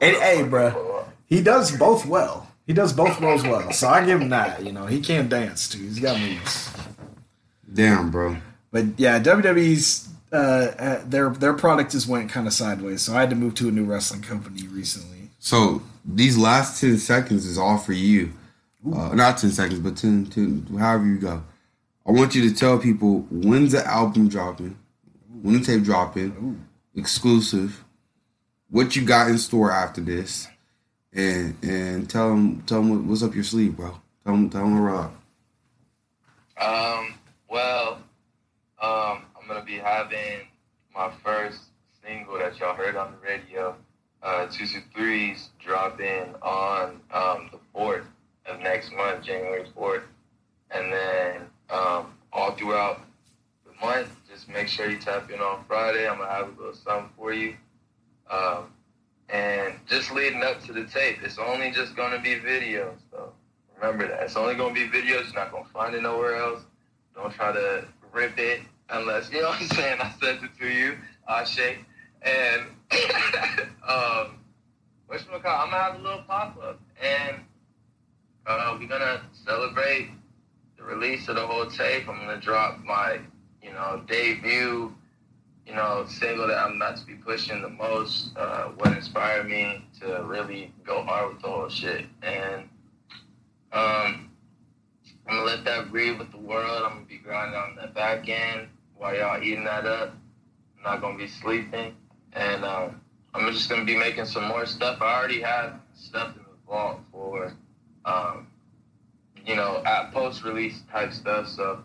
and 0.00 0.16
hey, 0.16 0.42
bro, 0.42 1.04
he 1.26 1.42
does 1.42 1.76
both 1.76 2.06
well. 2.06 2.48
He 2.66 2.72
does 2.72 2.92
both 2.92 3.20
roles 3.20 3.42
well. 3.42 3.72
So 3.72 3.88
I 3.88 4.04
give 4.04 4.20
him 4.20 4.30
that. 4.30 4.64
You 4.64 4.72
know, 4.72 4.86
he 4.86 5.00
can 5.00 5.28
dance 5.28 5.68
too. 5.68 5.78
He's 5.78 5.98
got 5.98 6.18
moves. 6.18 6.70
Damn, 7.72 8.10
bro. 8.10 8.36
But 8.70 8.98
yeah, 8.98 9.20
WWE's 9.20 10.08
uh, 10.32 10.36
uh, 10.36 11.02
their 11.06 11.30
their 11.30 11.52
product 11.52 11.92
just 11.92 12.08
went 12.08 12.30
kind 12.30 12.46
of 12.46 12.52
sideways. 12.52 13.02
So 13.02 13.14
I 13.14 13.20
had 13.20 13.30
to 13.30 13.36
move 13.36 13.54
to 13.56 13.68
a 13.68 13.70
new 13.70 13.84
wrestling 13.84 14.22
company 14.22 14.66
recently. 14.66 15.30
So 15.38 15.82
these 16.04 16.38
last 16.38 16.80
ten 16.80 16.98
seconds 16.98 17.46
is 17.46 17.58
all 17.58 17.78
for 17.78 17.92
you. 17.92 18.32
Uh, 18.92 19.14
not 19.14 19.38
ten 19.38 19.50
seconds, 19.50 19.78
but 19.78 19.96
10, 19.96 20.26
10, 20.26 20.76
however 20.78 21.06
you 21.06 21.18
go. 21.18 21.42
I 22.06 22.12
want 22.12 22.34
you 22.34 22.46
to 22.50 22.54
tell 22.54 22.78
people 22.78 23.26
when's 23.30 23.72
the 23.72 23.86
album 23.86 24.28
dropping, 24.28 24.76
when 25.40 25.54
the 25.54 25.64
tape 25.64 25.84
dropping, 25.84 26.62
exclusive, 26.94 27.82
what 28.68 28.94
you 28.94 29.06
got 29.06 29.30
in 29.30 29.38
store 29.38 29.72
after 29.72 30.02
this, 30.02 30.48
and 31.14 31.56
and 31.62 32.10
tell 32.10 32.30
them 32.30 32.62
tell 32.62 32.82
them 32.82 33.08
what's 33.08 33.22
up 33.22 33.34
your 33.34 33.44
sleeve, 33.44 33.76
bro. 33.76 33.96
Tell 34.24 34.34
them 34.34 34.50
tell 34.50 34.64
them 34.64 34.76
to 34.76 34.82
rock. 34.82 35.12
Um, 36.60 37.14
well, 37.48 37.98
um, 38.80 39.22
I'm 39.40 39.48
gonna 39.48 39.64
be 39.64 39.78
having 39.78 40.40
my 40.94 41.10
first 41.22 41.60
single 42.04 42.38
that 42.38 42.58
y'all 42.58 42.74
heard 42.74 42.96
on 42.96 43.12
the 43.12 43.26
radio, 43.26 43.76
uh, 44.22 44.46
Two 44.46 44.66
Two 44.66 44.80
Threes, 44.94 45.50
dropping 45.58 46.34
on 46.42 47.00
um, 47.12 47.48
the 47.52 47.58
fourth 47.72 48.04
of 48.46 48.60
next 48.60 48.92
month, 48.92 49.24
January 49.24 49.64
fourth, 49.74 50.04
and 50.70 50.92
then 50.92 51.42
um, 51.70 52.14
all 52.32 52.52
throughout 52.52 53.00
the 53.64 53.86
month, 53.86 54.08
just 54.28 54.48
make 54.48 54.68
sure 54.68 54.90
you 54.90 54.98
tap 54.98 55.30
in 55.30 55.40
on 55.40 55.64
Friday. 55.66 56.08
I'm 56.08 56.18
gonna 56.18 56.30
have 56.30 56.48
a 56.48 56.60
little 56.60 56.74
something 56.74 57.10
for 57.16 57.32
you. 57.32 57.54
Um, 58.30 58.73
just 59.94 60.12
leading 60.12 60.42
up 60.42 60.60
to 60.64 60.72
the 60.72 60.84
tape, 60.84 61.18
it's 61.22 61.38
only 61.38 61.70
just 61.70 61.94
gonna 61.94 62.20
be 62.20 62.34
videos, 62.34 62.96
though. 63.12 63.32
Remember 63.80 64.08
that. 64.08 64.24
It's 64.24 64.36
only 64.36 64.56
gonna 64.56 64.74
be 64.74 64.88
videos. 64.88 65.26
You're 65.26 65.34
not 65.34 65.52
gonna 65.52 65.68
find 65.72 65.94
it 65.94 66.02
nowhere 66.02 66.36
else. 66.36 66.62
Don't 67.14 67.32
try 67.32 67.52
to 67.52 67.84
rip 68.12 68.36
it 68.38 68.62
unless 68.90 69.30
you 69.30 69.40
know 69.40 69.50
what 69.50 69.60
I'm 69.60 69.68
saying. 69.68 70.00
I 70.00 70.12
sent 70.20 70.42
it 70.42 70.50
to 70.58 70.68
you, 70.68 70.96
Ashe. 71.28 71.76
And 72.22 72.62
um, 73.88 74.38
what's 75.06 75.24
I'm 75.26 75.42
gonna 75.42 75.70
have 75.70 76.00
a 76.00 76.02
little 76.02 76.22
pop 76.26 76.58
up, 76.60 76.80
and 77.00 77.36
uh, 78.46 78.76
we're 78.78 78.88
gonna 78.88 79.22
celebrate 79.44 80.10
the 80.76 80.82
release 80.82 81.28
of 81.28 81.36
the 81.36 81.46
whole 81.46 81.66
tape. 81.66 82.08
I'm 82.08 82.18
gonna 82.18 82.40
drop 82.40 82.82
my, 82.82 83.20
you 83.62 83.70
know, 83.70 84.02
debut, 84.08 84.92
you 85.66 85.74
know, 85.74 86.04
single 86.08 86.46
that 86.48 86.58
I'm 86.58 86.76
about 86.76 86.96
to 86.98 87.06
be 87.06 87.14
pushing 87.14 87.62
the 87.62 87.68
most. 87.68 88.36
Uh, 88.36 88.68
what 88.76 88.92
inspired 88.92 89.48
me 89.48 89.84
to 90.00 90.22
really 90.24 90.72
go 90.86 91.02
hard 91.02 91.32
with 91.32 91.42
the 91.42 91.48
whole 91.48 91.68
shit, 91.68 92.06
and 92.22 92.68
um, 93.72 94.30
I'm 95.26 95.36
gonna 95.36 95.42
let 95.42 95.64
that 95.64 95.90
breathe 95.90 96.18
with 96.18 96.30
the 96.30 96.38
world. 96.38 96.82
I'm 96.84 96.94
gonna 96.94 97.06
be 97.06 97.18
grinding 97.18 97.58
on 97.58 97.76
the 97.80 97.88
back 97.88 98.28
end 98.28 98.68
while 98.96 99.16
y'all 99.16 99.42
eating 99.42 99.64
that 99.64 99.86
up. 99.86 100.14
I'm 100.76 100.84
not 100.84 101.00
gonna 101.00 101.18
be 101.18 101.28
sleeping, 101.28 101.94
and 102.34 102.64
um, 102.64 103.00
I'm 103.32 103.50
just 103.52 103.68
gonna 103.68 103.84
be 103.84 103.96
making 103.96 104.26
some 104.26 104.46
more 104.46 104.66
stuff. 104.66 105.00
I 105.00 105.18
already 105.18 105.40
have 105.40 105.80
stuff 105.94 106.36
in 106.36 106.42
the 106.42 106.56
vault 106.66 107.00
for 107.10 107.54
um, 108.04 108.48
you 109.46 109.56
know, 109.56 109.82
at 109.84 110.12
post 110.12 110.44
release 110.44 110.82
type 110.90 111.12
stuff. 111.12 111.48
So 111.48 111.82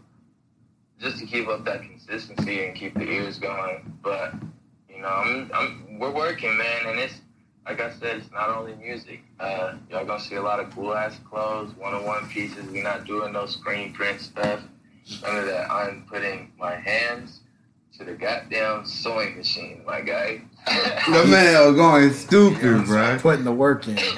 just 0.99 1.19
to 1.19 1.25
keep 1.25 1.47
up 1.47 1.65
that 1.65 1.81
consistency 2.09 2.65
and 2.65 2.75
keep 2.75 2.93
the 2.95 3.07
ears 3.07 3.39
going. 3.39 3.93
But 4.01 4.33
you 4.89 5.01
know, 5.01 5.07
I'm, 5.07 5.49
I'm 5.53 5.99
we're 5.99 6.11
working, 6.11 6.57
man, 6.57 6.87
and 6.87 6.99
it's 6.99 7.13
like 7.65 7.79
I 7.81 7.91
said, 7.91 8.17
it's 8.17 8.31
not 8.31 8.49
only 8.49 8.75
music. 8.75 9.21
Uh, 9.39 9.75
y'all 9.89 10.05
gonna 10.05 10.19
see 10.19 10.35
a 10.35 10.41
lot 10.41 10.59
of 10.59 10.73
cool 10.73 10.93
ass 10.93 11.17
clothes, 11.29 11.73
one 11.77 11.93
on 11.93 12.03
one 12.05 12.27
pieces. 12.29 12.65
We're 12.65 12.83
not 12.83 13.05
doing 13.05 13.33
no 13.33 13.45
screen 13.45 13.93
print 13.93 14.21
stuff. 14.21 14.61
None 15.23 15.37
of 15.37 15.45
that. 15.45 15.71
I'm 15.71 16.05
putting 16.09 16.51
my 16.57 16.75
hands 16.75 17.41
to 17.97 18.05
the 18.05 18.13
goddamn 18.13 18.85
sewing 18.85 19.37
machine, 19.37 19.83
my 19.85 20.01
guy. 20.01 20.41
The 21.09 21.25
man 21.25 21.75
going 21.75 22.13
stupid, 22.13 22.61
Yeah, 22.61 22.83
bro. 22.85 23.17
Putting 23.19 23.45
the 23.45 23.51
work 23.51 23.87
in. 23.87 23.97
so, 23.97 24.03
you 24.03 24.11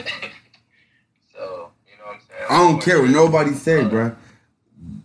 know 1.98 2.04
what 2.04 2.16
I'm 2.16 2.22
saying? 2.28 2.46
I 2.50 2.58
don't 2.58 2.82
care 2.82 3.02
what 3.02 3.12
nobody 3.12 3.54
say, 3.54 3.86
bro. 3.86 4.14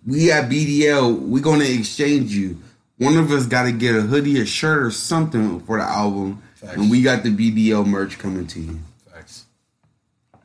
We 0.07 0.33
at 0.33 0.51
BDL, 0.51 1.21
we 1.21 1.41
gonna 1.41 1.65
exchange 1.65 2.35
you. 2.35 2.59
One 2.99 3.17
of 3.19 3.31
us 3.31 3.47
gotta 3.47 3.73
get 3.73 3.95
a 3.95 4.01
hoodie, 4.01 4.41
a 4.41 4.47
shirt, 4.47 4.83
or 4.83 4.91
something 4.91 5.61
for 5.61 5.77
the 5.79 5.85
album, 5.85 6.43
Facts. 6.55 6.77
and 6.77 6.91
we 6.91 7.03
got 7.03 7.23
the 7.23 7.29
BDL 7.31 7.87
merch 7.87 8.19
coming 8.19 8.47
to 8.49 8.61
you. 8.61 8.81
Facts. 9.13 9.45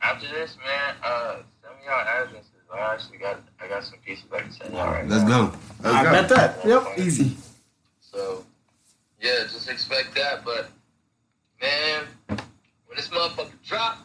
After 0.02 0.28
this, 0.28 0.56
man, 0.58 0.94
uh, 1.02 1.36
send 1.62 1.74
me 1.78 1.84
your 1.84 1.94
addresses. 1.94 2.48
I 2.74 2.94
actually 2.94 3.18
got, 3.18 3.40
I 3.60 3.68
got 3.68 3.84
some 3.84 3.98
pieces 4.04 4.24
I 4.34 4.40
can 4.40 4.50
send 4.52 4.72
y'all 4.74 4.86
right 4.86 5.06
Let's 5.06 5.24
now. 5.24 5.46
go. 5.50 5.58
Let's 5.82 5.94
I 5.96 6.04
go. 6.04 6.10
bet 6.10 6.28
that. 6.30 6.64
Yep, 6.64 6.98
easy. 6.98 7.36
So, 8.00 8.44
yeah, 9.20 9.40
just 9.42 9.68
expect 9.68 10.14
that. 10.14 10.42
But, 10.44 10.70
man, 11.60 12.04
when 12.28 12.96
this 12.96 13.08
motherfucker 13.08 13.50
drop, 13.66 13.98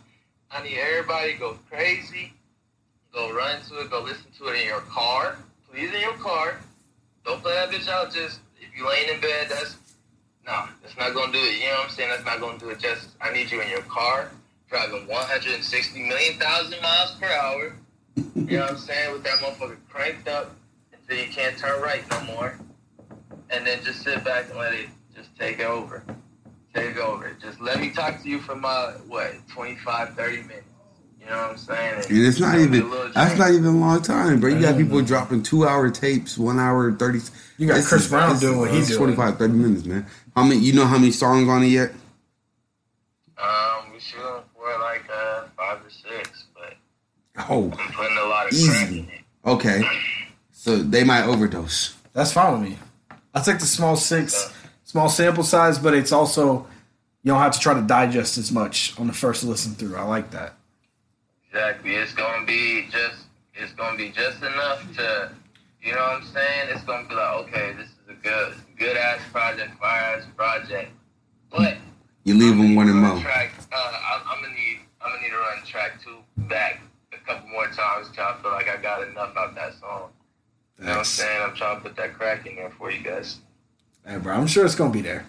I 0.52 0.64
need 0.64 0.78
everybody 0.78 1.34
to 1.34 1.40
go 1.40 1.58
crazy. 1.70 2.34
Go 3.14 3.34
run 3.34 3.62
to 3.70 3.80
it. 3.82 3.90
Go 3.90 4.02
listen 4.04 4.26
to 4.38 4.48
it 4.50 4.60
in 4.62 4.68
your 4.68 4.82
car. 4.82 5.38
Please, 5.72 5.94
in 5.94 6.02
your 6.02 6.14
car. 6.16 6.60
Don't 7.28 7.44
play 7.44 7.54
that 7.54 7.70
bitch 7.70 7.88
out 7.90 8.12
just 8.12 8.40
if 8.60 8.76
you 8.76 8.88
laying 8.88 9.14
in 9.14 9.22
bed. 9.22 9.48
That's 9.50 9.76
nah. 10.46 10.70
That's 10.82 10.98
not 10.98 11.14
gonna 11.14 11.32
do 11.32 11.38
it. 11.38 11.60
You 11.60 11.68
know 11.68 11.76
what 11.76 11.90
I'm 11.90 11.90
saying? 11.92 12.10
That's 12.10 12.26
not 12.26 12.40
gonna 12.40 12.58
do 12.58 12.70
it 12.70 12.80
Just 12.80 13.10
I 13.22 13.32
need 13.34 13.52
you 13.52 13.62
in 13.62 13.70
your 13.70 13.84
car, 13.84 14.32
driving 14.70 15.06
160 15.06 16.08
million 16.08 16.40
thousand 16.40 16.82
miles 16.82 17.12
per 17.22 17.28
hour. 17.28 17.76
You 18.16 18.24
know 18.58 18.62
what 18.62 18.72
I'm 18.72 18.78
saying? 18.78 19.14
With 19.14 19.24
that 19.24 19.40
motherfucker 19.40 19.78
cranked 19.90 20.28
up 20.28 20.56
until 20.94 21.24
you 21.24 21.30
can't 21.32 21.58
turn 21.58 21.82
right 21.82 22.10
no 22.10 22.22
more 22.22 22.58
and 23.50 23.66
then 23.66 23.84
just 23.84 24.04
sit 24.04 24.24
back 24.24 24.50
and 24.50 24.58
let 24.58 24.74
it 24.74 24.88
just 25.16 25.30
take 25.38 25.60
over. 25.60 26.04
Take 26.74 26.98
over. 26.98 27.36
Just 27.42 27.60
let 27.60 27.80
me 27.80 27.90
talk 27.90 28.22
to 28.22 28.30
you 28.30 28.40
for 28.40 28.56
my, 28.56 28.94
what, 29.08 29.34
25, 29.50 30.16
30 30.16 30.38
minutes. 30.44 30.64
You 31.28 31.34
know 31.34 31.42
what 31.42 31.50
I'm 31.52 31.58
saying? 31.58 31.94
And 32.10 32.26
it's 32.26 32.40
not 32.40 32.56
give 32.58 32.72
me 32.72 32.78
a 32.80 32.86
even 32.86 33.12
that's 33.14 33.38
not 33.38 33.52
even 33.52 33.66
a 33.66 33.72
long 33.72 34.02
time, 34.02 34.40
bro. 34.40 34.50
You 34.50 34.62
got 34.62 34.78
people 34.78 35.02
dropping 35.02 35.44
two 35.44 35.68
hour 35.68 35.90
tapes, 35.92 36.38
one 36.38 36.58
hour 36.58 36.94
thirty. 36.94 37.20
You 37.58 37.68
got 37.68 37.84
Chris 37.84 38.04
is- 38.06 38.10
Brown 38.10 38.40
doing 38.40 38.60
what 38.60 38.72
he's 38.72 38.88
doing. 38.88 39.16
25, 39.16 39.38
30 39.38 39.54
minutes, 39.54 39.86
man. 39.86 40.06
How 40.36 40.44
many? 40.44 40.62
You 40.62 40.72
know 40.74 40.86
how 40.86 40.98
many 40.98 41.12
songs 41.12 41.50
on 41.50 41.64
it 41.64 41.68
yet? 41.68 41.92
Um, 43.38 43.92
we 43.94 44.00
shooting 44.00 44.24
for 44.56 44.80
like 44.80 45.04
uh, 45.14 45.44
five 45.58 45.80
or 45.86 45.90
six, 45.90 46.46
but 46.54 46.74
Oh, 47.50 47.72
I'm 47.78 47.92
putting 47.94 48.18
a 48.18 48.26
lot 48.26 48.48
of 48.48 48.54
Easy. 48.54 49.00
in 49.00 49.06
it. 49.10 49.22
okay. 49.46 49.84
So 50.52 50.78
they 50.78 51.04
might 51.04 51.24
overdose. 51.26 51.94
That's 52.14 52.32
fine 52.32 52.54
with 52.62 52.70
me. 52.72 52.78
I 53.36 53.42
take 53.42 53.60
the 53.60 53.66
small 53.66 53.96
six, 53.98 54.52
small 54.86 55.10
sample 55.10 55.44
size, 55.44 55.78
but 55.78 55.94
it's 55.94 56.12
also 56.12 56.68
you 57.24 57.32
don't 57.34 57.42
have 57.42 57.52
to 57.54 57.60
try 57.60 57.74
to 57.74 57.82
digest 57.82 58.38
as 58.38 58.52
much 58.52 58.98
on 59.00 59.08
the 59.08 59.14
first 59.14 59.44
listen 59.44 59.74
through. 59.74 59.98
I 59.98 60.04
like 60.04 60.32
that. 60.32 60.54
Exactly. 61.58 61.96
It's 61.96 62.14
gonna 62.14 62.46
be 62.46 62.88
just 62.92 63.26
it's 63.56 63.74
gonna 63.74 63.98
be 63.98 64.10
just 64.12 64.44
enough 64.44 64.84
to 64.98 65.32
you 65.82 65.92
know 65.94 66.02
what 66.02 66.22
I'm 66.22 66.24
saying? 66.26 66.70
It's 66.70 66.84
gonna 66.84 67.08
be 67.08 67.16
like, 67.16 67.34
okay, 67.48 67.74
this 67.76 67.88
is 67.88 67.96
a 68.10 68.14
good 68.14 68.54
good 68.78 68.96
ass 68.96 69.22
project, 69.32 69.76
fire 69.80 70.18
ass 70.20 70.24
project. 70.36 70.92
But 71.50 71.78
You 72.26 72.36
leave 72.36 72.50
them 72.58 72.76
gonna 72.76 72.76
wanting 72.76 73.02
run 73.02 73.14
more. 73.16 73.24
Track, 73.24 73.54
uh, 73.72 73.76
I'm, 73.76 74.22
I'm 74.30 74.44
gonna 74.44 74.54
need 74.54 74.80
I'm 75.02 75.10
gonna 75.10 75.22
need 75.24 75.30
to 75.32 75.38
run 75.38 75.66
track 75.66 76.00
two 76.04 76.18
back 76.48 76.80
a 77.12 77.18
couple 77.26 77.50
more 77.50 77.66
times 77.70 78.10
till 78.14 78.24
I 78.24 78.36
feel 78.40 78.52
like 78.52 78.70
I 78.70 78.80
got 78.80 79.08
enough 79.08 79.36
out 79.36 79.56
that 79.56 79.74
song. 79.80 80.12
You 80.78 80.86
know 80.86 80.92
what 80.92 80.98
I'm 81.00 81.06
saying? 81.06 81.42
I'm 81.42 81.56
trying 81.56 81.78
to 81.78 81.82
put 81.82 81.96
that 81.96 82.14
crack 82.14 82.46
in 82.46 82.56
there 82.58 82.70
for 82.70 82.92
you 82.92 83.02
guys. 83.04 83.40
Hey, 84.06 84.18
bro, 84.20 84.36
I'm 84.36 84.46
sure 84.46 84.64
it's 84.64 84.76
gonna 84.76 84.94
be 84.94 85.02
there. 85.02 85.26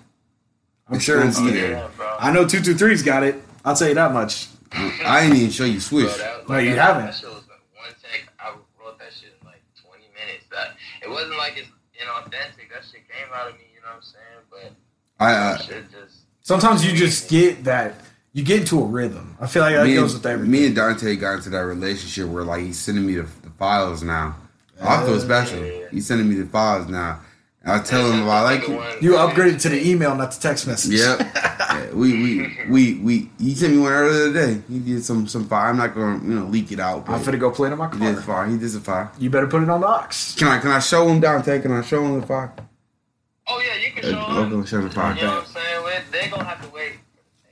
I'm 0.88 0.96
It's 0.96 1.04
sure 1.04 1.16
gonna 1.16 1.30
it's 1.30 1.40
be 1.40 1.52
there. 1.52 1.70
there. 1.70 1.88
bro. 1.96 2.16
I 2.18 2.30
know 2.32 2.46
two 2.46 2.60
two 2.60 2.74
three's 2.74 3.02
got 3.02 3.22
it. 3.22 3.42
I'll 3.64 3.74
tell 3.74 3.88
you 3.88 3.94
that 3.94 4.12
much. 4.12 4.48
I 4.72 5.22
didn't 5.22 5.36
even 5.38 5.50
show 5.50 5.64
you 5.64 5.72
Bro, 5.74 5.80
switch. 5.80 6.16
that, 6.18 6.48
No, 6.48 6.58
you 6.58 6.74
that, 6.74 6.86
haven't. 6.86 7.06
That 7.06 7.14
shit 7.14 7.28
was 7.28 7.44
like 7.48 7.60
one 7.74 7.94
take. 8.02 8.28
I 8.38 8.54
wrote 8.80 8.98
that 8.98 9.12
shit 9.12 9.34
in 9.40 9.46
like 9.46 9.62
20 9.82 10.02
minutes. 10.14 10.46
That 10.50 10.76
it 11.02 11.10
wasn't 11.10 11.38
like 11.38 11.56
it's 11.56 11.68
inauthentic. 11.96 12.70
That 12.72 12.84
shit 12.84 13.08
came 13.08 13.32
out 13.34 13.48
of 13.48 13.54
me. 13.54 13.64
You 13.74 13.80
know 13.80 13.88
what 13.88 13.96
I'm 13.96 14.02
saying? 14.02 14.74
But 15.18 15.24
I 15.24 15.32
that 15.32 15.60
uh, 15.60 15.62
shit 15.62 15.90
just 15.90 16.18
Sometimes 16.42 16.84
you 16.86 16.96
just 16.96 17.28
get 17.28 17.64
that. 17.64 17.94
You 18.32 18.44
get 18.44 18.60
into 18.60 18.80
a 18.80 18.84
rhythm. 18.84 19.36
I 19.40 19.46
feel 19.46 19.62
like 19.62 19.74
that 19.74 19.86
me, 19.86 19.94
goes 19.94 20.14
and, 20.14 20.22
with 20.22 20.30
everything. 20.30 20.50
me 20.50 20.66
and 20.66 20.76
Dante 20.76 21.16
got 21.16 21.34
into 21.36 21.50
that 21.50 21.60
relationship 21.60 22.28
where 22.28 22.44
like 22.44 22.62
he's 22.62 22.78
sending 22.78 23.04
me 23.06 23.14
the, 23.14 23.22
the 23.42 23.50
files 23.58 24.02
now. 24.02 24.36
I 24.80 25.04
feel 25.04 25.18
special. 25.20 25.60
He's 25.90 26.06
sending 26.06 26.28
me 26.28 26.36
the 26.36 26.46
files 26.46 26.86
now. 26.88 27.20
And 27.62 27.72
I 27.72 27.82
tell 27.82 28.10
him 28.10 28.22
if 28.22 28.28
I 28.28 28.42
like 28.42 28.66
the 28.66 28.72
it. 28.72 28.76
one- 28.76 28.96
you 29.02 29.12
upgraded 29.12 29.60
to 29.62 29.68
the 29.68 29.88
email, 29.90 30.14
not 30.14 30.32
the 30.32 30.40
text 30.40 30.66
message. 30.66 30.94
Yep. 31.00 31.34
Yeah, 31.68 31.90
we, 31.92 32.12
we 32.22 32.56
we 32.70 32.94
we 32.94 33.30
he 33.38 33.54
sent 33.54 33.74
me 33.74 33.80
one 33.80 33.92
earlier 33.92 34.32
today. 34.32 34.62
He 34.68 34.78
did 34.78 35.04
some 35.04 35.28
some 35.28 35.46
fire. 35.46 35.68
I'm 35.68 35.76
not 35.76 35.94
gonna 35.94 36.16
you 36.24 36.34
know 36.34 36.46
leak 36.46 36.72
it 36.72 36.80
out. 36.80 37.06
I'm 37.08 37.22
But 37.22 37.30
finna 37.34 37.38
go 37.38 37.50
play 37.50 37.68
it 37.68 37.72
on 37.72 37.78
my 37.78 37.90
he 37.90 37.98
did 37.98 38.14
car. 38.16 38.22
fire. 38.24 38.46
He 38.46 38.56
did 38.56 38.70
some 38.70 38.80
fire. 38.80 39.10
You 39.18 39.28
better 39.28 39.46
put 39.46 39.62
it 39.62 39.68
on 39.68 39.82
the 39.82 39.86
ox. 39.86 40.34
Can 40.34 40.48
I 40.48 40.58
can 40.60 40.70
I 40.70 40.78
show 40.78 41.06
him 41.06 41.20
Dante? 41.20 41.60
Can 41.60 41.72
I 41.72 41.82
show 41.82 42.02
him 42.04 42.20
the 42.20 42.26
fire? 42.26 42.52
Oh 43.46 43.60
yeah, 43.60 43.76
you 43.84 43.92
can 43.92 44.02
show 44.10 44.18
I'm 44.18 44.50
gonna 44.50 44.66
show 44.66 44.80
the 44.80 44.88
fire. 44.90 45.14
You 45.14 45.22
know 45.22 45.28
what 45.34 45.46
I'm 45.46 45.52
saying? 45.52 45.84
Wait, 45.84 46.02
They 46.10 46.28
gonna 46.30 46.44
have 46.44 46.62
to 46.62 46.74
wait. 46.74 46.92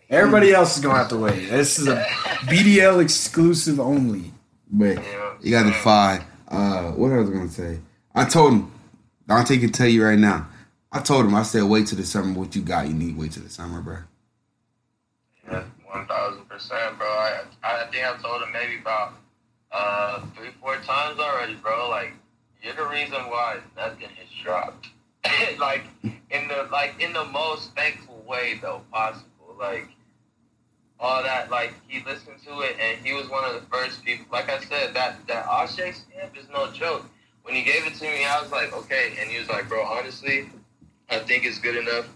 Everybody 0.09 0.53
else 0.53 0.77
is 0.79 0.83
gonna 0.83 0.99
have 0.99 1.09
to 1.11 1.19
wait. 1.19 1.51
This 1.51 1.79
is 1.79 1.89
a 1.89 1.97
BDL 2.49 3.03
exclusive 3.03 3.79
only. 3.79 4.33
But 4.71 4.99
you 5.43 5.51
got 5.51 5.65
the 5.67 5.73
fire. 5.73 6.25
Uh, 6.49 6.93
what 6.93 7.13
I 7.13 7.17
was 7.19 7.29
gonna 7.31 7.49
say? 7.51 7.81
I 8.15 8.25
told 8.25 8.55
him. 8.55 8.73
Dante 9.29 9.59
can 9.59 9.73
tell 9.73 9.89
you 9.89 10.05
right 10.05 10.19
now. 10.19 10.49
I 10.93 11.01
told 11.01 11.27
him. 11.27 11.35
I 11.35 11.43
said, 11.43 11.65
wait 11.65 11.89
till 11.89 11.99
the 11.99 12.07
summer. 12.07 12.39
What 12.39 12.55
you 12.55 12.63
got? 12.63 12.87
You 12.87 12.95
need 12.95 13.17
wait 13.17 13.33
till 13.33 13.43
the 13.43 13.51
summer, 13.51 13.81
bro. 13.83 13.99
Yeah, 15.51 15.65
one 15.85 16.07
thousand 16.07 16.49
percent, 16.49 16.97
bro. 16.99 17.07
I, 17.07 17.43
I 17.63 17.87
think 17.91 18.05
I 18.05 18.17
told 18.23 18.43
him 18.43 18.53
maybe 18.53 18.81
about 18.81 19.15
uh 19.73 20.21
three, 20.37 20.51
four 20.61 20.77
times 20.77 21.19
already, 21.19 21.55
bro. 21.55 21.91
Like 21.91 22.13
you're 22.63 22.75
the 22.75 22.87
reason 22.87 23.19
why 23.29 23.59
nothing 23.77 24.09
has 24.09 24.29
dropped. 24.43 24.89
like 25.59 25.85
in 26.31 26.49
the 26.49 26.69
like 26.71 26.95
in 27.01 27.13
the 27.13 27.25
most 27.25 27.75
thankful 27.75 28.23
way 28.27 28.59
though 28.63 28.83
possible. 28.93 29.57
Like 29.59 29.89
all 30.99 31.23
that, 31.23 31.51
like 31.51 31.75
he 31.89 32.03
listened 32.05 32.43
to 32.47 32.61
it 32.61 32.77
and 32.81 33.05
he 33.05 33.13
was 33.13 33.29
one 33.29 33.45
of 33.45 33.55
the 33.55 33.67
first 33.69 34.05
people. 34.05 34.27
Like 34.31 34.49
I 34.49 34.61
said, 34.61 34.95
that 34.95 35.27
that 35.27 35.47
Ashe 35.47 35.75
stamp 35.75 36.37
is 36.39 36.49
no 36.53 36.71
joke. 36.71 37.07
When 37.47 37.55
he 37.55 37.63
gave 37.63 37.87
it 37.87 37.95
to 37.95 38.05
me, 38.05 38.25
I 38.25 38.43
was 38.43 38.51
like, 38.51 38.73
okay, 38.73 39.15
and 39.21 39.31
he 39.31 39.39
was 39.39 39.49
like, 39.49 39.69
bro, 39.69 39.83
honestly, 39.83 40.51
I 41.09 41.21
think 41.21 41.47
it's 41.47 41.59
good 41.59 41.77
enough 41.77 42.09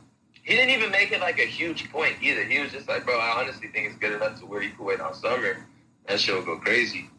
he 0.43 0.55
didn't 0.55 0.71
even 0.71 0.91
make 0.91 1.13
it 1.13 1.21
like 1.21 1.39
a 1.39 1.47
huge 1.47 1.91
point 1.93 2.17
either. 2.21 2.45
He 2.45 2.59
was 2.59 2.73
just 2.73 2.89
like, 2.89 3.05
bro, 3.05 3.19
I 3.19 3.41
honestly 3.41 3.69
think 3.69 3.87
it's 3.87 3.97
good 3.97 4.13
enough 4.13 4.41
to 4.41 4.47
where 4.47 4.63
you 4.63 4.71
can 4.71 4.85
wait 4.85 5.01
on 5.01 5.15
summer. 5.15 5.67
That 6.07 6.19
shit 6.19 6.35
will 6.35 6.43
go 6.43 6.57
crazy. 6.57 7.11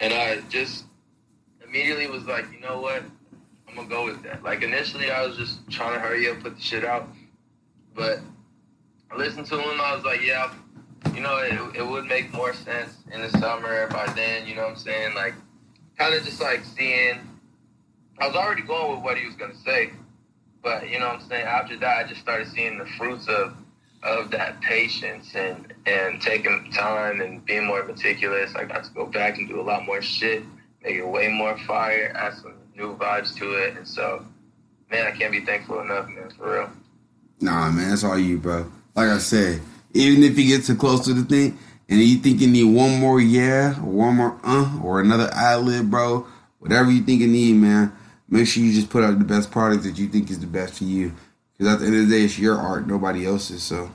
And 0.00 0.12
I 0.12 0.40
just 0.48 0.84
immediately 1.66 2.06
was 2.06 2.24
like, 2.24 2.44
you 2.52 2.60
know 2.60 2.80
what? 2.80 3.02
I'm 3.68 3.74
gonna 3.74 3.88
go 3.88 4.04
with 4.04 4.22
that. 4.22 4.42
Like 4.42 4.62
initially 4.62 5.10
I 5.10 5.26
was 5.26 5.36
just 5.36 5.68
trying 5.70 5.94
to 5.94 5.98
hurry 5.98 6.28
up, 6.30 6.40
put 6.40 6.56
the 6.56 6.62
shit 6.62 6.84
out. 6.84 7.08
But 7.94 8.20
I 9.10 9.16
listened 9.16 9.46
to 9.46 9.58
him, 9.58 9.80
I 9.80 9.94
was 9.94 10.04
like, 10.04 10.22
yeah, 10.22 10.52
you 11.14 11.20
know, 11.20 11.38
it, 11.38 11.78
it 11.78 11.86
would 11.86 12.04
make 12.04 12.32
more 12.32 12.52
sense 12.52 12.98
in 13.12 13.22
the 13.22 13.30
summer 13.30 13.88
by 13.88 14.06
then, 14.14 14.46
you 14.46 14.54
know 14.54 14.62
what 14.62 14.72
I'm 14.72 14.76
saying? 14.76 15.14
Like 15.14 15.34
kind 15.98 16.14
of 16.14 16.24
just 16.24 16.40
like 16.40 16.64
seeing 16.64 17.20
I 18.18 18.26
was 18.26 18.36
already 18.36 18.62
going 18.62 18.94
with 18.94 19.04
what 19.04 19.18
he 19.18 19.26
was 19.26 19.34
gonna 19.34 19.54
say. 19.64 19.90
But 20.62 20.88
you 20.88 20.98
know 20.98 21.08
what 21.08 21.22
I'm 21.22 21.28
saying? 21.28 21.46
After 21.46 21.76
that, 21.78 22.04
I 22.04 22.08
just 22.08 22.20
started 22.20 22.48
seeing 22.48 22.78
the 22.78 22.86
fruits 22.98 23.28
of 23.28 23.54
of 24.02 24.30
that 24.30 24.60
patience 24.60 25.34
and 25.34 25.72
and 25.86 26.20
taking 26.20 26.70
time 26.72 27.20
and 27.20 27.44
being 27.44 27.66
more 27.66 27.82
meticulous. 27.84 28.54
I 28.54 28.64
got 28.64 28.84
to 28.84 28.90
go 28.92 29.06
back 29.06 29.38
and 29.38 29.48
do 29.48 29.60
a 29.60 29.62
lot 29.62 29.84
more 29.84 30.02
shit, 30.02 30.44
make 30.82 30.96
it 30.96 31.06
way 31.06 31.28
more 31.28 31.58
fire, 31.58 32.12
add 32.14 32.34
some 32.34 32.54
new 32.76 32.96
vibes 32.96 33.34
to 33.36 33.52
it, 33.54 33.76
and 33.76 33.86
so 33.86 34.24
man, 34.90 35.06
I 35.06 35.16
can't 35.16 35.32
be 35.32 35.40
thankful 35.40 35.80
enough, 35.80 36.08
man, 36.08 36.30
for 36.30 36.54
real. 36.54 36.70
Nah, 37.40 37.70
man, 37.70 37.90
that's 37.90 38.04
all 38.04 38.18
you, 38.18 38.38
bro. 38.38 38.70
Like 38.94 39.08
I 39.08 39.18
said, 39.18 39.60
even 39.92 40.22
if 40.22 40.38
you 40.38 40.46
get 40.46 40.64
too 40.64 40.76
close 40.76 41.04
to 41.06 41.14
the 41.14 41.24
thing 41.24 41.58
and 41.88 42.00
you 42.00 42.16
think 42.16 42.40
you 42.40 42.48
need 42.48 42.64
one 42.64 43.00
more 43.00 43.20
yeah, 43.20 43.78
or 43.80 43.92
one 43.92 44.16
more 44.16 44.38
uh, 44.42 44.80
or 44.82 45.00
another 45.00 45.30
eyelid, 45.34 45.90
bro, 45.90 46.26
whatever 46.58 46.90
you 46.90 47.02
think 47.02 47.20
you 47.20 47.28
need, 47.28 47.54
man, 47.54 47.92
make 48.28 48.46
sure 48.46 48.62
you 48.62 48.72
just 48.72 48.90
put 48.90 49.04
out 49.04 49.18
the 49.18 49.24
best 49.24 49.50
product 49.50 49.82
that 49.84 49.98
you 49.98 50.08
think 50.08 50.30
is 50.30 50.40
the 50.40 50.46
best 50.46 50.74
for 50.74 50.84
you. 50.84 51.12
Because 51.52 51.74
at 51.74 51.80
the 51.80 51.86
end 51.86 51.96
of 51.96 52.08
the 52.08 52.16
day, 52.16 52.24
it's 52.24 52.38
your 52.38 52.56
art, 52.56 52.86
nobody 52.86 53.26
else's. 53.26 53.62
So, 53.62 53.90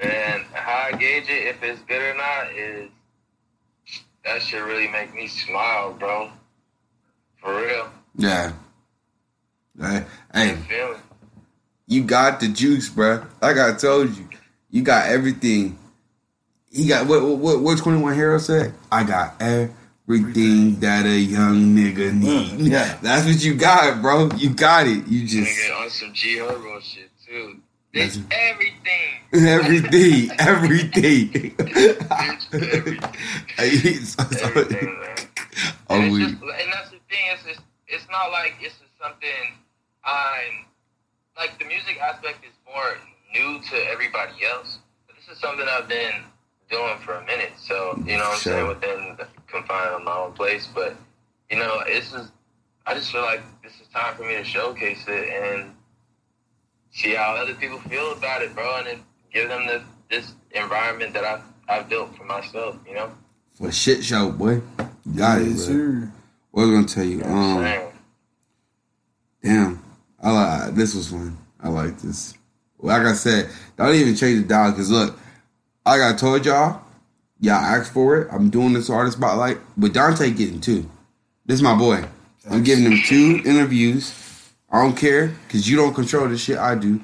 And 0.00 0.44
how 0.52 0.88
I 0.92 0.96
gauge 0.96 1.28
it, 1.28 1.46
if 1.46 1.62
it's 1.62 1.80
good 1.82 2.02
or 2.02 2.16
not, 2.16 2.52
is 2.52 2.90
that 4.24 4.42
should 4.42 4.62
really 4.62 4.88
make 4.88 5.14
me 5.14 5.26
smile, 5.26 5.92
bro. 5.92 6.30
For 7.40 7.54
real. 7.54 7.90
Yeah. 8.16 8.52
Hey, 9.80 10.04
hey, 10.34 10.58
you 11.86 12.02
got 12.02 12.40
the 12.40 12.48
juice, 12.48 12.88
bro. 12.88 13.24
Like 13.40 13.58
I 13.58 13.74
told 13.74 14.16
you, 14.16 14.28
you 14.70 14.82
got 14.82 15.06
everything. 15.06 15.77
He 16.70 16.88
got 16.88 17.06
what? 17.06 17.22
What? 17.22 17.60
What? 17.60 17.78
Twenty 17.78 18.00
One 18.02 18.14
Hero 18.14 18.38
said. 18.38 18.74
I 18.92 19.04
got 19.04 19.40
everything 19.40 20.80
that 20.80 21.06
a 21.06 21.18
young 21.18 21.74
nigga 21.76 22.10
mm, 22.12 22.56
need. 22.58 22.72
yeah. 22.72 22.98
that's 23.02 23.26
what 23.26 23.42
you 23.42 23.54
got, 23.54 24.02
bro. 24.02 24.28
You 24.36 24.50
got 24.50 24.86
it. 24.86 25.06
You 25.06 25.26
just 25.26 25.50
Nigga 25.58 25.80
on 25.82 25.90
some 25.90 26.12
G 26.14 26.36
Herbo 26.36 26.82
shit 26.82 27.10
too. 27.26 27.60
That's- 27.94 28.18
everything. 28.30 29.14
everything, 29.32 30.30
everything. 30.38 31.28
Bitch, 31.30 32.52
everything. 33.58 34.38
Everything, 34.38 35.00
man. 35.00 35.16
Oh, 35.90 35.96
And, 35.96 36.14
just, 36.20 36.34
and 36.34 36.72
that's 36.72 36.90
the 36.90 36.98
thing. 37.08 37.24
It's, 37.32 37.46
it's 37.46 37.60
it's 37.88 38.06
not 38.10 38.30
like 38.30 38.54
it's 38.60 38.74
just 38.78 38.92
something 39.02 39.56
I'm 40.04 40.66
like 41.36 41.58
the 41.58 41.64
music 41.64 41.98
aspect 42.00 42.44
is 42.44 42.52
more 42.66 42.98
new 43.34 43.58
to 43.70 43.76
everybody 43.90 44.44
else. 44.44 44.78
But 45.06 45.16
this 45.16 45.34
is 45.34 45.40
something 45.40 45.66
I've 45.66 45.88
been 45.88 46.12
doing 46.70 46.98
for 47.04 47.14
a 47.14 47.24
minute. 47.24 47.52
So 47.58 47.94
you 48.06 48.16
know 48.16 48.24
what 48.24 48.34
I'm 48.34 48.38
Sure. 48.40 48.52
saying 48.54 48.68
within 48.68 49.16
the 49.18 49.26
confines 49.46 49.90
of 49.96 50.04
my 50.04 50.16
own 50.16 50.32
place. 50.32 50.66
But 50.74 50.96
you 51.50 51.58
know, 51.58 51.82
this 51.86 52.12
is, 52.12 52.30
I 52.86 52.94
just 52.94 53.10
feel 53.12 53.22
like 53.22 53.40
this 53.62 53.72
is 53.80 53.86
time 53.94 54.14
for 54.16 54.22
me 54.24 54.34
to 54.34 54.44
showcase 54.44 55.04
it 55.08 55.28
and 55.30 55.74
see 56.92 57.14
how 57.14 57.34
other 57.34 57.54
people 57.54 57.78
feel 57.80 58.12
about 58.12 58.42
it, 58.42 58.54
bro, 58.54 58.76
and 58.78 58.86
then 58.86 59.00
give 59.32 59.48
them 59.48 59.66
the 59.66 59.82
this 60.10 60.32
environment 60.52 61.12
that 61.14 61.24
I 61.24 61.40
I've 61.68 61.88
built 61.88 62.16
for 62.16 62.24
myself. 62.24 62.76
You 62.86 62.94
know. 62.94 63.10
For 63.54 63.72
shit 63.72 64.04
show, 64.04 64.30
boy. 64.30 64.60
Got 65.16 65.40
it, 65.40 65.48
Yes, 65.48 65.66
bro. 65.66 65.74
sir. 65.74 66.12
What 66.50 66.62
was 66.62 66.70
I 66.70 66.72
gonna 66.74 66.86
tell 66.86 67.04
you? 67.04 67.10
You 67.18 67.24
know 67.24 67.56
what 67.56 67.64
I'm 67.66 67.80
Um, 67.86 67.92
damn, 69.42 69.84
I 70.22 70.30
like 70.32 70.74
this 70.74 70.94
was 70.94 71.08
fun. 71.08 71.36
I 71.60 71.68
like 71.68 71.98
this. 72.00 72.34
Like 72.80 73.02
I 73.02 73.12
said, 73.14 73.50
don't 73.76 73.94
even 73.94 74.14
change 74.14 74.42
the 74.42 74.46
dial 74.48 74.70
because 74.70 74.90
look, 74.90 75.18
like 75.88 76.02
I 76.02 76.16
told 76.16 76.44
y'all, 76.44 76.82
y'all 77.40 77.54
asked 77.54 77.92
for 77.92 78.20
it. 78.20 78.28
I'm 78.30 78.50
doing 78.50 78.72
this 78.72 78.90
artist 78.90 79.16
spotlight, 79.16 79.58
but 79.76 79.92
Dante 79.92 80.30
getting 80.30 80.60
two. 80.60 80.88
This 81.46 81.56
is 81.56 81.62
my 81.62 81.76
boy. 81.76 82.04
I'm 82.50 82.62
giving 82.62 82.84
him 82.84 82.98
two 83.06 83.42
interviews. 83.44 84.14
I 84.70 84.82
don't 84.82 84.96
care 84.96 85.28
because 85.46 85.68
you 85.68 85.76
don't 85.76 85.94
control 85.94 86.28
the 86.28 86.36
shit 86.36 86.58
I 86.58 86.74
do. 86.74 87.00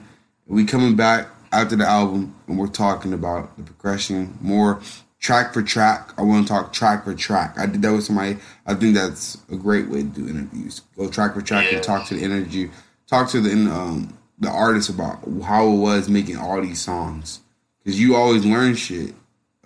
We 0.47 0.65
coming 0.65 0.97
back 0.97 1.29
after 1.53 1.77
the 1.77 1.87
album 1.87 2.35
and 2.47 2.59
we're 2.59 2.67
talking 2.67 3.13
about 3.13 3.57
the 3.57 3.63
progression 3.63 4.37
more 4.41 4.81
track 5.19 5.55
for 5.55 5.63
track. 5.63 6.13
I 6.19 6.23
want 6.23 6.47
to 6.47 6.53
talk 6.53 6.73
track 6.75 7.05
for 7.05 7.15
track. 7.15 7.59
I 7.59 7.65
did 7.65 7.81
that 7.83 7.93
with 7.93 8.05
somebody. 8.05 8.37
I 8.67 8.75
think 8.75 8.95
that's 8.95 9.39
a 9.51 9.57
great 9.57 9.89
way 9.89 10.03
to 10.03 10.09
do 10.09 10.29
interviews. 10.29 10.83
Go 10.99 11.09
track 11.09 11.33
for 11.33 11.41
track 11.41 11.73
and 11.73 11.83
talk 11.83 12.07
to 12.09 12.15
the 12.15 12.23
energy, 12.23 12.71
talk 13.07 13.31
to 13.31 13.41
the 13.41 13.51
um, 13.51 14.19
the 14.39 14.51
artist 14.51 14.91
about 14.91 15.21
how 15.45 15.67
it 15.67 15.77
was 15.77 16.09
making 16.11 16.37
all 16.37 16.61
these 16.61 16.81
songs. 16.81 17.41
Because 17.85 18.01
you 18.01 18.17
always 18.17 18.45
learn 18.45 18.75
shit 18.75 19.15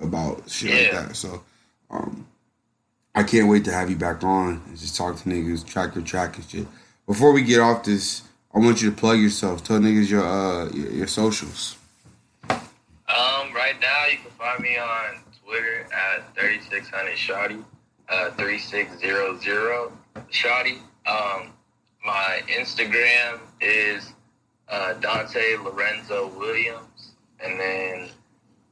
about 0.01 0.51
shit 0.51 0.95
like 0.95 1.07
that. 1.07 1.17
So 1.17 1.43
um, 1.91 2.27
I 3.15 3.23
can't 3.23 3.49
wait 3.49 3.65
to 3.67 3.73
have 3.73 3.89
you 3.89 3.97
back 3.97 4.23
on 4.25 4.63
and 4.67 4.79
just 4.79 4.97
talk 4.97 5.17
to 5.17 5.29
niggas, 5.29 5.67
track 5.67 5.95
for 5.95 6.01
track 6.01 6.37
and 6.37 6.49
shit. 6.49 6.67
Before 7.07 7.33
we 7.33 7.43
get 7.43 7.61
off 7.61 7.85
this, 7.85 8.23
I 8.55 8.59
want 8.59 8.83
you 8.83 8.91
to 8.91 8.97
plug 8.97 9.19
yourself. 9.19 9.63
Tell 9.63 9.79
niggas 9.79 10.11
your 10.11 10.25
uh 10.27 10.69
your, 10.71 10.91
your 10.91 11.07
socials. 11.07 11.77
Um, 12.51 13.55
right 13.55 13.77
now 13.81 14.07
you 14.11 14.19
can 14.19 14.31
find 14.39 14.61
me 14.61 14.77
on 14.77 15.21
Twitter 15.45 15.87
at 15.93 16.35
3600 16.35 17.17
Shotty, 17.17 17.65
uh, 18.09 18.31
3600 18.33 19.91
Shotty. 20.31 20.79
Um, 21.07 21.53
my 22.05 22.43
Instagram 22.49 23.41
is 23.61 24.13
uh, 24.69 24.95
Dante 24.95 25.57
Lorenzo 25.57 26.29
Williams, 26.39 26.88
and 27.43 27.59
then 27.61 28.09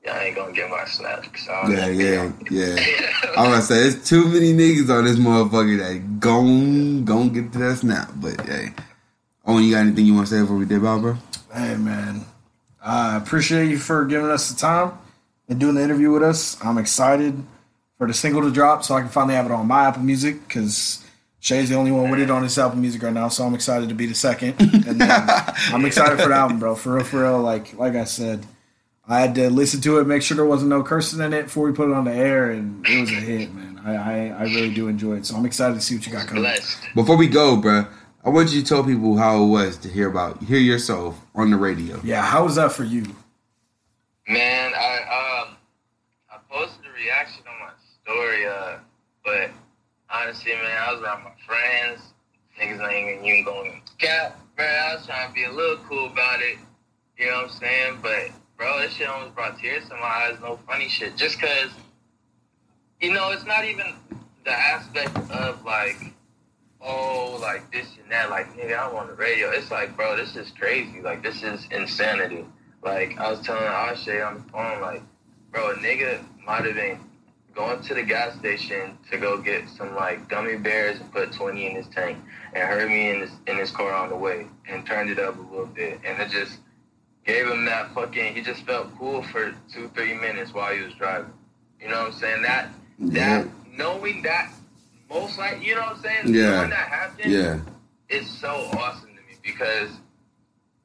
yeah, 0.04 0.14
I 0.14 0.24
ain't 0.24 0.36
gonna 0.36 0.52
get 0.52 0.70
my 0.70 0.84
snap 0.84 1.22
because 1.22 1.70
Yeah, 1.70 1.88
yeah, 1.88 2.32
yeah. 2.50 2.74
yeah. 2.76 3.10
I'm 3.36 3.50
gonna 3.50 3.62
say 3.62 3.80
there's 3.80 4.08
too 4.08 4.26
many 4.28 4.52
niggas 4.52 4.88
on 4.88 5.04
this 5.04 5.16
motherfucker 5.16 5.78
that 5.78 6.20
gon' 6.20 7.04
gon' 7.04 7.30
get 7.30 7.52
to 7.52 7.58
that 7.58 7.78
snap. 7.78 8.10
But 8.16 8.40
hey, 8.46 8.72
Owen, 9.46 9.64
you 9.64 9.72
got 9.72 9.80
anything 9.80 10.06
you 10.06 10.14
want 10.14 10.28
to 10.28 10.34
say 10.34 10.40
before 10.40 10.56
we 10.56 10.64
dip 10.64 10.84
out, 10.84 11.00
bro? 11.00 11.16
Hey 11.52 11.76
man, 11.76 12.24
I 12.82 13.16
appreciate 13.16 13.68
you 13.68 13.78
for 13.78 14.04
giving 14.04 14.30
us 14.30 14.50
the 14.50 14.58
time 14.58 14.92
and 15.48 15.58
doing 15.58 15.74
the 15.74 15.82
interview 15.82 16.10
with 16.12 16.22
us. 16.22 16.56
I'm 16.64 16.78
excited 16.78 17.42
for 17.98 18.06
the 18.06 18.14
single 18.14 18.42
to 18.42 18.50
drop 18.50 18.84
so 18.84 18.94
I 18.94 19.00
can 19.00 19.08
finally 19.08 19.34
have 19.34 19.46
it 19.46 19.52
on 19.52 19.66
my 19.66 19.86
Apple 19.86 20.02
Music 20.02 20.46
because 20.46 21.02
Shay's 21.40 21.68
the 21.68 21.76
only 21.76 21.90
one 21.90 22.10
with 22.10 22.20
it 22.20 22.30
on 22.30 22.42
his 22.42 22.58
Apple 22.58 22.78
Music 22.78 23.02
right 23.02 23.12
now. 23.12 23.28
So 23.28 23.44
I'm 23.44 23.54
excited 23.54 23.88
to 23.88 23.94
be 23.94 24.06
the 24.06 24.14
second. 24.14 24.54
And 24.60 25.00
then 25.00 25.10
um, 25.10 25.28
I'm 25.72 25.84
excited 25.84 26.20
for 26.20 26.28
the 26.28 26.34
album, 26.34 26.58
bro. 26.58 26.74
For 26.74 26.94
real, 26.94 27.04
for 27.04 27.22
real. 27.22 27.40
Like 27.40 27.74
like 27.78 27.94
I 27.94 28.04
said, 28.04 28.46
I 29.09 29.20
had 29.20 29.34
to 29.36 29.50
listen 29.50 29.80
to 29.82 29.98
it, 29.98 30.07
make 30.07 30.22
sure 30.22 30.36
there 30.36 30.44
wasn't 30.44 30.70
no 30.70 30.82
cursing 30.82 31.20
in 31.20 31.32
it 31.32 31.44
before 31.44 31.66
we 31.66 31.72
put 31.72 31.88
it 31.88 31.94
on 31.94 32.04
the 32.04 32.12
air, 32.12 32.50
and 32.50 32.84
it 32.86 33.00
was 33.00 33.11
a 33.11 33.14
hit, 33.14 33.54
man. 33.54 33.80
I 33.84 33.94
I, 33.94 34.28
I 34.28 34.42
really 34.42 34.74
do 34.74 34.88
enjoy 34.88 35.16
it. 35.16 35.26
So 35.26 35.36
I'm 35.36 35.46
excited 35.46 35.74
to 35.74 35.80
see 35.80 35.94
what 35.94 36.07
you 36.07 36.12
got 36.12 36.26
coming. 36.26 36.42
Blessed. 36.42 36.78
Before 36.94 37.16
we 37.16 37.28
go, 37.28 37.57
bro, 37.57 37.86
I 38.24 38.30
want 38.30 38.52
you 38.52 38.61
to 38.61 38.66
tell 38.66 38.82
people 38.82 39.16
how 39.16 39.44
it 39.44 39.46
was 39.46 39.76
to 39.78 39.88
hear 39.88 40.11
about 40.11 40.42
hear 40.42 40.59
yourself 40.59 41.20
on 41.36 41.50
the 41.50 41.57
radio. 41.57 42.00
Yeah, 42.02 42.22
how 42.22 42.44
was 42.44 42.57
that 42.57 42.72
for 42.72 42.82
you? 42.82 43.04
Man, 44.28 44.72
I 44.74 44.96
um 45.46 45.57
I 46.28 46.38
posted 46.50 46.84
a 46.84 46.92
reaction 46.92 47.44
on 47.48 47.61
my 47.61 47.72
story, 48.02 48.46
uh, 48.46 48.78
but 49.24 49.50
honestly, 50.11 50.52
man, 50.52 50.82
I 50.82 50.92
was 50.92 51.02
around 51.02 51.22
my 51.22 51.30
friends. 51.46 52.00
Niggas 52.61 52.90
ain't 52.90 53.24
even 53.24 53.44
going 53.44 53.82
to 53.86 54.04
cap, 54.04 54.40
bro. 54.57 54.64
I 54.64 54.94
was 54.96 55.07
trying 55.07 55.28
to 55.28 55.34
be 55.34 55.44
a 55.44 55.52
little 55.52 55.76
cool 55.88 56.07
about 56.07 56.40
it. 56.40 56.59
You 57.18 57.26
know 57.26 57.42
what 57.42 57.44
I'm 57.44 57.50
saying? 57.50 57.98
But 58.02 58.30
bro, 58.57 58.80
this 58.80 58.94
shit 58.94 59.09
almost 59.09 59.34
brought 59.34 59.59
tears 59.59 59.88
to 59.88 59.94
my 59.94 60.02
eyes. 60.02 60.38
No 60.40 60.59
funny 60.66 60.88
shit. 60.88 61.16
Just 61.16 61.40
cause, 61.40 61.70
you 63.00 63.12
know, 63.12 63.30
it's 63.30 63.44
not 63.44 63.64
even 63.64 63.94
the 64.44 64.52
aspect 64.52 65.16
of 65.30 65.64
like, 65.64 66.14
oh, 66.80 67.38
like 67.40 67.70
this 67.72 67.86
and 68.02 68.11
that. 68.11 68.30
Like, 68.30 68.57
nigga, 68.57 68.78
I'm 68.78 68.94
on 68.96 69.09
the 69.09 69.14
radio. 69.14 69.50
It's 69.50 69.70
like, 69.70 69.96
bro, 69.96 70.16
this 70.16 70.36
is 70.36 70.50
crazy. 70.59 71.00
Like, 71.02 71.22
this 71.22 71.42
is 71.42 71.66
insanity. 71.70 72.44
Like 72.82 73.18
I 73.18 73.30
was 73.30 73.40
telling 73.40 73.62
Ashay 73.62 74.24
on 74.26 74.34
the 74.36 74.52
phone, 74.52 74.80
like, 74.80 75.02
bro, 75.50 75.72
a 75.72 75.74
nigga 75.74 76.24
might 76.46 76.64
have 76.64 76.76
been 76.76 77.00
going 77.52 77.82
to 77.82 77.94
the 77.94 78.02
gas 78.02 78.38
station 78.38 78.96
to 79.11 79.18
go 79.18 79.38
get 79.38 79.68
some 79.70 79.94
like 79.96 80.28
gummy 80.28 80.57
bears 80.57 81.00
and 81.00 81.11
put 81.12 81.32
twenty 81.32 81.66
in 81.66 81.74
his 81.74 81.88
tank, 81.88 82.18
and 82.52 82.62
heard 82.62 82.88
me 82.88 83.11
in 83.11 83.20
his 83.22 83.30
in 83.48 83.57
his 83.57 83.72
car 83.72 83.92
on 83.92 84.11
the 84.11 84.16
way, 84.16 84.46
and 84.68 84.86
turned 84.86 85.11
it 85.11 85.18
up 85.18 85.36
a 85.36 85.40
little 85.40 85.66
bit, 85.66 85.98
and 86.04 86.20
it 86.20 86.30
just 86.30 86.59
gave 87.27 87.47
him 87.47 87.64
that 87.66 87.93
fucking. 87.93 88.35
He 88.35 88.41
just 88.41 88.62
felt 88.62 88.97
cool 88.99 89.22
for 89.22 89.55
two 89.72 89.89
three 89.95 90.14
minutes 90.14 90.55
while 90.55 90.74
he 90.74 90.83
was 90.83 90.95
driving. 90.95 91.33
You 91.81 91.89
know 91.89 91.99
what 91.99 92.12
I'm 92.12 92.18
saying? 92.18 92.43
That 92.43 92.70
that 92.99 93.47
knowing 93.77 94.22
that 94.22 94.53
most 95.11 95.39
like 95.39 95.62
you 95.62 95.74
know 95.74 95.83
what 95.83 95.97
I'm 95.97 96.03
saying? 96.03 96.35
Yeah. 96.35 96.51
Knowing 96.51 96.70
that 96.70 96.89
happened 96.89 97.33
Yeah, 97.33 97.59
is 98.09 98.29
so 98.29 98.68
awesome 98.72 99.11
to 99.11 99.22
me 99.22 99.39
because 99.43 99.91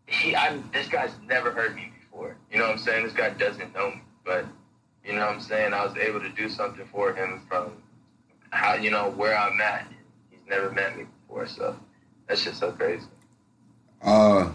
he, 0.08 0.36
I, 0.36 0.58
this 0.74 0.88
guy's 0.88 1.14
never 1.26 1.52
heard 1.52 1.76
me 1.76 1.92
before. 2.00 2.36
You 2.52 2.60
know 2.60 2.66
what 2.66 2.74
I'm 2.74 2.80
saying? 2.80 3.06
This 3.06 3.14
guy 3.14 3.30
doesn't 3.30 3.74
know 3.74 3.92
me, 3.92 4.02
but 4.26 4.46
you 5.06 5.14
know 5.14 5.22
what 5.22 5.36
I'm 5.36 5.42
saying? 5.42 5.74
I 5.74 5.86
was 5.86 5.96
able 5.98 6.20
to 6.20 6.30
do 6.30 6.50
something 6.50 6.86
for 6.92 7.14
him 7.14 7.42
from 7.48 7.72
how 8.52 8.76
you 8.76 8.92
know 8.92 9.12
where 9.12 9.36
I'm 9.36 9.60
at. 9.62 9.88
He's 10.30 10.42
never 10.50 10.70
met 10.72 10.98
me 10.98 11.06
before, 11.28 11.48
so 11.48 11.76
that's 12.28 12.44
just 12.44 12.60
so 12.60 12.72
crazy. 12.72 13.08
Uh, 14.02 14.50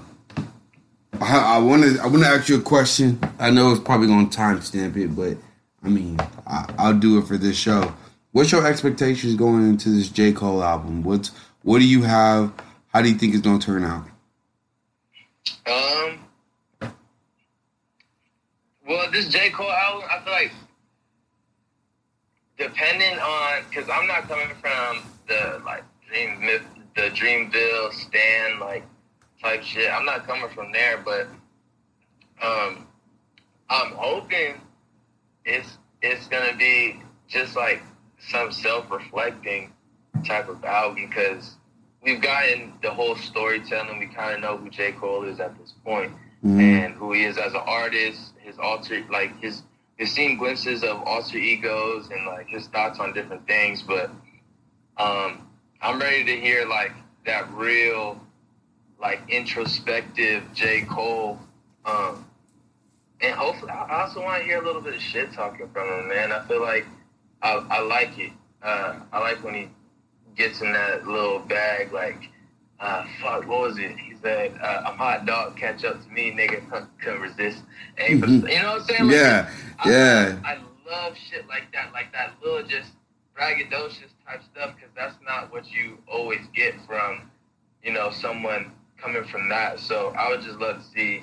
I 1.21 1.59
want 1.59 1.83
to 1.83 2.01
I 2.01 2.07
want 2.07 2.23
to 2.23 2.29
ask 2.29 2.49
you 2.49 2.57
a 2.57 2.63
question. 2.63 3.19
I 3.39 3.51
know 3.51 3.73
it's 3.73 3.81
probably 3.81 4.09
gonna 4.09 4.27
timestamp 4.27 4.97
it, 4.97 5.09
but 5.09 5.37
I 5.83 5.89
mean, 5.89 6.19
I, 6.47 6.73
I'll 6.79 6.99
do 6.99 7.19
it 7.19 7.27
for 7.27 7.37
this 7.37 7.57
show. 7.57 7.95
What's 8.33 8.53
your 8.53 8.67
expectations 8.67 9.35
going 9.35 9.69
into 9.69 9.89
this 9.91 10.09
J 10.09 10.33
Cole 10.33 10.63
album? 10.63 11.03
What's 11.03 11.31
what 11.63 11.79
do 11.79 11.87
you 11.87 12.03
have? 12.03 12.53
How 12.89 13.03
do 13.03 13.09
you 13.09 13.17
think 13.17 13.35
it's 13.35 13.43
gonna 13.43 13.59
turn 13.59 13.85
out? 13.85 14.07
Um. 15.67 16.91
Well, 18.89 19.11
this 19.11 19.29
J 19.29 19.51
Cole 19.51 19.71
album, 19.71 20.09
I 20.11 20.23
feel 20.23 20.33
like, 20.33 20.53
depending 22.59 23.19
on, 23.19 23.63
because 23.69 23.89
I'm 23.91 24.07
not 24.07 24.29
coming 24.29 24.55
from 24.61 25.03
the 25.29 25.61
like 25.65 25.85
Dream, 26.09 26.41
the 26.95 27.11
Dreamville 27.11 27.93
stand 27.93 28.61
like 28.61 28.85
type 29.47 29.63
shit. 29.63 29.91
I'm 29.91 30.05
not 30.05 30.27
coming 30.27 30.49
from 30.51 30.73
there, 30.73 30.99
but 30.99 31.29
um, 32.43 32.87
I'm 33.71 33.93
hoping 33.93 34.61
it's 35.45 35.79
it's 36.03 36.27
gonna 36.27 36.57
be 36.57 37.01
just 37.29 37.57
like 37.57 37.83
some 38.19 38.51
self-reflecting 38.53 39.73
type 40.25 40.49
of 40.49 40.65
album 40.65 41.07
because 41.09 41.57
we've 42.03 42.21
gotten 42.21 42.73
the 42.83 42.91
whole 42.91 43.17
storytelling. 43.17 43.99
We 43.99 44.07
kind 44.07 44.35
of 44.35 44.41
know 44.41 44.57
who 44.57 44.69
J. 44.71 44.93
Cole 44.93 45.25
is 45.25 45.39
at 45.41 45.57
this 45.59 45.73
point 45.85 46.13
Mhm. 46.45 46.61
and 46.61 46.95
who 46.95 47.13
he 47.13 47.25
is 47.25 47.39
as 47.39 47.55
an 47.55 47.63
artist, 47.65 48.35
his 48.39 48.59
alter, 48.59 49.05
like 49.11 49.41
his 49.41 49.63
you've 49.99 50.09
seen 50.11 50.37
glimpses 50.37 50.83
of 50.83 51.03
alter 51.05 51.39
egos 51.39 52.11
and 52.11 52.27
like 52.27 52.49
his 52.49 52.67
thoughts 52.67 52.99
on 52.99 53.15
different 53.15 53.47
things, 53.47 53.83
but 53.83 54.11
um, 54.99 55.49
I'm 55.81 55.99
ready 55.99 56.25
to 56.25 56.41
hear 56.41 56.67
like 56.67 56.93
that 57.25 57.51
real, 57.53 58.21
like 59.01 59.21
introspective 59.29 60.43
J 60.55 60.83
Cole. 60.83 61.39
Um, 61.85 62.25
and 63.21 63.35
hopefully, 63.35 63.71
I 63.71 64.03
also 64.03 64.23
want 64.23 64.41
to 64.43 64.45
hear 64.47 64.61
a 64.61 64.65
little 64.65 64.83
bit 64.83 64.95
of 64.95 65.01
shit 65.01 65.33
talking 65.33 65.69
from 65.73 65.89
him, 65.89 66.09
man. 66.09 66.33
I 66.33 66.47
feel 66.47 66.61
like 66.61 66.85
I, 67.43 67.65
I 67.71 67.81
like 67.81 68.19
it. 68.19 68.33
Uh, 68.63 68.97
I 69.13 69.21
like 69.21 69.43
when 69.43 69.55
he 69.55 69.69
gets 70.37 70.61
in 70.61 70.73
that 70.73 71.07
little 71.07 71.39
bag, 71.39 71.93
like, 71.93 72.29
uh, 72.81 73.07
fuck, 73.23 73.47
what 73.47 73.61
was 73.61 73.79
it? 73.79 73.97
He 73.97 74.15
said, 74.23 74.59
uh, 74.63 74.83
"I'm 74.87 74.97
hot 74.99 75.25
dog, 75.25 75.57
catch 75.57 75.85
up 75.85 76.03
to 76.03 76.09
me, 76.11 76.33
nigga, 76.33 76.63
couldn't 77.01 77.21
resist." 77.21 77.63
And 77.97 78.21
puts- 78.21 78.33
you 78.33 78.41
know 78.63 78.73
what 78.73 78.81
I'm 78.83 78.85
saying? 78.85 79.07
Like, 79.07 79.15
Yeah, 79.17 79.51
I 79.79 79.91
yeah. 79.91 80.25
Love, 80.25 80.43
I 80.45 80.59
love 80.91 81.17
shit 81.17 81.47
like 81.49 81.73
that, 81.73 81.93
like 81.93 82.13
that 82.13 82.33
little 82.43 82.67
just 82.67 82.91
braggadocious 83.39 84.13
type 84.27 84.43
stuff, 84.53 84.75
because 84.75 84.91
that's 84.97 85.17
not 85.25 85.51
what 85.53 85.71
you 85.71 85.99
always 86.07 86.41
get 86.55 86.75
from, 86.87 87.31
you 87.83 87.93
know, 87.93 88.11
someone 88.11 88.73
coming 88.99 89.25
from 89.25 89.49
that. 89.49 89.81
So 89.81 90.15
I 90.19 90.29
would 90.31 90.43
just 90.43 90.59
love 90.59 90.79
to 90.79 90.89
see 90.89 91.23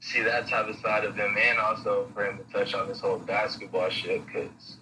see 0.00 0.20
that 0.22 0.48
type 0.48 0.66
of 0.66 0.76
side 0.76 1.04
of 1.04 1.14
him, 1.14 1.36
and 1.38 1.58
also 1.58 2.10
for 2.12 2.26
him 2.26 2.38
to 2.38 2.44
touch 2.52 2.74
on 2.74 2.88
this 2.88 3.00
whole 3.00 3.18
basketball 3.18 3.88
shit, 3.88 4.26
because 4.26 4.76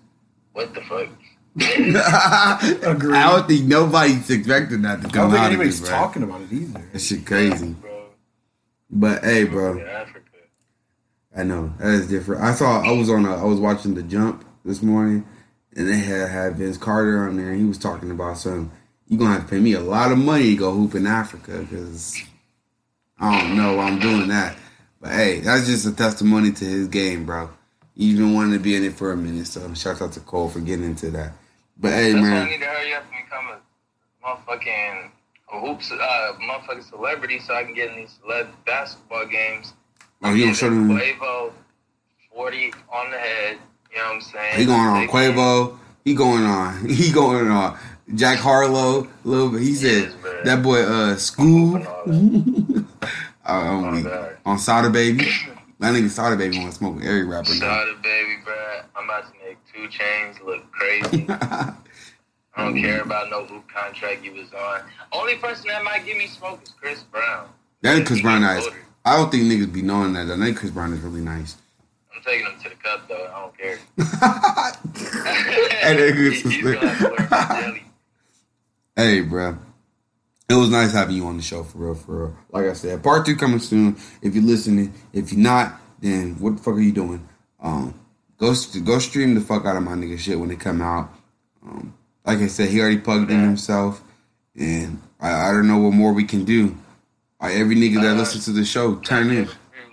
what 0.52 0.74
the 0.74 0.80
fuck? 0.82 1.08
Agreed. 1.56 3.14
I 3.16 3.30
don't 3.30 3.46
think 3.46 3.66
nobody's 3.66 4.30
expecting 4.30 4.82
that 4.82 5.02
to 5.02 5.08
come 5.08 5.30
out. 5.30 5.30
I 5.30 5.30
don't 5.30 5.30
think 5.32 5.44
anybody's 5.44 5.80
this, 5.80 5.90
talking 5.90 6.22
about 6.22 6.40
it 6.42 6.52
either. 6.52 6.88
That 6.92 6.98
shit 7.00 7.26
crazy. 7.26 7.72
bro. 7.72 8.06
But 8.88 9.22
hey, 9.22 9.44
bro, 9.44 9.76
Yeah, 9.78 9.84
Africa. 9.84 10.26
I 11.36 11.42
know 11.42 11.72
that 11.78 11.88
is 11.88 12.08
different. 12.08 12.42
I 12.42 12.54
saw 12.54 12.82
I 12.82 12.92
was 12.92 13.10
on 13.10 13.26
a, 13.26 13.36
I 13.36 13.44
was 13.44 13.60
watching 13.60 13.94
the 13.94 14.02
Jump 14.02 14.44
this 14.64 14.82
morning, 14.82 15.26
and 15.76 15.88
they 15.88 15.98
had 15.98 16.30
had 16.30 16.56
Vince 16.56 16.76
Carter 16.76 17.28
on 17.28 17.36
there, 17.36 17.50
and 17.50 17.60
he 17.60 17.66
was 17.66 17.78
talking 17.78 18.10
about 18.10 18.38
something. 18.38 18.70
You 19.10 19.18
gonna 19.18 19.32
have 19.32 19.42
to 19.42 19.50
pay 19.50 19.58
me 19.58 19.72
a 19.72 19.80
lot 19.80 20.12
of 20.12 20.18
money 20.18 20.50
to 20.50 20.56
go 20.56 20.70
hoop 20.70 20.94
in 20.94 21.04
Africa 21.04 21.66
because 21.68 22.16
I 23.18 23.40
don't 23.40 23.56
know 23.56 23.74
why 23.74 23.88
I'm 23.88 23.98
doing 23.98 24.28
that. 24.28 24.56
But 25.00 25.10
hey, 25.10 25.40
that's 25.40 25.66
just 25.66 25.84
a 25.84 25.90
testimony 25.90 26.52
to 26.52 26.64
his 26.64 26.86
game, 26.86 27.26
bro. 27.26 27.50
He's 27.96 28.16
been 28.16 28.34
wanting 28.34 28.52
to 28.52 28.60
be 28.60 28.76
in 28.76 28.84
it 28.84 28.92
for 28.94 29.10
a 29.10 29.16
minute, 29.16 29.48
so 29.48 29.74
shout 29.74 30.00
out 30.00 30.12
to 30.12 30.20
Cole 30.20 30.48
for 30.48 30.60
getting 30.60 30.84
into 30.84 31.10
that. 31.10 31.32
But 31.76 31.92
hey, 31.92 32.12
That's 32.12 32.22
why 32.22 32.36
I 32.36 32.50
need 32.50 32.60
to 32.60 32.66
hurry 32.66 32.94
up 32.94 33.02
and 33.12 33.24
become 33.24 33.46
a 33.48 34.24
motherfucking 34.24 35.10
a 35.52 35.60
hoops, 35.60 35.90
uh, 35.90 36.32
motherfucking 36.40 36.88
celebrity, 36.88 37.40
so 37.40 37.52
I 37.56 37.64
can 37.64 37.74
get 37.74 37.90
in 37.90 37.96
these 37.96 38.16
celeb 38.24 38.46
basketball 38.64 39.26
games. 39.26 39.72
oh, 40.22 40.32
he 40.32 40.42
gonna 40.42 40.54
show 40.54 40.70
them. 40.70 40.88
Quavo, 40.88 41.52
forty 42.32 42.72
on 42.92 43.10
the 43.10 43.18
head. 43.18 43.58
You 43.90 43.98
know 43.98 44.04
what 44.04 44.14
I'm 44.14 44.20
saying? 44.20 44.56
He 44.56 44.66
going 44.66 44.78
on 44.78 45.08
Quavo. 45.08 45.78
He 46.04 46.14
going 46.14 46.44
on. 46.44 46.88
He 46.88 47.10
going 47.10 47.48
on 47.48 47.76
Jack 48.14 48.38
Harlow. 48.38 49.08
Little. 49.24 49.56
He 49.56 49.74
said 49.74 50.12
Yes, 50.24 50.44
that 50.44 50.62
boy 50.62 50.82
uh 50.82 51.16
school 51.16 51.78
that. 51.78 52.84
uh, 53.46 54.28
on, 54.46 54.58
Sada 54.58 54.90
Baby. 54.90 55.28
That 55.78 55.94
nigga 55.94 56.08
Sada 56.10 56.36
Baby 56.36 56.58
want 56.58 56.72
to 56.72 56.76
smoke 56.78 56.96
with 56.96 57.04
every 57.04 57.24
rapper 57.24 57.52
out, 57.64 58.02
baby, 58.02 58.36
bruh. 58.44 58.84
I'm 58.96 59.04
about 59.04 59.24
to 59.32 59.38
make 59.46 59.58
2 59.74 59.88
Chainz 59.88 60.44
look 60.44 60.70
crazy. 60.72 61.26
I 61.30 62.64
don't 62.64 62.80
care 62.80 63.00
about 63.00 63.30
no 63.30 63.44
hoop 63.46 63.64
contract 63.68 64.22
you 64.24 64.32
was 64.32 64.52
on. 64.52 64.82
Only 65.12 65.36
person 65.36 65.68
that 65.68 65.82
might 65.84 66.04
give 66.04 66.18
me 66.18 66.26
smoke 66.26 66.62
is 66.62 66.70
Chris 66.70 67.02
Brown. 67.04 67.48
that 67.82 67.96
is 67.98 68.06
Chris 68.06 68.20
Brown 68.20 68.42
nice. 68.42 68.66
I 69.04 69.16
don't 69.16 69.30
think 69.30 69.44
niggas 69.44 69.72
be 69.72 69.80
knowing 69.82 70.12
that. 70.12 70.30
I 70.30 70.36
think 70.36 70.58
Chris 70.58 70.70
Brown 70.70 70.92
is 70.92 71.00
really 71.00 71.22
nice. 71.22 71.56
I'm 72.14 72.22
taking 72.22 72.44
him 72.46 72.60
to 72.62 72.68
the 72.68 72.74
cup 72.74 73.08
though. 73.08 73.30
I 73.34 73.40
don't 73.40 73.56
care. 73.56 73.78
And 75.82 75.98
then 75.98 76.12
Chris 76.12 76.42
He's 76.42 76.62
was 76.62 76.74
gonna 76.74 76.88
have 76.88 76.98
to 76.98 77.04
learn 77.08 77.28
my 77.30 77.60
jelly. 77.62 77.82
Hey, 79.00 79.22
bro. 79.22 79.56
It 80.50 80.52
was 80.52 80.68
nice 80.68 80.92
having 80.92 81.16
you 81.16 81.26
on 81.26 81.38
the 81.38 81.42
show 81.42 81.64
for 81.64 81.78
real, 81.78 81.94
for 81.94 82.18
real. 82.18 82.36
Like 82.50 82.66
I 82.66 82.74
said, 82.74 83.02
part 83.02 83.24
two 83.24 83.34
coming 83.34 83.58
soon. 83.58 83.96
If 84.20 84.34
you're 84.34 84.44
listening, 84.44 84.92
if 85.14 85.32
you're 85.32 85.40
not, 85.40 85.80
then 86.00 86.34
what 86.38 86.58
the 86.58 86.62
fuck 86.62 86.74
are 86.74 86.82
you 86.82 86.92
doing? 86.92 87.26
Um, 87.62 87.94
go 88.36 88.52
go 88.84 88.98
stream 88.98 89.34
the 89.34 89.40
fuck 89.40 89.64
out 89.64 89.78
of 89.78 89.84
my 89.84 89.92
nigga 89.92 90.18
shit 90.18 90.38
when 90.38 90.50
it 90.50 90.60
come 90.60 90.82
out. 90.82 91.14
Um, 91.62 91.94
like 92.26 92.40
I 92.40 92.46
said, 92.48 92.68
he 92.68 92.78
already 92.78 92.98
plugged 92.98 93.30
in 93.30 93.40
himself, 93.40 94.02
and 94.54 95.00
I, 95.18 95.48
I 95.48 95.52
don't 95.52 95.66
know 95.66 95.78
what 95.78 95.94
more 95.94 96.12
we 96.12 96.24
can 96.24 96.44
do. 96.44 96.76
Like, 97.40 97.54
every 97.54 97.76
nigga 97.76 98.02
that 98.02 98.16
Uh, 98.16 98.18
listens 98.18 98.44
to 98.44 98.52
the 98.52 98.66
show, 98.66 98.96
turn 98.96 99.30
in. 99.30 99.46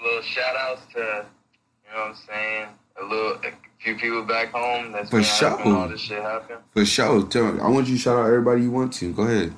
Little 0.03 0.22
shout 0.22 0.53
outs 0.58 0.82
to, 0.95 0.99
you 0.99 1.93
know 1.93 2.01
what 2.01 2.10
I'm 2.10 2.16
saying? 2.28 2.68
A 3.01 3.05
little, 3.05 3.39
few 3.88 3.96
people 3.96 4.24
back 4.24 4.52
home 4.52 4.92
that's 4.92 5.10
For 5.10 5.24
sure. 5.24 5.62
all 5.62 5.88
this 5.88 6.02
shit 6.02 6.22
happen. 6.22 6.58
For 6.74 6.86
sure. 6.86 7.26
Tell, 7.28 7.54
me, 7.54 7.62
I 7.62 7.70
want 7.70 7.88
you 7.88 7.96
to 7.96 8.02
shout 8.02 8.18
out 8.18 8.26
everybody 8.26 8.64
you 8.64 8.72
want 8.72 8.92
to. 8.94 9.14
Go 9.14 9.24
ahead. 9.24 9.54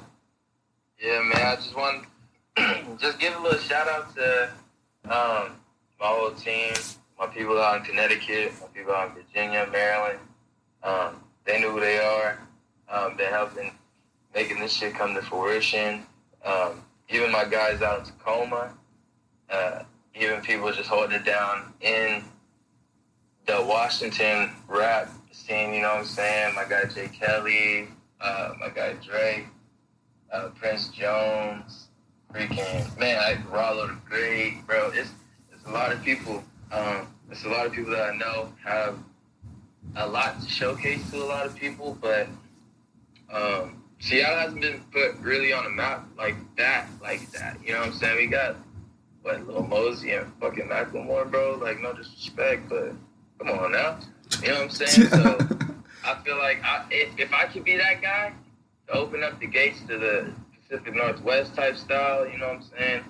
Yeah, 1.01 1.21
man. 1.21 1.45
I 1.47 1.55
just 1.55 1.75
want 1.75 2.05
just 2.99 3.19
give 3.19 3.35
a 3.35 3.41
little 3.41 3.57
shout 3.59 3.87
out 3.87 4.15
to 4.15 4.43
um, 5.05 5.55
my 5.99 6.05
whole 6.05 6.31
team, 6.31 6.73
my 7.17 7.25
people 7.25 7.59
out 7.59 7.79
in 7.79 7.85
Connecticut, 7.85 8.53
my 8.61 8.67
people 8.67 8.93
out 8.93 9.09
in 9.09 9.23
Virginia, 9.23 9.67
Maryland. 9.71 10.19
Um, 10.83 11.23
they 11.45 11.59
know 11.59 11.71
who 11.71 11.79
they 11.79 11.97
are. 11.97 12.39
Um, 12.87 13.17
been 13.17 13.31
helping 13.31 13.71
making 14.35 14.59
this 14.59 14.73
shit 14.73 14.93
come 14.93 15.15
to 15.15 15.23
fruition. 15.23 16.03
Um, 16.45 16.83
even 17.09 17.31
my 17.31 17.45
guys 17.45 17.81
out 17.81 17.99
in 17.99 18.05
Tacoma, 18.05 18.73
uh, 19.49 19.83
even 20.13 20.41
people 20.41 20.71
just 20.71 20.89
holding 20.89 21.15
it 21.15 21.25
down 21.25 21.73
in 21.81 22.23
the 23.49 23.63
Washington 23.63 24.51
rap 24.67 25.09
scene. 25.31 25.73
You 25.73 25.81
know 25.81 25.89
what 25.89 25.97
I'm 25.99 26.05
saying? 26.05 26.55
My 26.55 26.65
guy 26.65 26.85
Jay 26.85 27.07
Kelly, 27.07 27.87
uh, 28.21 28.53
my 28.59 28.69
guy 28.69 28.93
Drake 29.03 29.45
uh, 30.31 30.49
Prince 30.49 30.89
Jones, 30.89 31.87
freaking 32.31 32.99
man, 32.99 33.17
I 33.17 33.41
Rollo 33.49 33.87
the 33.87 33.97
Great, 34.07 34.67
bro. 34.67 34.91
It's 34.93 35.09
it's 35.51 35.65
a 35.65 35.71
lot 35.71 35.91
of 35.91 36.03
people. 36.03 36.43
Um, 36.71 37.07
it's 37.31 37.45
a 37.45 37.49
lot 37.49 37.65
of 37.65 37.71
people 37.71 37.91
that 37.91 38.13
I 38.13 38.17
know 38.17 38.53
have 38.63 38.99
a 39.95 40.07
lot 40.07 40.39
to 40.41 40.47
showcase 40.47 41.09
to 41.09 41.17
a 41.17 41.25
lot 41.25 41.47
of 41.47 41.55
people, 41.55 41.97
but 41.99 42.27
um, 43.33 43.81
Seattle 43.97 44.37
hasn't 44.37 44.61
been 44.61 44.83
put 44.91 45.17
really 45.21 45.53
on 45.53 45.65
a 45.65 45.69
map 45.69 46.05
like 46.17 46.35
that, 46.57 46.87
like 47.01 47.31
that. 47.31 47.57
You 47.65 47.73
know 47.73 47.79
what 47.79 47.87
I'm 47.87 47.93
saying? 47.95 48.17
We 48.17 48.27
got 48.27 48.57
what 49.23 49.47
Lil 49.47 49.63
Mosey 49.63 50.11
and 50.11 50.31
fucking 50.39 50.67
Macklemore, 50.67 51.29
bro. 51.31 51.57
Like 51.59 51.81
no 51.81 51.93
disrespect, 51.93 52.69
but 52.69 52.93
come 53.39 53.49
on 53.49 53.71
now. 53.71 53.99
You 54.41 54.49
know 54.49 54.53
what 54.55 54.63
I'm 54.63 54.69
saying? 54.69 55.09
So 56.03 56.11
I 56.11 56.15
feel 56.23 56.37
like 56.37 56.63
I, 56.63 56.85
if, 56.91 57.19
if 57.19 57.33
I 57.33 57.45
could 57.45 57.63
be 57.65 57.75
that 57.77 58.01
guy 58.01 58.33
to 58.87 58.93
open 58.93 59.21
up 59.23 59.39
the 59.39 59.47
gates 59.47 59.79
to 59.87 59.97
the 59.97 60.31
Pacific 60.55 60.95
Northwest 60.95 61.55
type 61.55 61.75
style, 61.75 62.27
you 62.27 62.37
know 62.37 62.47
what 62.47 62.55
I'm 62.57 62.63
saying? 62.77 63.03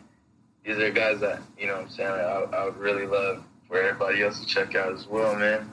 These 0.65 0.77
are 0.77 0.91
guys 0.91 1.19
that, 1.19 1.39
you 1.57 1.67
know 1.67 1.75
what 1.75 1.83
I'm 1.83 1.89
saying, 1.89 2.09
I, 2.09 2.45
I 2.51 2.65
would 2.65 2.77
really 2.77 3.05
love 3.05 3.43
for 3.67 3.77
everybody 3.81 4.23
else 4.23 4.39
to 4.39 4.45
check 4.45 4.75
out 4.75 4.91
as 4.93 5.07
well, 5.07 5.35
man. 5.35 5.69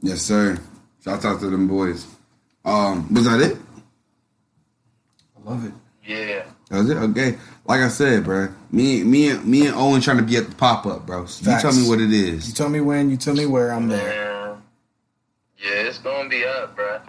Yes, 0.00 0.22
sir. 0.22 0.58
Shout 1.02 1.24
out 1.24 1.40
to 1.40 1.50
them 1.50 1.66
boys. 1.66 2.06
Um, 2.64 3.12
was 3.12 3.24
that 3.24 3.40
it? 3.40 3.58
I 5.36 5.50
love 5.50 5.66
it. 5.66 5.72
Yeah. 6.06 6.44
That 6.70 6.78
was 6.78 6.90
it. 6.90 6.96
Okay. 6.96 7.38
Like 7.66 7.80
I 7.80 7.88
said, 7.88 8.24
bro. 8.24 8.48
Me, 8.70 9.04
me, 9.04 9.30
and 9.30 9.44
me 9.44 9.66
and 9.66 9.76
Owen 9.76 10.00
trying 10.00 10.18
to 10.18 10.22
be 10.22 10.36
at 10.36 10.48
the 10.48 10.54
pop 10.56 10.86
up, 10.86 11.06
bro. 11.06 11.26
So 11.26 11.50
you 11.50 11.60
tell 11.60 11.72
me 11.74 11.88
what 11.88 12.00
it 12.00 12.12
is. 12.12 12.48
You 12.48 12.54
tell 12.54 12.68
me 12.68 12.80
when, 12.80 13.10
you 13.10 13.16
tell 13.16 13.34
me 13.34 13.46
where, 13.46 13.72
I'm 13.72 13.88
there. 13.88 14.02
Man. 14.02 14.62
Yeah, 15.58 15.88
it's 15.88 15.98
gonna 15.98 16.28
be 16.28 16.44
up, 16.44 16.74
bro. 16.76 17.00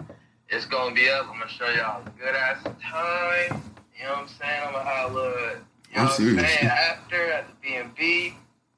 It's 0.48 0.64
gonna 0.64 0.94
be 0.94 1.08
up. 1.10 1.26
I'm 1.28 1.38
gonna 1.38 1.50
show 1.50 1.68
y'all 1.68 2.02
a 2.06 2.10
good 2.18 2.34
ass 2.34 2.62
time. 2.64 3.62
You 3.98 4.04
know 4.04 4.10
what 4.10 4.18
I'm 4.18 4.28
saying? 4.28 4.62
I'm 4.66 4.72
gonna 4.72 4.84
have 4.84 5.10
a 5.10 5.14
little, 5.14 5.32
you 5.32 5.36
know 5.46 5.52
I'm 5.96 6.04
what 6.04 6.10
I'm 6.10 6.16
serious. 6.16 6.54
saying, 6.54 6.66
after 6.66 7.32
at 7.32 7.48
the 7.48 7.54
B&B. 7.62 8.34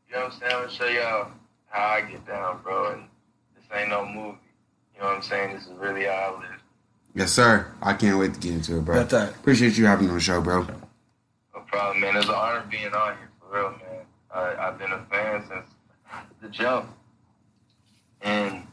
You 0.08 0.14
know 0.14 0.24
what 0.24 0.32
I'm 0.32 0.38
saying? 0.40 0.52
I'm 0.52 0.62
gonna 0.62 0.72
show 0.72 0.86
y'all 0.88 1.30
how 1.66 1.88
I 1.88 2.00
get 2.02 2.26
down, 2.26 2.60
bro. 2.62 2.92
And 2.92 3.02
this 3.54 3.64
ain't 3.78 3.90
no 3.90 4.06
movie. 4.06 4.38
You 4.94 5.00
know 5.00 5.08
what 5.08 5.16
I'm 5.16 5.22
saying? 5.22 5.54
This 5.54 5.66
is 5.66 5.72
really 5.74 6.04
how 6.04 6.36
I 6.36 6.40
live. 6.40 6.62
Yes, 7.14 7.32
sir. 7.32 7.66
I 7.82 7.94
can't 7.94 8.18
wait 8.18 8.34
to 8.34 8.40
get 8.40 8.52
into 8.52 8.76
it, 8.78 8.84
bro. 8.84 8.94
Got 8.96 9.10
that. 9.10 9.30
Appreciate 9.30 9.76
you 9.76 9.86
having 9.86 10.06
me 10.06 10.10
on 10.10 10.16
the 10.16 10.20
show, 10.22 10.40
bro. 10.40 10.62
No 11.54 11.60
problem, 11.66 12.00
man. 12.00 12.16
It's 12.16 12.28
an 12.28 12.34
honor 12.34 12.64
being 12.70 12.92
on 12.92 13.16
here, 13.16 13.30
for 13.40 13.56
real, 13.56 13.70
man. 13.70 14.04
I, 14.30 14.68
I've 14.68 14.78
been 14.78 14.92
a 14.92 15.04
fan 15.10 15.42
since 15.48 15.66
the 16.40 16.48
jump. 16.48 16.88
And 18.22 18.66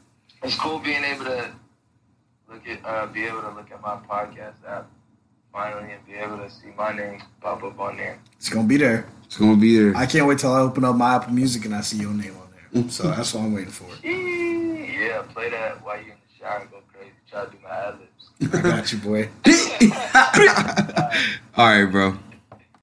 it's 0.44 0.56
cool 0.58 0.80
being 0.80 1.04
able 1.04 1.26
to 1.26 1.52
look 2.52 2.68
at, 2.68 2.80
uh, 2.86 3.06
be 3.08 3.26
able 3.26 3.42
to 3.42 3.50
look 3.52 3.72
at 3.72 3.82
my 3.82 3.96
podcast 4.08 4.56
app 4.68 4.88
finally 5.52 5.94
and 5.94 6.06
be 6.06 6.14
able 6.14 6.38
to 6.38 6.50
see 6.50 6.68
my 6.78 6.92
name 6.96 7.22
pop 7.42 7.64
up 7.64 7.80
on 7.80 7.98
there. 7.98 8.20
It's 8.38 8.50
gonna 8.50 8.68
be 8.68 8.78
there. 8.78 9.08
It's 9.24 9.38
gonna 9.38 9.56
be 9.56 9.78
there. 9.78 9.96
I 9.96 10.06
can't 10.06 10.28
wait 10.28 10.40
till 10.40 10.54
I 10.54 10.60
open 10.60 10.84
up 10.84 10.96
my 10.96 11.16
Apple 11.16 11.34
Music 11.34 11.66
and 11.66 11.74
I 11.76 11.82
see 11.82 11.98
your 11.98 12.12
name 12.14 12.36
on 12.36 12.82
there. 12.84 12.90
So 12.92 13.04
that's 13.10 13.34
what 13.34 13.42
I'm 13.44 13.54
waiting 13.54 13.72
for. 13.72 13.88
Yeah, 14.96 15.22
play 15.34 15.50
that 15.52 15.84
while 15.86 15.98
you're 15.98 16.14
in 16.14 16.18
the 16.28 16.40
shower 16.40 16.62
and 16.62 16.72
go 16.72 16.78
crazy. 16.92 17.12
Try 17.30 17.46
to 17.46 17.52
do 17.52 17.58
my 17.62 17.70
ad 17.70 18.00
libs. 18.00 18.14
I 18.42 18.62
got 18.62 18.92
you, 18.92 18.98
boy. 19.00 19.30
All 21.58 21.68
right, 21.68 21.86
bro. 21.86 22.18